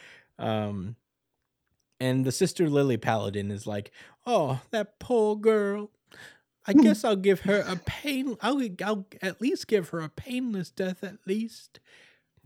[0.40, 0.96] Um
[2.00, 3.92] and the sister lily paladin is like
[4.26, 5.90] oh that poor girl
[6.66, 8.36] I guess I'll give her a pain.
[8.40, 11.04] I'll, I'll at least give her a painless death.
[11.04, 11.80] At least.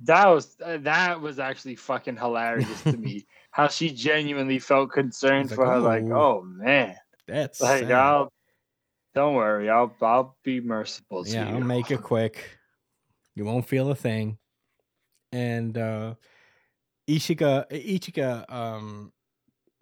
[0.02, 3.26] That was uh, that was actually fucking hilarious to me.
[3.50, 7.80] How she genuinely felt concerned He's for like, her, like, "Oh." oh man, That's like
[7.80, 7.92] sad.
[7.92, 8.32] I'll
[9.14, 11.48] don't worry, I'll I'll be merciful yeah.
[11.48, 11.56] you.
[11.56, 12.58] I'll make it quick.
[13.34, 14.38] You won't feel a thing.
[15.32, 16.14] And uh
[17.08, 19.12] Ishika Ichika um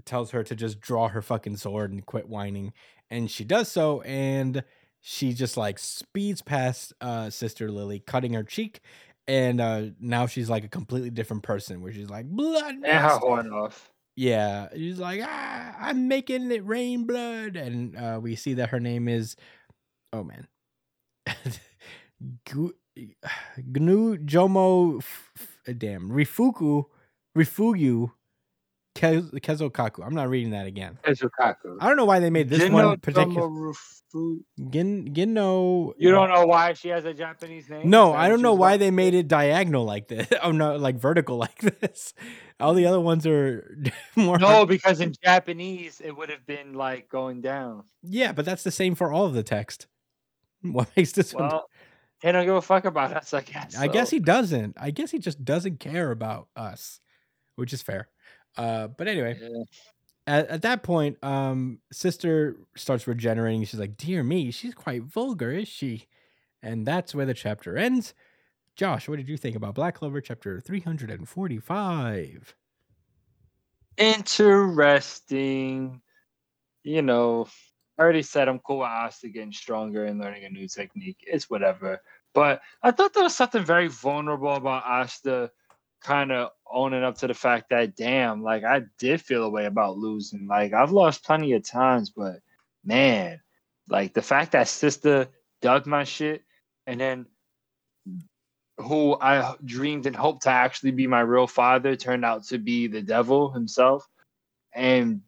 [0.04, 2.72] tells her to just draw her fucking sword and quit whining.
[3.10, 4.62] And she does so, and
[5.00, 8.80] she just like speeds past uh sister Lily, cutting her cheek.
[9.26, 12.76] And uh now she's like a completely different person where she's like blood.
[13.52, 13.90] Off.
[14.16, 18.80] Yeah, she's like, ah, I'm making it rain blood, and uh, we see that her
[18.80, 19.36] name is,
[20.12, 20.48] oh man,
[22.50, 22.74] Gu-
[23.64, 26.86] Gnu Jomo, f- f- damn, Rifuku,
[27.36, 28.10] Rifugu,
[28.98, 30.04] Ke- Kezokaku.
[30.04, 30.98] I'm not reading that again.
[31.04, 31.76] Izukaku.
[31.80, 33.42] I don't know why they made this Jinno one particular.
[33.48, 35.92] Tomorufu- Gin Ginno.
[35.98, 37.88] You don't know why she has a Japanese name?
[37.90, 40.26] No, I don't know why about they made it diagonal like this.
[40.42, 42.14] Oh no, like vertical like this.
[42.58, 43.76] All the other ones are
[44.16, 44.38] more.
[44.38, 47.84] No, because in Japanese it would have been like going down.
[48.02, 49.86] Yeah, but that's the same for all of the text.
[50.62, 51.44] What makes this one?
[51.44, 51.68] Well,
[52.20, 53.76] they don't give a fuck about us, I guess.
[53.78, 54.76] I guess he doesn't.
[54.80, 56.98] I guess he just doesn't care about us,
[57.54, 58.08] which is fair.
[58.58, 59.62] Uh, but anyway, Yeah.
[60.26, 63.64] at, at that point, um, sister starts regenerating.
[63.64, 66.08] She's like, "Dear me, she's quite vulgar, is she?"
[66.60, 68.14] And that's where the chapter ends.
[68.74, 72.54] Josh, what did you think about Black Clover chapter three hundred and forty-five?
[73.96, 76.00] Interesting.
[76.84, 77.48] You know,
[77.98, 81.24] I already said I'm cool with Asta getting stronger and learning a new technique.
[81.26, 82.00] It's whatever.
[82.34, 85.50] But I thought there was something very vulnerable about Asta
[86.00, 89.66] kind of owning up to the fact that, damn, like I did feel a way
[89.66, 90.46] about losing.
[90.46, 92.40] Like I've lost plenty of times, but
[92.84, 93.40] man,
[93.88, 95.28] like the fact that sister
[95.60, 96.42] dug my shit
[96.86, 97.26] and then
[98.78, 102.86] who I dreamed and hoped to actually be my real father turned out to be
[102.86, 104.08] the devil himself
[104.72, 105.22] and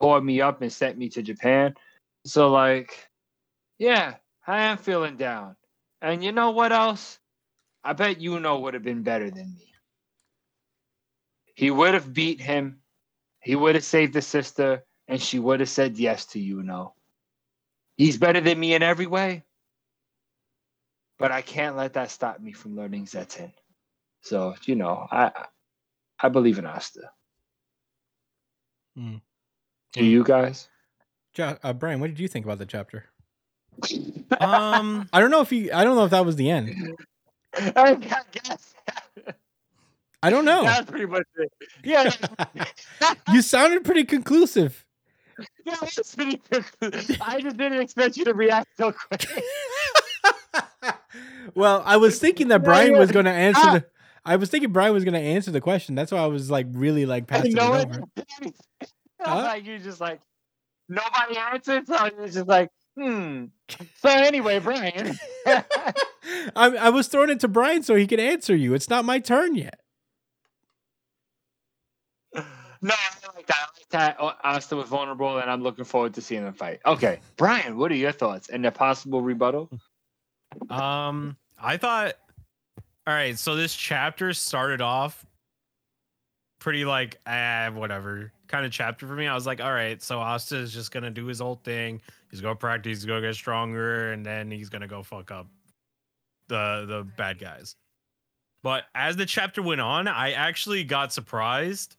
[0.00, 1.74] tore me up and sent me to Japan.
[2.24, 3.08] So like,
[3.78, 4.14] yeah,
[4.46, 5.56] I am feeling down.
[6.00, 7.18] And you know what else?
[7.82, 9.67] I bet Yuno would have been better than me.
[11.58, 12.78] He would have beat him.
[13.40, 16.92] He would have saved the sister, and she would have said yes to Yuno.
[17.96, 19.42] He's better than me in every way.
[21.18, 23.52] But I can't let that stop me from learning Zetten.
[24.22, 25.32] So, you know, I
[26.20, 27.10] I believe in Asta.
[28.96, 29.16] Hmm.
[29.94, 30.68] Do you guys?
[31.34, 33.06] Jo- uh, Brian, what did you think about the chapter?
[34.40, 35.72] Um, I don't know if he.
[35.72, 36.94] I don't know if that was the end.
[37.54, 38.74] I guess.
[40.22, 40.64] I don't know.
[40.64, 41.52] That's pretty much it.
[41.84, 42.10] Yeah,
[43.32, 44.84] you sounded pretty conclusive.
[45.64, 46.40] yeah, that's pretty.
[47.20, 49.28] I just didn't expect you to react so quick.
[51.54, 53.72] well, I was thinking that Brian was going to answer Ah.
[53.74, 53.86] the.
[54.24, 55.94] I was thinking Brian was going to answer the question.
[55.94, 58.02] That's why I was like really like passing it over.
[59.20, 59.34] Huh?
[59.42, 60.20] Like you're just like
[60.88, 63.46] nobody answered, so I was just like hmm.
[63.96, 65.18] So anyway, Brian.
[65.44, 65.64] I,
[66.54, 68.74] I was throwing it to Brian so he could answer you.
[68.74, 69.80] It's not my turn yet.
[72.80, 73.56] No, I like that.
[73.56, 74.16] I like that.
[74.20, 76.80] Oh, Asta was vulnerable, and I'm looking forward to seeing them fight.
[76.86, 79.68] Okay, Brian, what are your thoughts and the possible rebuttal?
[80.70, 82.14] um, I thought,
[83.06, 85.24] all right, so this chapter started off
[86.58, 89.26] pretty like, ah, whatever kind of chapter for me.
[89.26, 92.00] I was like, all right, so Asta is just gonna do his old thing.
[92.30, 92.98] He's gonna practice.
[92.98, 95.46] He's gonna get stronger, and then he's gonna go fuck up
[96.48, 97.76] the the bad guys.
[98.62, 101.96] But as the chapter went on, I actually got surprised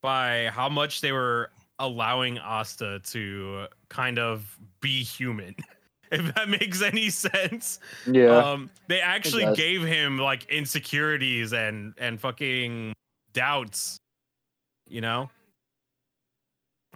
[0.00, 5.54] by how much they were allowing Asta to kind of be human.
[6.12, 7.78] If that makes any sense.
[8.04, 12.94] Yeah, Um they actually gave him like insecurities and and fucking
[13.32, 13.96] doubts,
[14.88, 15.30] you know?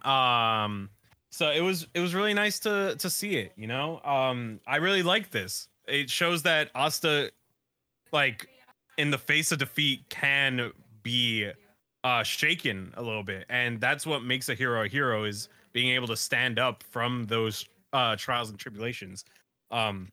[0.02, 0.90] Um
[1.30, 4.00] so it was it was really nice to to see it, you know?
[4.02, 5.68] Um I really like this.
[5.86, 7.30] It shows that Asta
[8.10, 8.48] like
[8.98, 10.72] in the face of defeat can
[11.04, 11.52] be
[12.04, 13.46] uh shaken a little bit.
[13.48, 17.24] And that's what makes a hero a hero is being able to stand up from
[17.24, 19.24] those uh trials and tribulations.
[19.70, 20.08] Um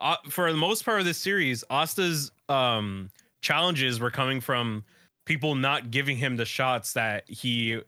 [0.00, 3.10] uh, for the most part of this series asta's um
[3.42, 4.84] challenges were coming from
[5.26, 7.80] people not giving him the shots that he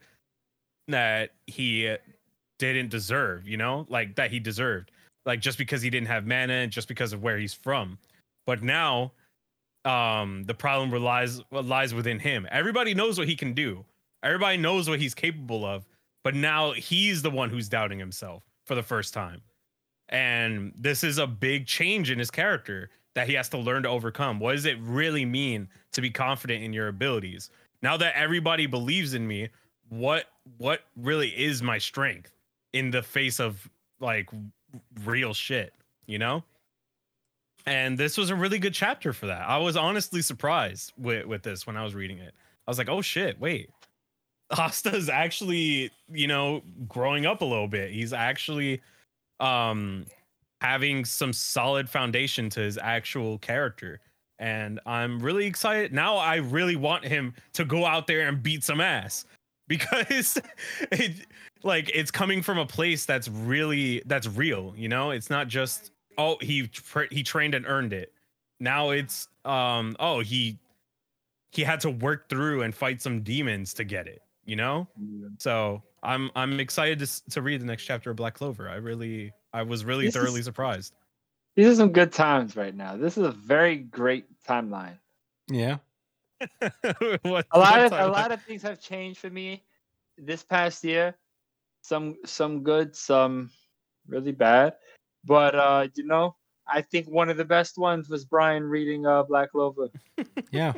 [0.88, 1.94] that he
[2.58, 4.90] didn't deserve you know like that he deserved.
[5.26, 7.98] Like just because he didn't have mana and just because of where he's from.
[8.46, 9.12] But now
[9.84, 12.46] um the problem relies lies within him.
[12.50, 13.84] Everybody knows what he can do.
[14.22, 15.86] Everybody knows what he's capable of
[16.22, 19.40] but now he's the one who's doubting himself for the first time.
[20.10, 23.88] And this is a big change in his character that he has to learn to
[23.88, 24.38] overcome.
[24.38, 27.50] What does it really mean to be confident in your abilities?
[27.82, 29.48] Now that everybody believes in me
[29.88, 30.26] what
[30.58, 32.32] what really is my strength
[32.72, 34.30] in the face of like
[35.04, 35.74] real shit
[36.06, 36.44] you know
[37.66, 39.48] and this was a really good chapter for that.
[39.48, 42.34] I was honestly surprised with with this when I was reading it.
[42.66, 43.70] I was like, "Oh shit, wait."
[44.58, 47.92] Asta's actually, you know, growing up a little bit.
[47.92, 48.80] He's actually
[49.38, 50.06] um
[50.60, 54.00] having some solid foundation to his actual character.
[54.38, 55.92] And I'm really excited.
[55.92, 59.24] Now I really want him to go out there and beat some ass
[59.68, 60.38] because
[60.90, 61.26] it
[61.62, 65.10] like it's coming from a place that's really that's real, you know?
[65.10, 68.12] It's not just oh, he tra- he trained and earned it.
[68.60, 70.58] Now it's um oh, he
[71.52, 74.86] he had to work through and fight some demons to get it, you know?
[75.38, 78.68] So, I'm I'm excited to to read the next chapter of Black Clover.
[78.68, 80.94] I really I was really This is- thoroughly surprised.
[81.56, 82.96] These are some good times right now.
[82.96, 84.98] This is a very great timeline.
[85.48, 85.78] Yeah.
[86.60, 89.62] what, A lot what of a lot of things have changed for me
[90.16, 91.16] this past year.
[91.82, 93.50] Some some good, some
[94.06, 94.74] really bad.
[95.24, 96.36] But uh, you know,
[96.66, 99.88] I think one of the best ones was Brian reading uh Black Clover.
[100.50, 100.72] Yeah.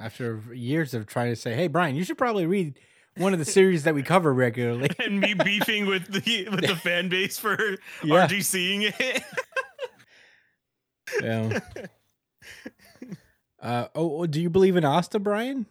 [0.00, 2.78] After years of trying to say, hey, Brian, you should probably read
[3.16, 4.90] one of the series that we cover regularly.
[5.04, 7.58] and me beefing with the with the fan base for
[8.04, 8.26] Yeah.
[8.26, 9.22] RGCing it.
[11.22, 11.58] Yeah.
[13.60, 15.66] Uh, oh, oh, do you believe in Asta, Brian?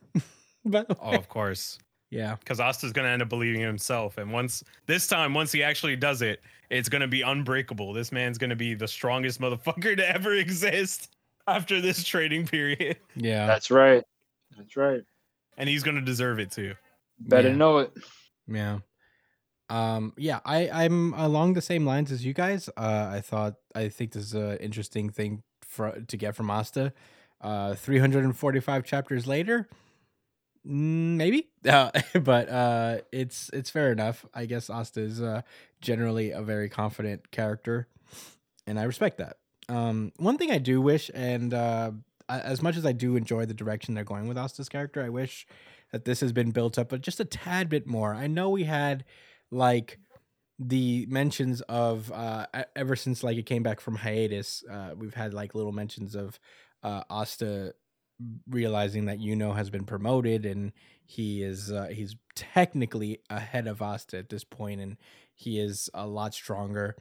[0.65, 1.79] By the oh, of course.
[2.09, 2.35] Yeah.
[2.35, 4.17] Because Asta's gonna end up believing in himself.
[4.17, 7.93] And once this time, once he actually does it, it's gonna be unbreakable.
[7.93, 11.15] This man's gonna be the strongest motherfucker to ever exist
[11.47, 12.97] after this trading period.
[13.15, 13.47] Yeah.
[13.47, 14.03] That's right.
[14.57, 15.01] That's right.
[15.57, 16.75] And he's gonna deserve it too.
[17.19, 17.55] Better Yeah.
[17.55, 17.91] know it.
[18.47, 18.79] Yeah.
[19.69, 22.69] Um, yeah, I, I'm along the same lines as you guys.
[22.77, 26.93] Uh, I thought, I think this is an interesting thing for to get from Asta.
[27.41, 29.67] Uh, 345 chapters later,
[30.65, 31.91] mm, maybe, uh,
[32.21, 34.25] but uh, it's it's fair enough.
[34.33, 35.41] I guess Asta is uh,
[35.81, 37.87] generally a very confident character,
[38.65, 39.37] and I respect that.
[39.69, 41.91] Um, one thing I do wish, and uh,
[42.29, 45.47] as much as I do enjoy the direction they're going with Asta's character, I wish
[45.91, 48.13] that this has been built up, but just a tad bit more.
[48.13, 49.05] I know we had
[49.51, 49.99] like
[50.59, 55.33] the mentions of uh ever since like it came back from hiatus, uh we've had
[55.33, 56.39] like little mentions of
[56.83, 57.73] uh Asta
[58.49, 60.73] realizing that Yuno has been promoted and
[61.05, 64.97] he is uh he's technically ahead of Asta at this point and
[65.37, 66.95] he is a lot stronger.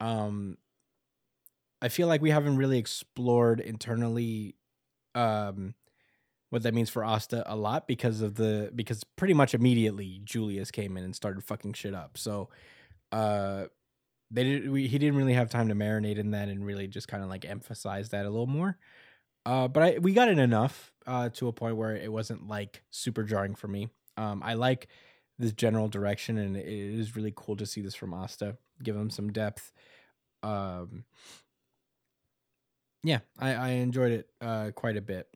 [0.00, 0.58] Um
[1.80, 4.56] I feel like we haven't really explored internally
[5.14, 5.74] um
[6.50, 10.70] what that means for Asta a lot because of the because pretty much immediately Julius
[10.70, 12.18] came in and started fucking shit up.
[12.18, 12.48] So
[13.12, 13.66] uh
[14.30, 17.08] they did we, he didn't really have time to marinate in that and really just
[17.08, 18.76] kind of like emphasize that a little more.
[19.46, 22.82] Uh but I we got it enough uh to a point where it wasn't like
[22.90, 23.88] super jarring for me.
[24.16, 24.88] Um I like
[25.38, 28.56] this general direction and it is really cool to see this from Asta.
[28.82, 29.72] Give him some depth.
[30.42, 31.04] Um
[33.04, 35.28] yeah, I, I enjoyed it uh quite a bit.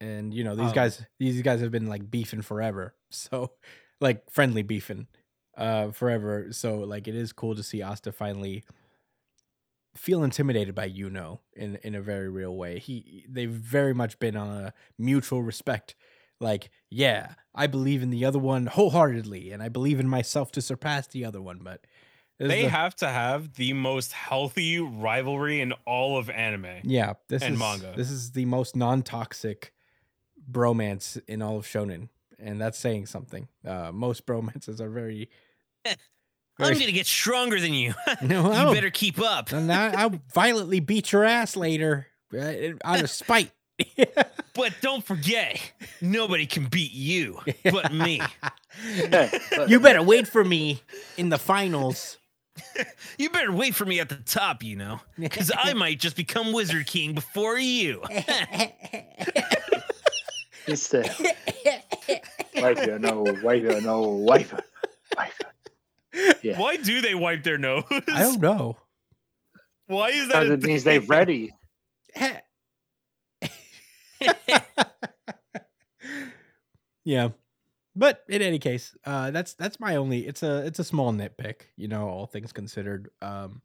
[0.00, 2.94] And you know these Um, guys these guys have been like beefing forever.
[3.10, 3.52] So
[4.00, 5.06] like friendly beefing
[5.56, 6.48] uh forever.
[6.50, 8.64] So like it is cool to see asta finally
[9.94, 12.78] feel intimidated by you know in in a very real way.
[12.78, 15.94] He they've very much been on a mutual respect
[16.42, 20.60] like yeah i believe in the other one wholeheartedly and i believe in myself to
[20.60, 21.86] surpass the other one but
[22.38, 26.80] They the- have to have the most healthy rivalry in all of anime.
[26.84, 27.94] yeah this and is manga.
[27.96, 29.72] this is the most non-toxic
[30.50, 32.08] bromance in all of shonen
[32.38, 35.30] and that's saying something uh most bromances are very
[36.58, 37.94] I'm gonna get stronger than you.
[38.22, 39.52] no you better keep up.
[39.52, 42.52] I, i'll violently beat your ass later uh,
[42.84, 43.50] out of spite
[44.54, 48.20] But don't forget, nobody can beat you but me.
[49.66, 50.82] you better wait for me
[51.16, 52.18] in the finals
[53.18, 56.52] You better wait for me at the top, you know, because I might just become
[56.52, 58.02] Wizard King before you.
[60.66, 61.10] He said,
[62.56, 64.52] "Wipe your nose, wipe your nose, wipe
[65.16, 65.32] wipe.
[66.42, 67.84] Yeah, Why do they wipe their nose?
[67.90, 68.76] i don't know
[69.86, 70.40] Why is that?
[70.42, 71.54] because it means they're ready.
[77.04, 77.28] yeah.
[77.94, 81.62] But in any case uh that's that's my only it's a it's a small nitpick
[81.76, 83.10] you know all things considered.
[83.20, 83.60] Um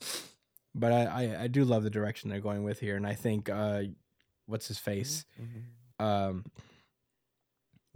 [0.76, 3.50] but i i, I do love the direction they're going with here and i think
[3.50, 3.84] uh
[4.46, 5.26] what's his face?
[6.00, 6.46] Um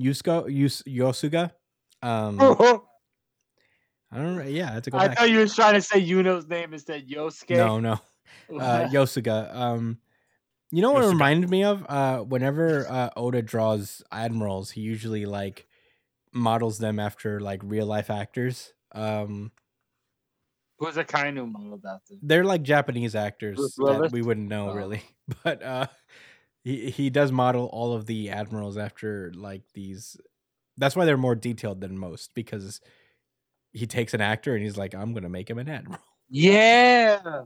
[0.02, 1.52] Yusuko Yus, Yosuga?
[2.02, 2.40] Um
[4.14, 5.18] i don't know yeah i have to go I back.
[5.20, 7.08] thought you were trying to say Yuno's name instead.
[7.08, 7.56] Yosuke.
[7.58, 8.00] no no.
[8.50, 9.54] Uh Yosuga.
[9.54, 10.00] Um
[10.72, 11.86] you know what it reminded me of?
[11.88, 15.68] Uh whenever uh Oda draws admirals, he usually like
[16.34, 18.74] models them after like real life actors.
[18.94, 19.52] Um
[20.80, 22.16] Who's Akainu modeled after?
[22.24, 24.74] They're like Japanese actors that we wouldn't know Oh.
[24.74, 25.04] really,
[25.44, 25.88] but uh,
[26.64, 30.18] he he does model all of the admirals after like these.
[30.78, 32.82] That's why they're more detailed than most because
[33.74, 36.02] he takes an actor and he's like, I'm gonna make him an admiral.
[36.30, 37.44] Yeah.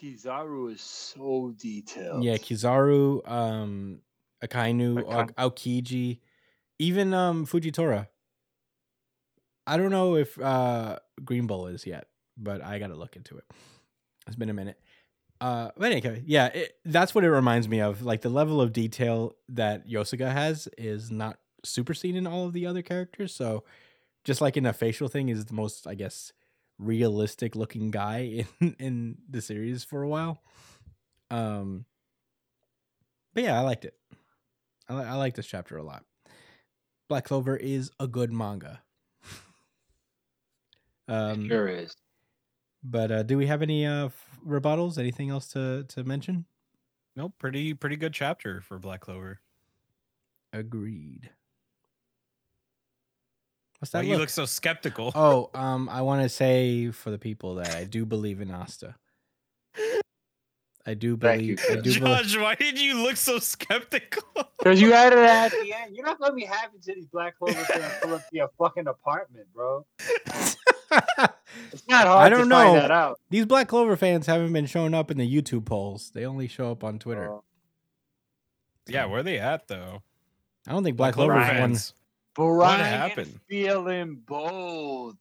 [0.00, 2.24] Kizaru is so detailed.
[2.24, 4.00] Yeah, Kizaru, um,
[4.42, 6.20] Akainu, Akai- Ao- Aokiji,
[6.78, 8.08] even um Fujitora.
[9.66, 12.06] I don't know if uh Green Bull is yet,
[12.36, 13.44] but I gotta look into it.
[14.26, 14.78] It's been a minute.
[15.40, 18.02] Uh, but anyway, yeah, it, that's what it reminds me of.
[18.02, 22.52] Like the level of detail that Yosuga has is not super seen in all of
[22.52, 23.34] the other characters.
[23.34, 23.64] So,
[24.24, 26.32] just like in a facial thing, is the most, I guess,
[26.80, 30.42] realistic looking guy in in the series for a while.
[31.30, 31.84] Um,
[33.34, 33.94] but yeah, I liked it.
[34.88, 36.04] I, li- I like this chapter a lot.
[37.08, 38.82] Black Clover is a good manga.
[41.08, 41.94] um, sure is.
[42.82, 44.08] but uh, do we have any uh,
[44.46, 44.98] rebuttals?
[44.98, 46.46] Anything else to to mention?
[47.14, 49.40] Nope, pretty pretty good chapter for Black Clover.
[50.52, 51.30] Agreed.
[53.80, 54.20] What's Why that you look?
[54.20, 55.10] look so skeptical?
[55.14, 58.94] oh, um, I want to say for the people that I do believe in Asta.
[60.86, 61.70] I do Thank you, believe.
[61.70, 62.02] I do believe.
[62.16, 64.22] Judge, why did you look so skeptical?
[64.60, 65.96] Because you added it at the end.
[65.96, 68.86] You're not gonna be happy to these Black Clover fans pull up to your fucking
[68.86, 69.86] apartment, bro.
[71.72, 72.56] It's not hard I don't to know.
[72.56, 73.18] find that out.
[73.30, 76.10] These Black Clover fans haven't been showing up in the YouTube polls.
[76.12, 77.26] They only show up on Twitter.
[77.26, 77.44] bro.
[78.86, 80.02] yeah, where are they at though?
[80.66, 81.56] I don't think Black Clover Clover's one.
[81.70, 81.94] fans.
[82.58, 83.40] Brian happened?
[83.48, 85.16] feeling bold.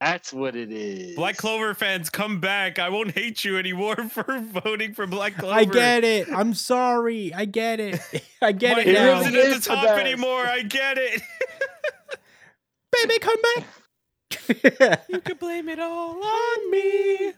[0.00, 1.14] That's what it is.
[1.16, 2.78] Black Clover fans, come back!
[2.78, 5.54] I won't hate you anymore for voting for Black Clover.
[5.58, 6.28] I get it.
[6.30, 7.32] I'm sorry.
[7.32, 8.00] I get it.
[8.42, 9.20] I get My it It now.
[9.20, 10.00] isn't at the the top best.
[10.00, 10.44] anymore.
[10.46, 11.22] I get it.
[12.92, 15.04] Baby, come back.
[15.08, 17.32] You can blame it all on me.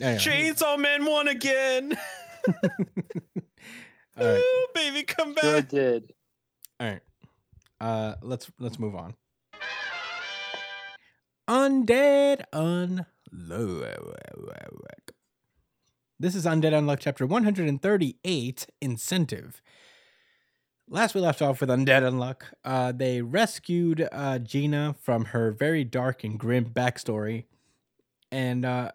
[0.00, 1.96] Chainsaw Man won again.
[2.46, 4.38] all right.
[4.38, 5.44] Ooh, baby, come back.
[5.44, 6.12] Sure did.
[6.80, 7.00] All right.
[7.80, 9.14] Uh let's let's move on.
[11.48, 13.06] Undead Unluck.
[16.20, 19.62] This is Undead Unluck chapter 138 Incentive.
[20.90, 22.42] Last we left off with Undead Unluck.
[22.64, 27.44] Uh, they rescued uh, Gina from her very dark and grim backstory.
[28.32, 28.92] And uh,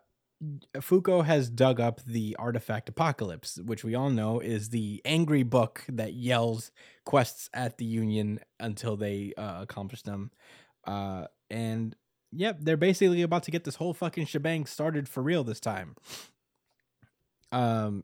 [0.77, 5.83] Fuko has dug up the artifact Apocalypse, which we all know is the angry book
[5.87, 6.71] that yells
[7.05, 10.31] quests at the Union until they uh, accomplish them.
[10.85, 11.95] Uh, and
[12.31, 15.95] yep, they're basically about to get this whole fucking shebang started for real this time.
[17.51, 18.03] Um,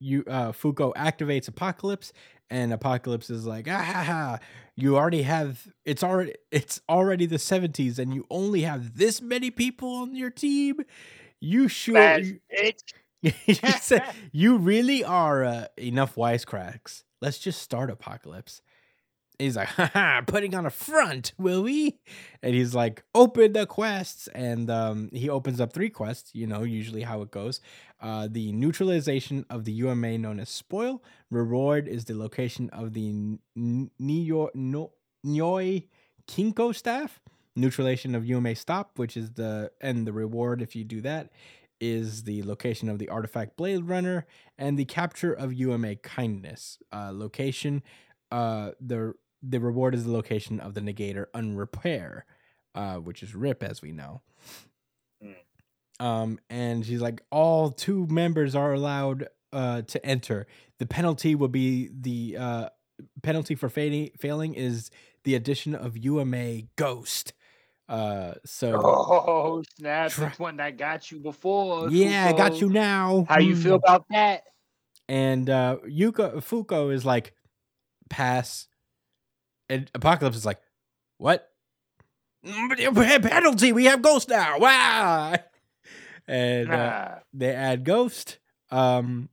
[0.00, 2.12] you uh, Fuko activates Apocalypse,
[2.50, 4.38] and Apocalypse is like, ah, ha, ha,
[4.78, 9.50] you already have it's already it's already the seventies, and you only have this many
[9.50, 10.76] people on your team.
[11.40, 12.12] You sure?
[12.16, 12.40] You-
[13.22, 13.32] you,
[13.80, 14.02] said,
[14.32, 17.04] you really are uh, enough wisecracks.
[17.20, 18.62] Let's just start Apocalypse.
[19.38, 22.00] He's like, haha, putting on a front, will we?
[22.42, 24.28] And he's like, open the quests.
[24.34, 27.60] And um, he opens up three quests, you know, usually how it goes.
[28.00, 31.02] Uh, the neutralization of the UMA known as Spoil.
[31.30, 34.28] Reward is the location of the Nyoi
[36.26, 37.20] Kinko staff.
[37.54, 41.30] Neutralization of UMA Stop, which is the, and the reward if you do that
[41.80, 46.78] is the location of the artifact Blade Runner and the capture of UMA Kindness.
[46.92, 47.82] Uh, location,
[48.30, 52.26] uh, the the reward is the location of the negator Unrepair,
[52.74, 54.22] uh, which is RIP as we know.
[56.00, 60.46] Um, and she's like, all two members are allowed uh, to enter.
[60.78, 62.68] The penalty will be the uh,
[63.22, 64.90] penalty for failing failing is
[65.24, 67.32] the addition of UMA Ghost.
[67.88, 70.12] Uh, so Oh snap!
[70.12, 71.90] Try- This one that got you before.
[71.90, 73.26] yeah, I got you now.
[73.28, 73.62] How you Hmm.
[73.62, 74.42] feel about that?
[75.08, 77.32] And uh Yuka Fuko is like,
[78.08, 78.68] pass.
[79.68, 80.60] And Apocalypse is like,
[81.18, 81.50] what?
[82.44, 84.58] "Mm, Penalty, we have Ghost now.
[84.58, 85.34] Wow.
[86.26, 88.38] And uh, they add Ghost.
[88.70, 89.28] Um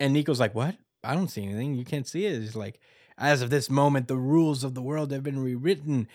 [0.00, 0.76] and Nico's like, What?
[1.02, 1.74] I don't see anything.
[1.74, 2.40] You can't see it.
[2.40, 2.80] He's like,
[3.16, 6.08] as of this moment, the rules of the world have been rewritten.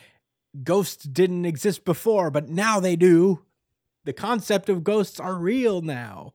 [0.64, 3.42] Ghosts didn't exist before, but now they do.
[4.06, 6.34] The concept of ghosts are real now.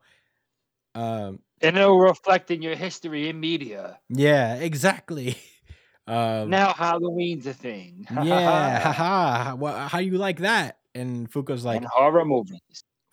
[0.95, 3.99] Um, And it'll reflect in your history in media.
[4.09, 5.37] yeah, exactly.
[6.09, 8.07] Um, now Halloween's a thing.
[8.25, 9.55] yeah, haha.
[9.57, 10.79] Wha- How you like that?
[10.95, 12.59] And Fuko's like, and horror movies.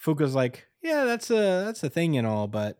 [0.04, 2.80] Fuko's like, yeah, that's a that's a thing and all, but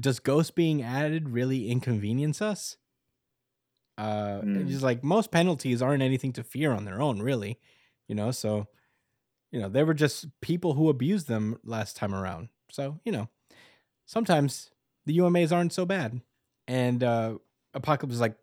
[0.00, 2.76] does ghost being added really inconvenience us?
[3.98, 4.66] Uh, Mm.
[4.66, 7.58] he's like, most penalties aren't anything to fear on their own, really,
[8.08, 8.30] you know.
[8.30, 8.66] So
[9.50, 12.48] you know, they were just people who abused them last time around.
[12.70, 13.28] So, you know,
[14.06, 14.70] sometimes
[15.04, 16.20] the UMAs aren't so bad.
[16.66, 17.34] And uh
[17.74, 18.36] Apocalypse is like,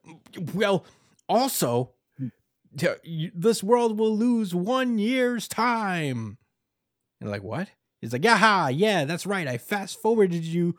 [0.53, 0.85] well,
[1.27, 1.93] also,
[3.03, 6.37] this world will lose one year's time.
[7.21, 7.69] And like, what?
[8.01, 9.47] He's like, yeah, yeah, that's right.
[9.47, 10.77] I fast forwarded you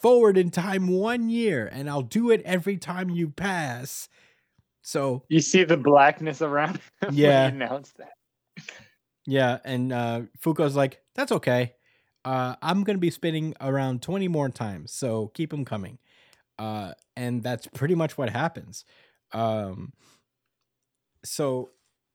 [0.00, 4.08] forward in time one year, and I'll do it every time you pass.
[4.82, 7.46] So You see the blackness around him when he Yeah.
[7.46, 8.12] announced that.
[9.26, 11.74] Yeah, and uh Fuko's like, "That's okay.
[12.24, 15.98] Uh I'm going to be spinning around 20 more times, so keep them coming."
[16.58, 18.84] Uh and that's pretty much what happens.
[19.32, 19.92] Um
[21.24, 21.70] so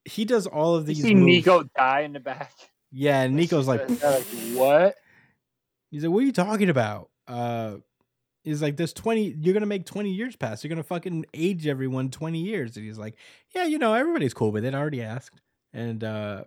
[0.05, 1.25] he does all of You these see moves.
[1.25, 2.53] Nico die in the back.
[2.91, 4.23] Yeah, and Nico's like, like,
[4.53, 4.95] what?
[5.91, 7.77] he's like, "What are you talking about?" Uh
[8.43, 9.35] He's like, "There's 20.
[9.39, 10.63] You're gonna make 20 years pass.
[10.63, 13.15] You're gonna fucking age everyone 20 years." And he's like,
[13.55, 14.75] "Yeah, you know, everybody's cool with it.
[14.75, 15.39] I already asked."
[15.71, 16.43] And uh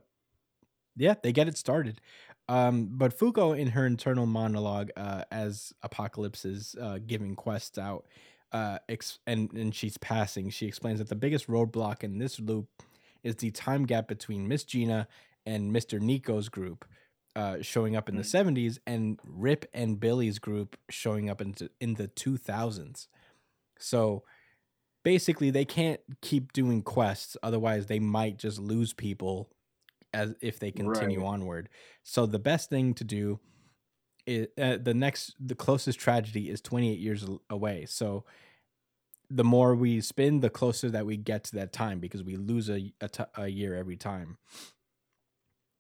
[0.97, 2.01] yeah, they get it started.
[2.49, 8.07] Um, but Fuko, in her internal monologue, uh, as Apocalypse is uh, giving quests out,
[8.53, 12.69] uh, ex- and and she's passing, she explains that the biggest roadblock in this loop
[13.23, 15.09] is the time gap between Miss Gina
[15.45, 16.85] and Mister Nico's group,
[17.35, 21.95] uh, showing up in the '70s, and Rip and Billy's group showing up in in
[21.95, 23.09] the 2000s.
[23.79, 24.23] So
[25.03, 29.51] basically, they can't keep doing quests, otherwise they might just lose people
[30.15, 31.29] as if they continue Right.
[31.29, 31.69] onward.
[32.03, 33.39] So the best thing to do
[34.27, 37.87] is uh, the next the closest tragedy is 28 years away.
[37.87, 38.25] So
[39.31, 42.69] the more we spin, the closer that we get to that time because we lose
[42.69, 44.39] a a, t- a year every time.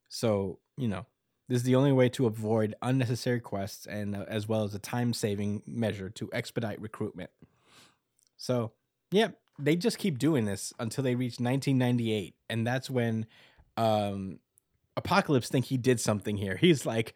[0.08, 1.06] So you know
[1.48, 4.80] this is the only way to avoid unnecessary quests and uh, as well as a
[4.80, 7.30] time saving measure to expedite recruitment.
[8.36, 8.72] So
[9.10, 9.28] yeah,
[9.58, 13.26] they just keep doing this until they reach 1998, and that's when
[13.76, 14.40] um
[14.96, 16.56] Apocalypse think he did something here.
[16.60, 17.14] He's like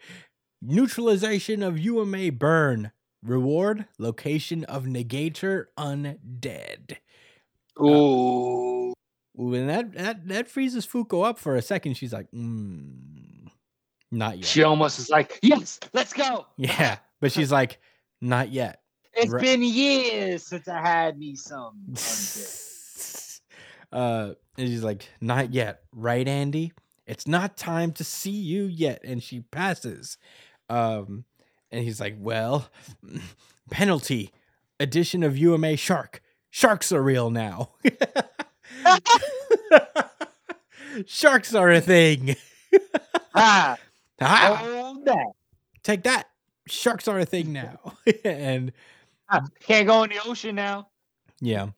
[0.63, 2.93] neutralization of UMA burn.
[3.23, 6.97] Reward location of negator undead.
[7.79, 8.95] Ooh.
[9.39, 11.95] Ooh, and that that that freezes Fuko up for a second.
[11.95, 13.49] She's like, mm,
[14.11, 14.47] not yet.
[14.47, 16.47] She almost is like, yes, let's go.
[16.57, 17.79] yeah, but she's like,
[18.21, 18.81] not yet.
[19.13, 19.43] It's Right.
[19.43, 21.75] been years since I had me some.
[21.91, 23.41] undead."
[23.93, 26.73] uh, and she's like, not yet, right, Andy?
[27.07, 29.01] It's not time to see you yet.
[29.05, 30.17] And she passes.
[30.71, 31.25] Um,
[31.71, 32.69] and he's like, well,
[33.71, 34.33] penalty,
[34.79, 36.23] addition of UMA shark.
[36.51, 37.71] Sharks are real now.
[41.07, 42.37] Sharks are a thing.
[43.35, 43.77] ah,
[44.23, 45.27] Ah, hold that.
[45.83, 46.29] take that.
[46.67, 47.79] Sharks are a thing now.
[48.25, 48.73] and
[49.31, 50.89] Ah, Can't go in the ocean now.
[51.41, 51.69] Yeah.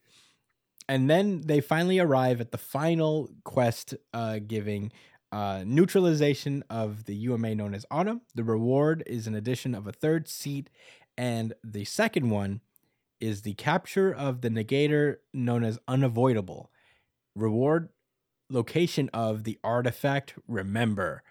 [0.88, 4.90] And then they finally arrive at the final quest uh, giving
[5.32, 8.20] uh, neutralization of the UMA known as Autumn.
[8.34, 10.68] The reward is an addition of a third seat.
[11.16, 12.60] And the second one
[13.18, 16.70] is the capture of the negator known as Unavoidable.
[17.34, 17.88] Reward
[18.50, 21.22] location of the artifact Remember.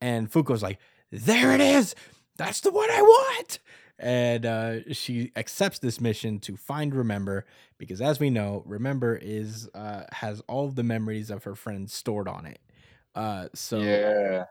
[0.00, 0.78] And Fuko's like,
[1.12, 1.94] there it is.
[2.38, 3.58] That's the one I want.
[3.98, 7.44] And uh, she accepts this mission to find Remember
[7.76, 12.26] because, as we know, Remember is uh, has all the memories of her friends stored
[12.26, 12.60] on it.
[13.14, 14.44] Uh, so yeah.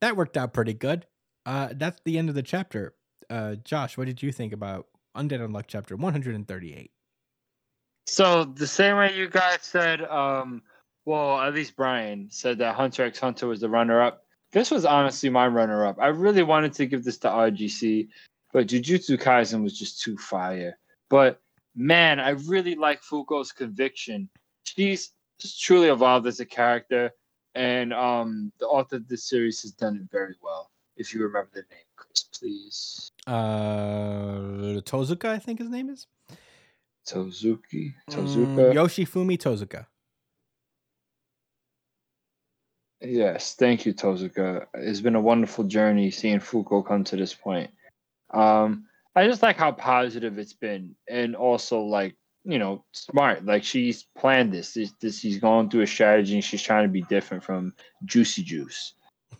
[0.00, 1.06] that worked out pretty good.
[1.46, 2.94] Uh, that's the end of the chapter.
[3.30, 4.86] Uh, Josh, what did you think about
[5.16, 6.90] Undead Unluck chapter 138?
[8.06, 10.62] So the same way you guys said, um,
[11.04, 14.24] well, at least Brian said that Hunter x Hunter was the runner-up.
[14.52, 15.96] This was honestly my runner-up.
[16.00, 18.08] I really wanted to give this to RGC,
[18.52, 20.78] but Jujutsu Kaisen was just too fire.
[21.08, 21.40] But
[21.74, 24.28] man, I really like Fuko's conviction.
[24.64, 27.12] She's just truly evolved as a character,
[27.54, 30.70] and um, the author of this series has done it very well.
[30.96, 33.10] If you remember the name, Chris, please.
[33.26, 36.06] Uh, Tozuka, I think his name is.
[37.06, 38.74] Tozuki, Mm, Tozuka.
[38.74, 39.86] Yoshifumi Tozuka.
[43.00, 44.66] Yes, thank you, Tozuka.
[44.74, 47.70] It's been a wonderful journey seeing Fuko come to this point.
[48.30, 48.84] Um,
[49.16, 52.14] I just like how positive it's been, and also like
[52.44, 53.44] you know smart.
[53.44, 54.74] Like she's planned this.
[54.74, 56.34] This, this she's going through a strategy.
[56.34, 57.74] and She's trying to be different from
[58.04, 58.94] Juicy Juice.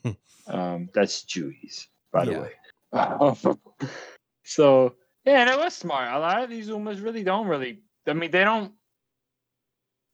[0.47, 2.41] um, that's Juice, by the Yeah.
[2.41, 3.57] way.
[4.45, 6.13] so yeah, and it was smart.
[6.13, 7.81] A lot of these Umas really don't really.
[8.07, 8.73] I mean, they don't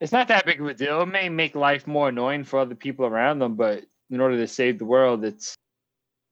[0.00, 1.02] it's not that big of a deal.
[1.02, 4.46] It may make life more annoying for other people around them, but in order to
[4.46, 5.54] save the world, it's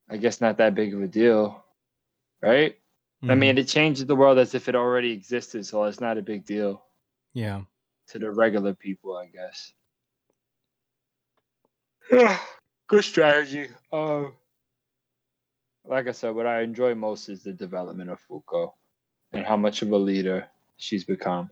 [0.09, 1.65] I guess not that big of a deal.
[2.41, 2.77] Right?
[3.27, 3.39] I Mhm.
[3.39, 6.45] mean, it changes the world as if it already existed, so it's not a big
[6.45, 6.87] deal
[7.33, 7.63] yeah.
[8.09, 9.73] to the regular people, I guess.
[12.89, 13.69] Good strategy.
[13.93, 14.27] Uh,
[15.85, 18.75] like I said, what I enjoy most is the development of Fuko
[19.33, 21.51] and how much of a leader she's become.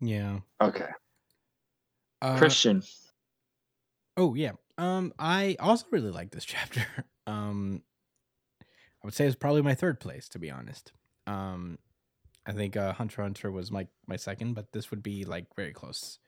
[0.00, 0.40] Yeah.
[0.60, 0.88] Okay,
[2.22, 2.82] Uh, Christian.
[4.16, 4.52] Oh yeah.
[4.78, 6.86] Um, I also really like this chapter.
[7.26, 7.95] Um, I
[9.06, 10.92] would say it's probably my third place to be honest.
[11.26, 11.78] Um,
[12.46, 15.72] I think uh, Hunter Hunter was my my second, but this would be like very
[15.72, 16.18] close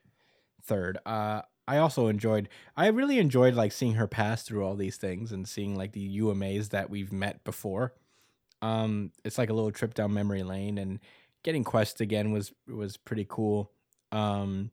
[0.63, 0.99] third.
[1.05, 2.49] Uh, I also enjoyed.
[2.77, 6.19] I really enjoyed like seeing her pass through all these things and seeing like the
[6.21, 7.93] UMAs that we've met before.
[8.63, 10.99] Um, it's like a little trip down memory lane, and
[11.43, 13.71] getting quests again was was pretty cool.
[14.13, 14.71] Um,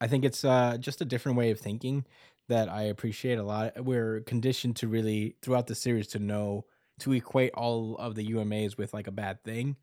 [0.00, 2.06] I think it's uh, just a different way of thinking
[2.48, 3.84] that I appreciate a lot.
[3.84, 6.66] We're conditioned to really throughout the series to know
[7.00, 9.76] to equate all of the UMAs with like a bad thing,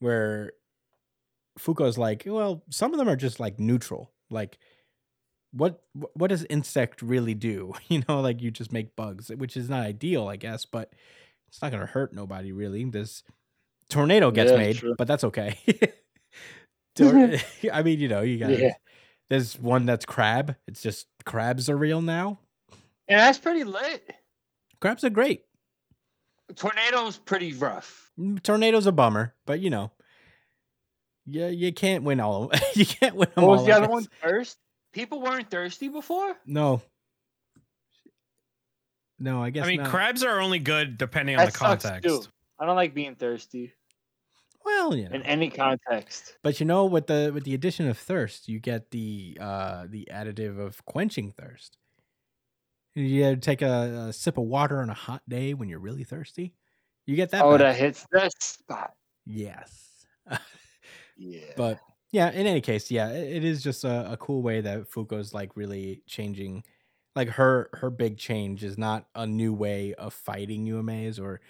[0.00, 0.52] where
[1.58, 4.12] Fuko's like, well, some of them are just like neutral.
[4.30, 4.58] Like,
[5.52, 5.80] what
[6.14, 7.72] what does insect really do?
[7.88, 10.92] You know, like you just make bugs, which is not ideal, I guess, but
[11.48, 12.84] it's not gonna hurt nobody really.
[12.84, 13.22] This
[13.88, 14.94] tornado gets Yeah, made, true.
[14.98, 15.58] but that's okay.
[16.94, 17.32] Tor-
[17.72, 18.74] I mean, you know, you got Yeah.
[19.30, 20.56] there's one that's crab.
[20.66, 22.38] It's just crabs are real now.
[23.08, 24.04] And that's pretty lit.
[24.80, 25.44] Crabs are great.
[26.56, 28.10] Tornado's pretty rough.
[28.18, 29.90] Mm, Tornado's a bummer, but you know,
[31.26, 32.50] yeah, you can't win all.
[32.50, 33.66] Of, you can't win them What was all.
[33.66, 33.92] the I other guess.
[33.92, 34.06] one?
[34.22, 34.56] Thirst.
[34.92, 36.34] People weren't thirsty before.
[36.46, 36.80] No.
[39.18, 39.90] No, I guess I mean, not.
[39.90, 42.08] crabs are only good depending on That the sucks, context.
[42.24, 42.28] too.
[42.58, 43.72] I don't like being thirsty
[44.64, 45.14] well, you know.
[45.16, 46.36] in any context.
[46.42, 50.08] But you know, with the with the addition of thirst, you get the uh the
[50.12, 51.78] additive of quenching thirst.
[52.98, 56.54] You take a, a sip of water on a hot day when you're really thirsty.
[57.06, 57.44] You get that.
[57.44, 57.60] oh, back.
[57.60, 58.92] that hits that spot.
[59.26, 60.06] Yes.
[61.20, 61.40] Yeah.
[61.56, 61.80] but
[62.12, 65.34] yeah, in any case, yeah, it, it is just a, a cool way that Fuko's
[65.34, 66.62] like really changing.
[67.16, 71.40] Like her her big change is not a new way of fighting UMAs or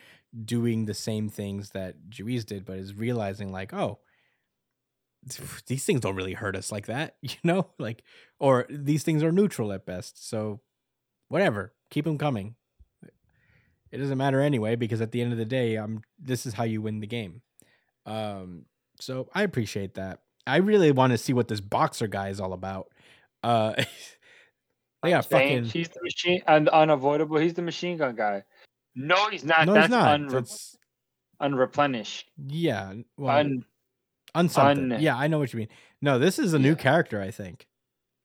[0.45, 3.99] doing the same things that Juiz did, but is realizing like, oh,
[5.67, 8.03] these things don't really hurt us like that, you know, like,
[8.39, 10.29] or these things are neutral at best.
[10.29, 10.61] So,
[11.29, 12.55] whatever, keep them coming.
[13.91, 16.03] It doesn't matter anyway because at the end of the day, I'm.
[16.19, 17.41] This is how you win the game.
[18.05, 18.67] Um,
[19.01, 20.21] so I appreciate that.
[20.47, 22.89] I really want to see what this boxer guy is all about.
[23.43, 23.73] Uh,
[25.03, 25.65] they got fucking.
[25.65, 27.39] He's the machine and unavoidable.
[27.39, 28.45] He's the machine gun guy.
[28.95, 29.67] No, he's not.
[29.67, 30.21] No, That's he's not.
[30.21, 30.77] unre- That's
[31.41, 32.31] unreplenished.
[32.47, 32.93] yeah.
[33.17, 33.65] Well, Un-
[34.35, 34.93] unsomething.
[34.97, 35.69] un- Yeah, I know what you mean.
[36.03, 36.75] No, this is a new Yeah.
[36.75, 37.21] character.
[37.23, 37.67] I think.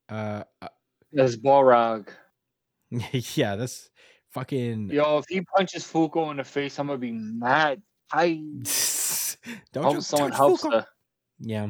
[0.09, 0.67] Uh, uh,
[1.13, 2.07] that's Balrog.
[3.35, 3.89] yeah, that's
[4.31, 4.89] fucking.
[4.89, 7.81] Yo, if he punches Fuko in the face, I'm gonna be mad.
[8.11, 8.27] I
[9.73, 10.71] Don't hope you someone helps Fuko.
[10.71, 10.87] her.
[11.39, 11.69] Yeah.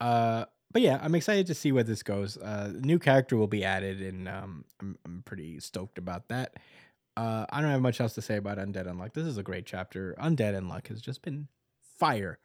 [0.00, 2.36] Uh, but yeah, I'm excited to see where this goes.
[2.36, 6.54] Uh, new character will be added, and um, I'm I'm pretty stoked about that.
[7.16, 9.12] Uh, I don't have much else to say about Undead Unluck.
[9.12, 10.14] This is a great chapter.
[10.20, 11.48] Undead Unluck has just been
[11.98, 12.38] fire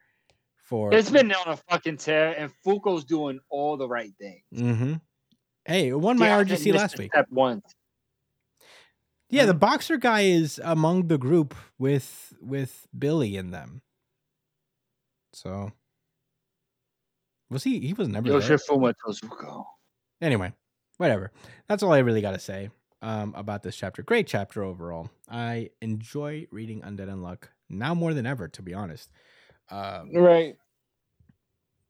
[0.57, 0.93] for.
[0.93, 4.43] It's been on a fucking tear, and Fuko's doing all the right things.
[4.53, 4.93] Mm-hmm.
[5.65, 7.11] Hey, it won my Yeah, RGC last week.
[7.11, 7.61] Step one.
[9.35, 13.81] Yeah, the boxer guy is among the group with with Billy in them.
[15.33, 15.71] So
[17.49, 17.79] was he?
[17.79, 18.57] He was never Yo, there.
[18.57, 19.65] Shifuma tells Fuko.
[20.21, 20.53] anyway,
[20.97, 21.31] whatever.
[21.67, 22.69] That's all I really got to say
[23.01, 24.01] um, about this chapter.
[24.01, 25.09] Great chapter overall.
[25.29, 29.11] I enjoy reading Undead Unluck now more than ever, to be honest.
[29.69, 30.55] Um, Right.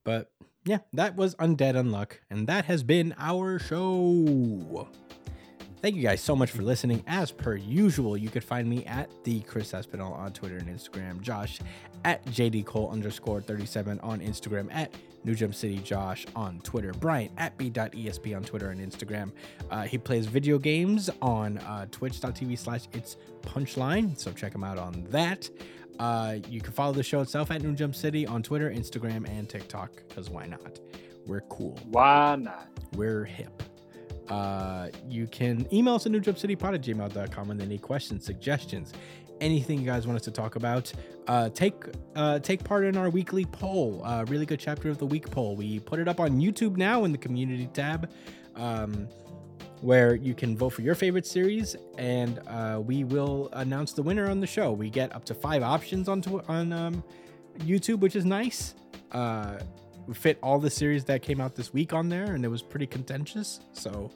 [0.04, 0.32] but
[0.66, 4.88] yeah, that was Undead Unluck, and that has been our show.
[5.82, 7.04] Thank you guys so much for listening.
[7.06, 11.22] As per usual, you could find me at the Chris Espinal on Twitter and Instagram,
[11.22, 11.60] Josh
[12.04, 14.92] at JD Cole underscore 37 on Instagram, at
[15.24, 19.32] New Jump City Josh on Twitter, Brian at b.esp on Twitter and Instagram.
[19.70, 24.78] Uh, he plays video games on uh, twitch.tv slash it's punchline, so check him out
[24.78, 25.50] on that.
[26.00, 29.48] Uh, you can follow the show itself at New Jump City on Twitter, Instagram, and
[29.48, 30.80] TikTok, because why not?
[31.26, 31.80] We're cool.
[31.90, 32.70] Why not?
[32.94, 33.64] We're hip.
[34.30, 38.94] Uh, you can email us at newjumpcitypod at gmail.com with any questions, suggestions,
[39.42, 40.92] anything you guys want us to talk about.
[41.28, 41.76] Uh, take
[42.16, 44.02] uh, take part in our weekly poll.
[44.04, 45.56] Uh, really good chapter of the week poll.
[45.56, 48.12] We put it up on YouTube now in the community tab.
[48.56, 49.08] Um,
[49.82, 54.30] where you can vote for your favorite series, and uh, we will announce the winner
[54.30, 54.72] on the show.
[54.72, 57.04] We get up to five options on tw- on um,
[57.60, 58.74] YouTube, which is nice.
[59.12, 59.60] Uh,
[60.14, 62.88] fit all the series that came out this week on there, and it was pretty
[62.88, 63.60] contentious.
[63.74, 64.12] So,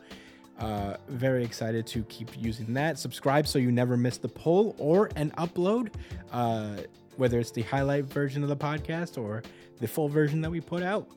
[0.59, 2.99] uh, very excited to keep using that.
[2.99, 5.93] Subscribe so you never miss the poll or an upload,
[6.31, 6.77] uh,
[7.17, 9.41] whether it's the highlight version of the podcast or
[9.79, 11.07] the full version that we put out.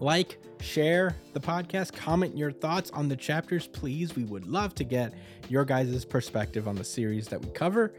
[0.00, 4.14] like, share the podcast, comment your thoughts on the chapters, please.
[4.16, 5.12] We would love to get
[5.48, 7.92] your guys' perspective on the series that we cover.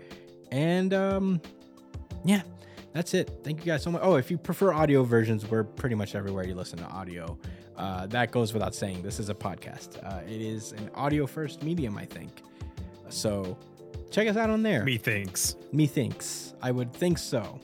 [0.51, 1.41] And um,
[2.23, 2.41] yeah,
[2.93, 3.31] that's it.
[3.43, 4.01] Thank you guys so much.
[4.03, 7.37] Oh, if you prefer audio versions, we're pretty much everywhere you listen to audio.
[7.77, 9.01] Uh, that goes without saying.
[9.01, 10.03] This is a podcast.
[10.03, 12.41] Uh, it is an audio first medium, I think.
[13.09, 13.57] So
[14.11, 14.83] check us out on there.
[14.83, 15.55] Methinks.
[15.71, 16.53] Methinks.
[16.61, 17.59] I would think so.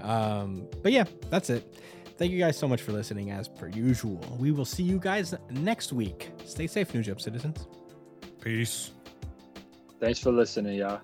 [0.00, 1.76] Um, but yeah, that's it.
[2.16, 4.20] Thank you guys so much for listening, as per usual.
[4.38, 6.30] We will see you guys next week.
[6.44, 7.66] Stay safe, New Jump citizens.
[8.40, 8.90] Peace.
[10.00, 11.00] Thanks for listening, y'all.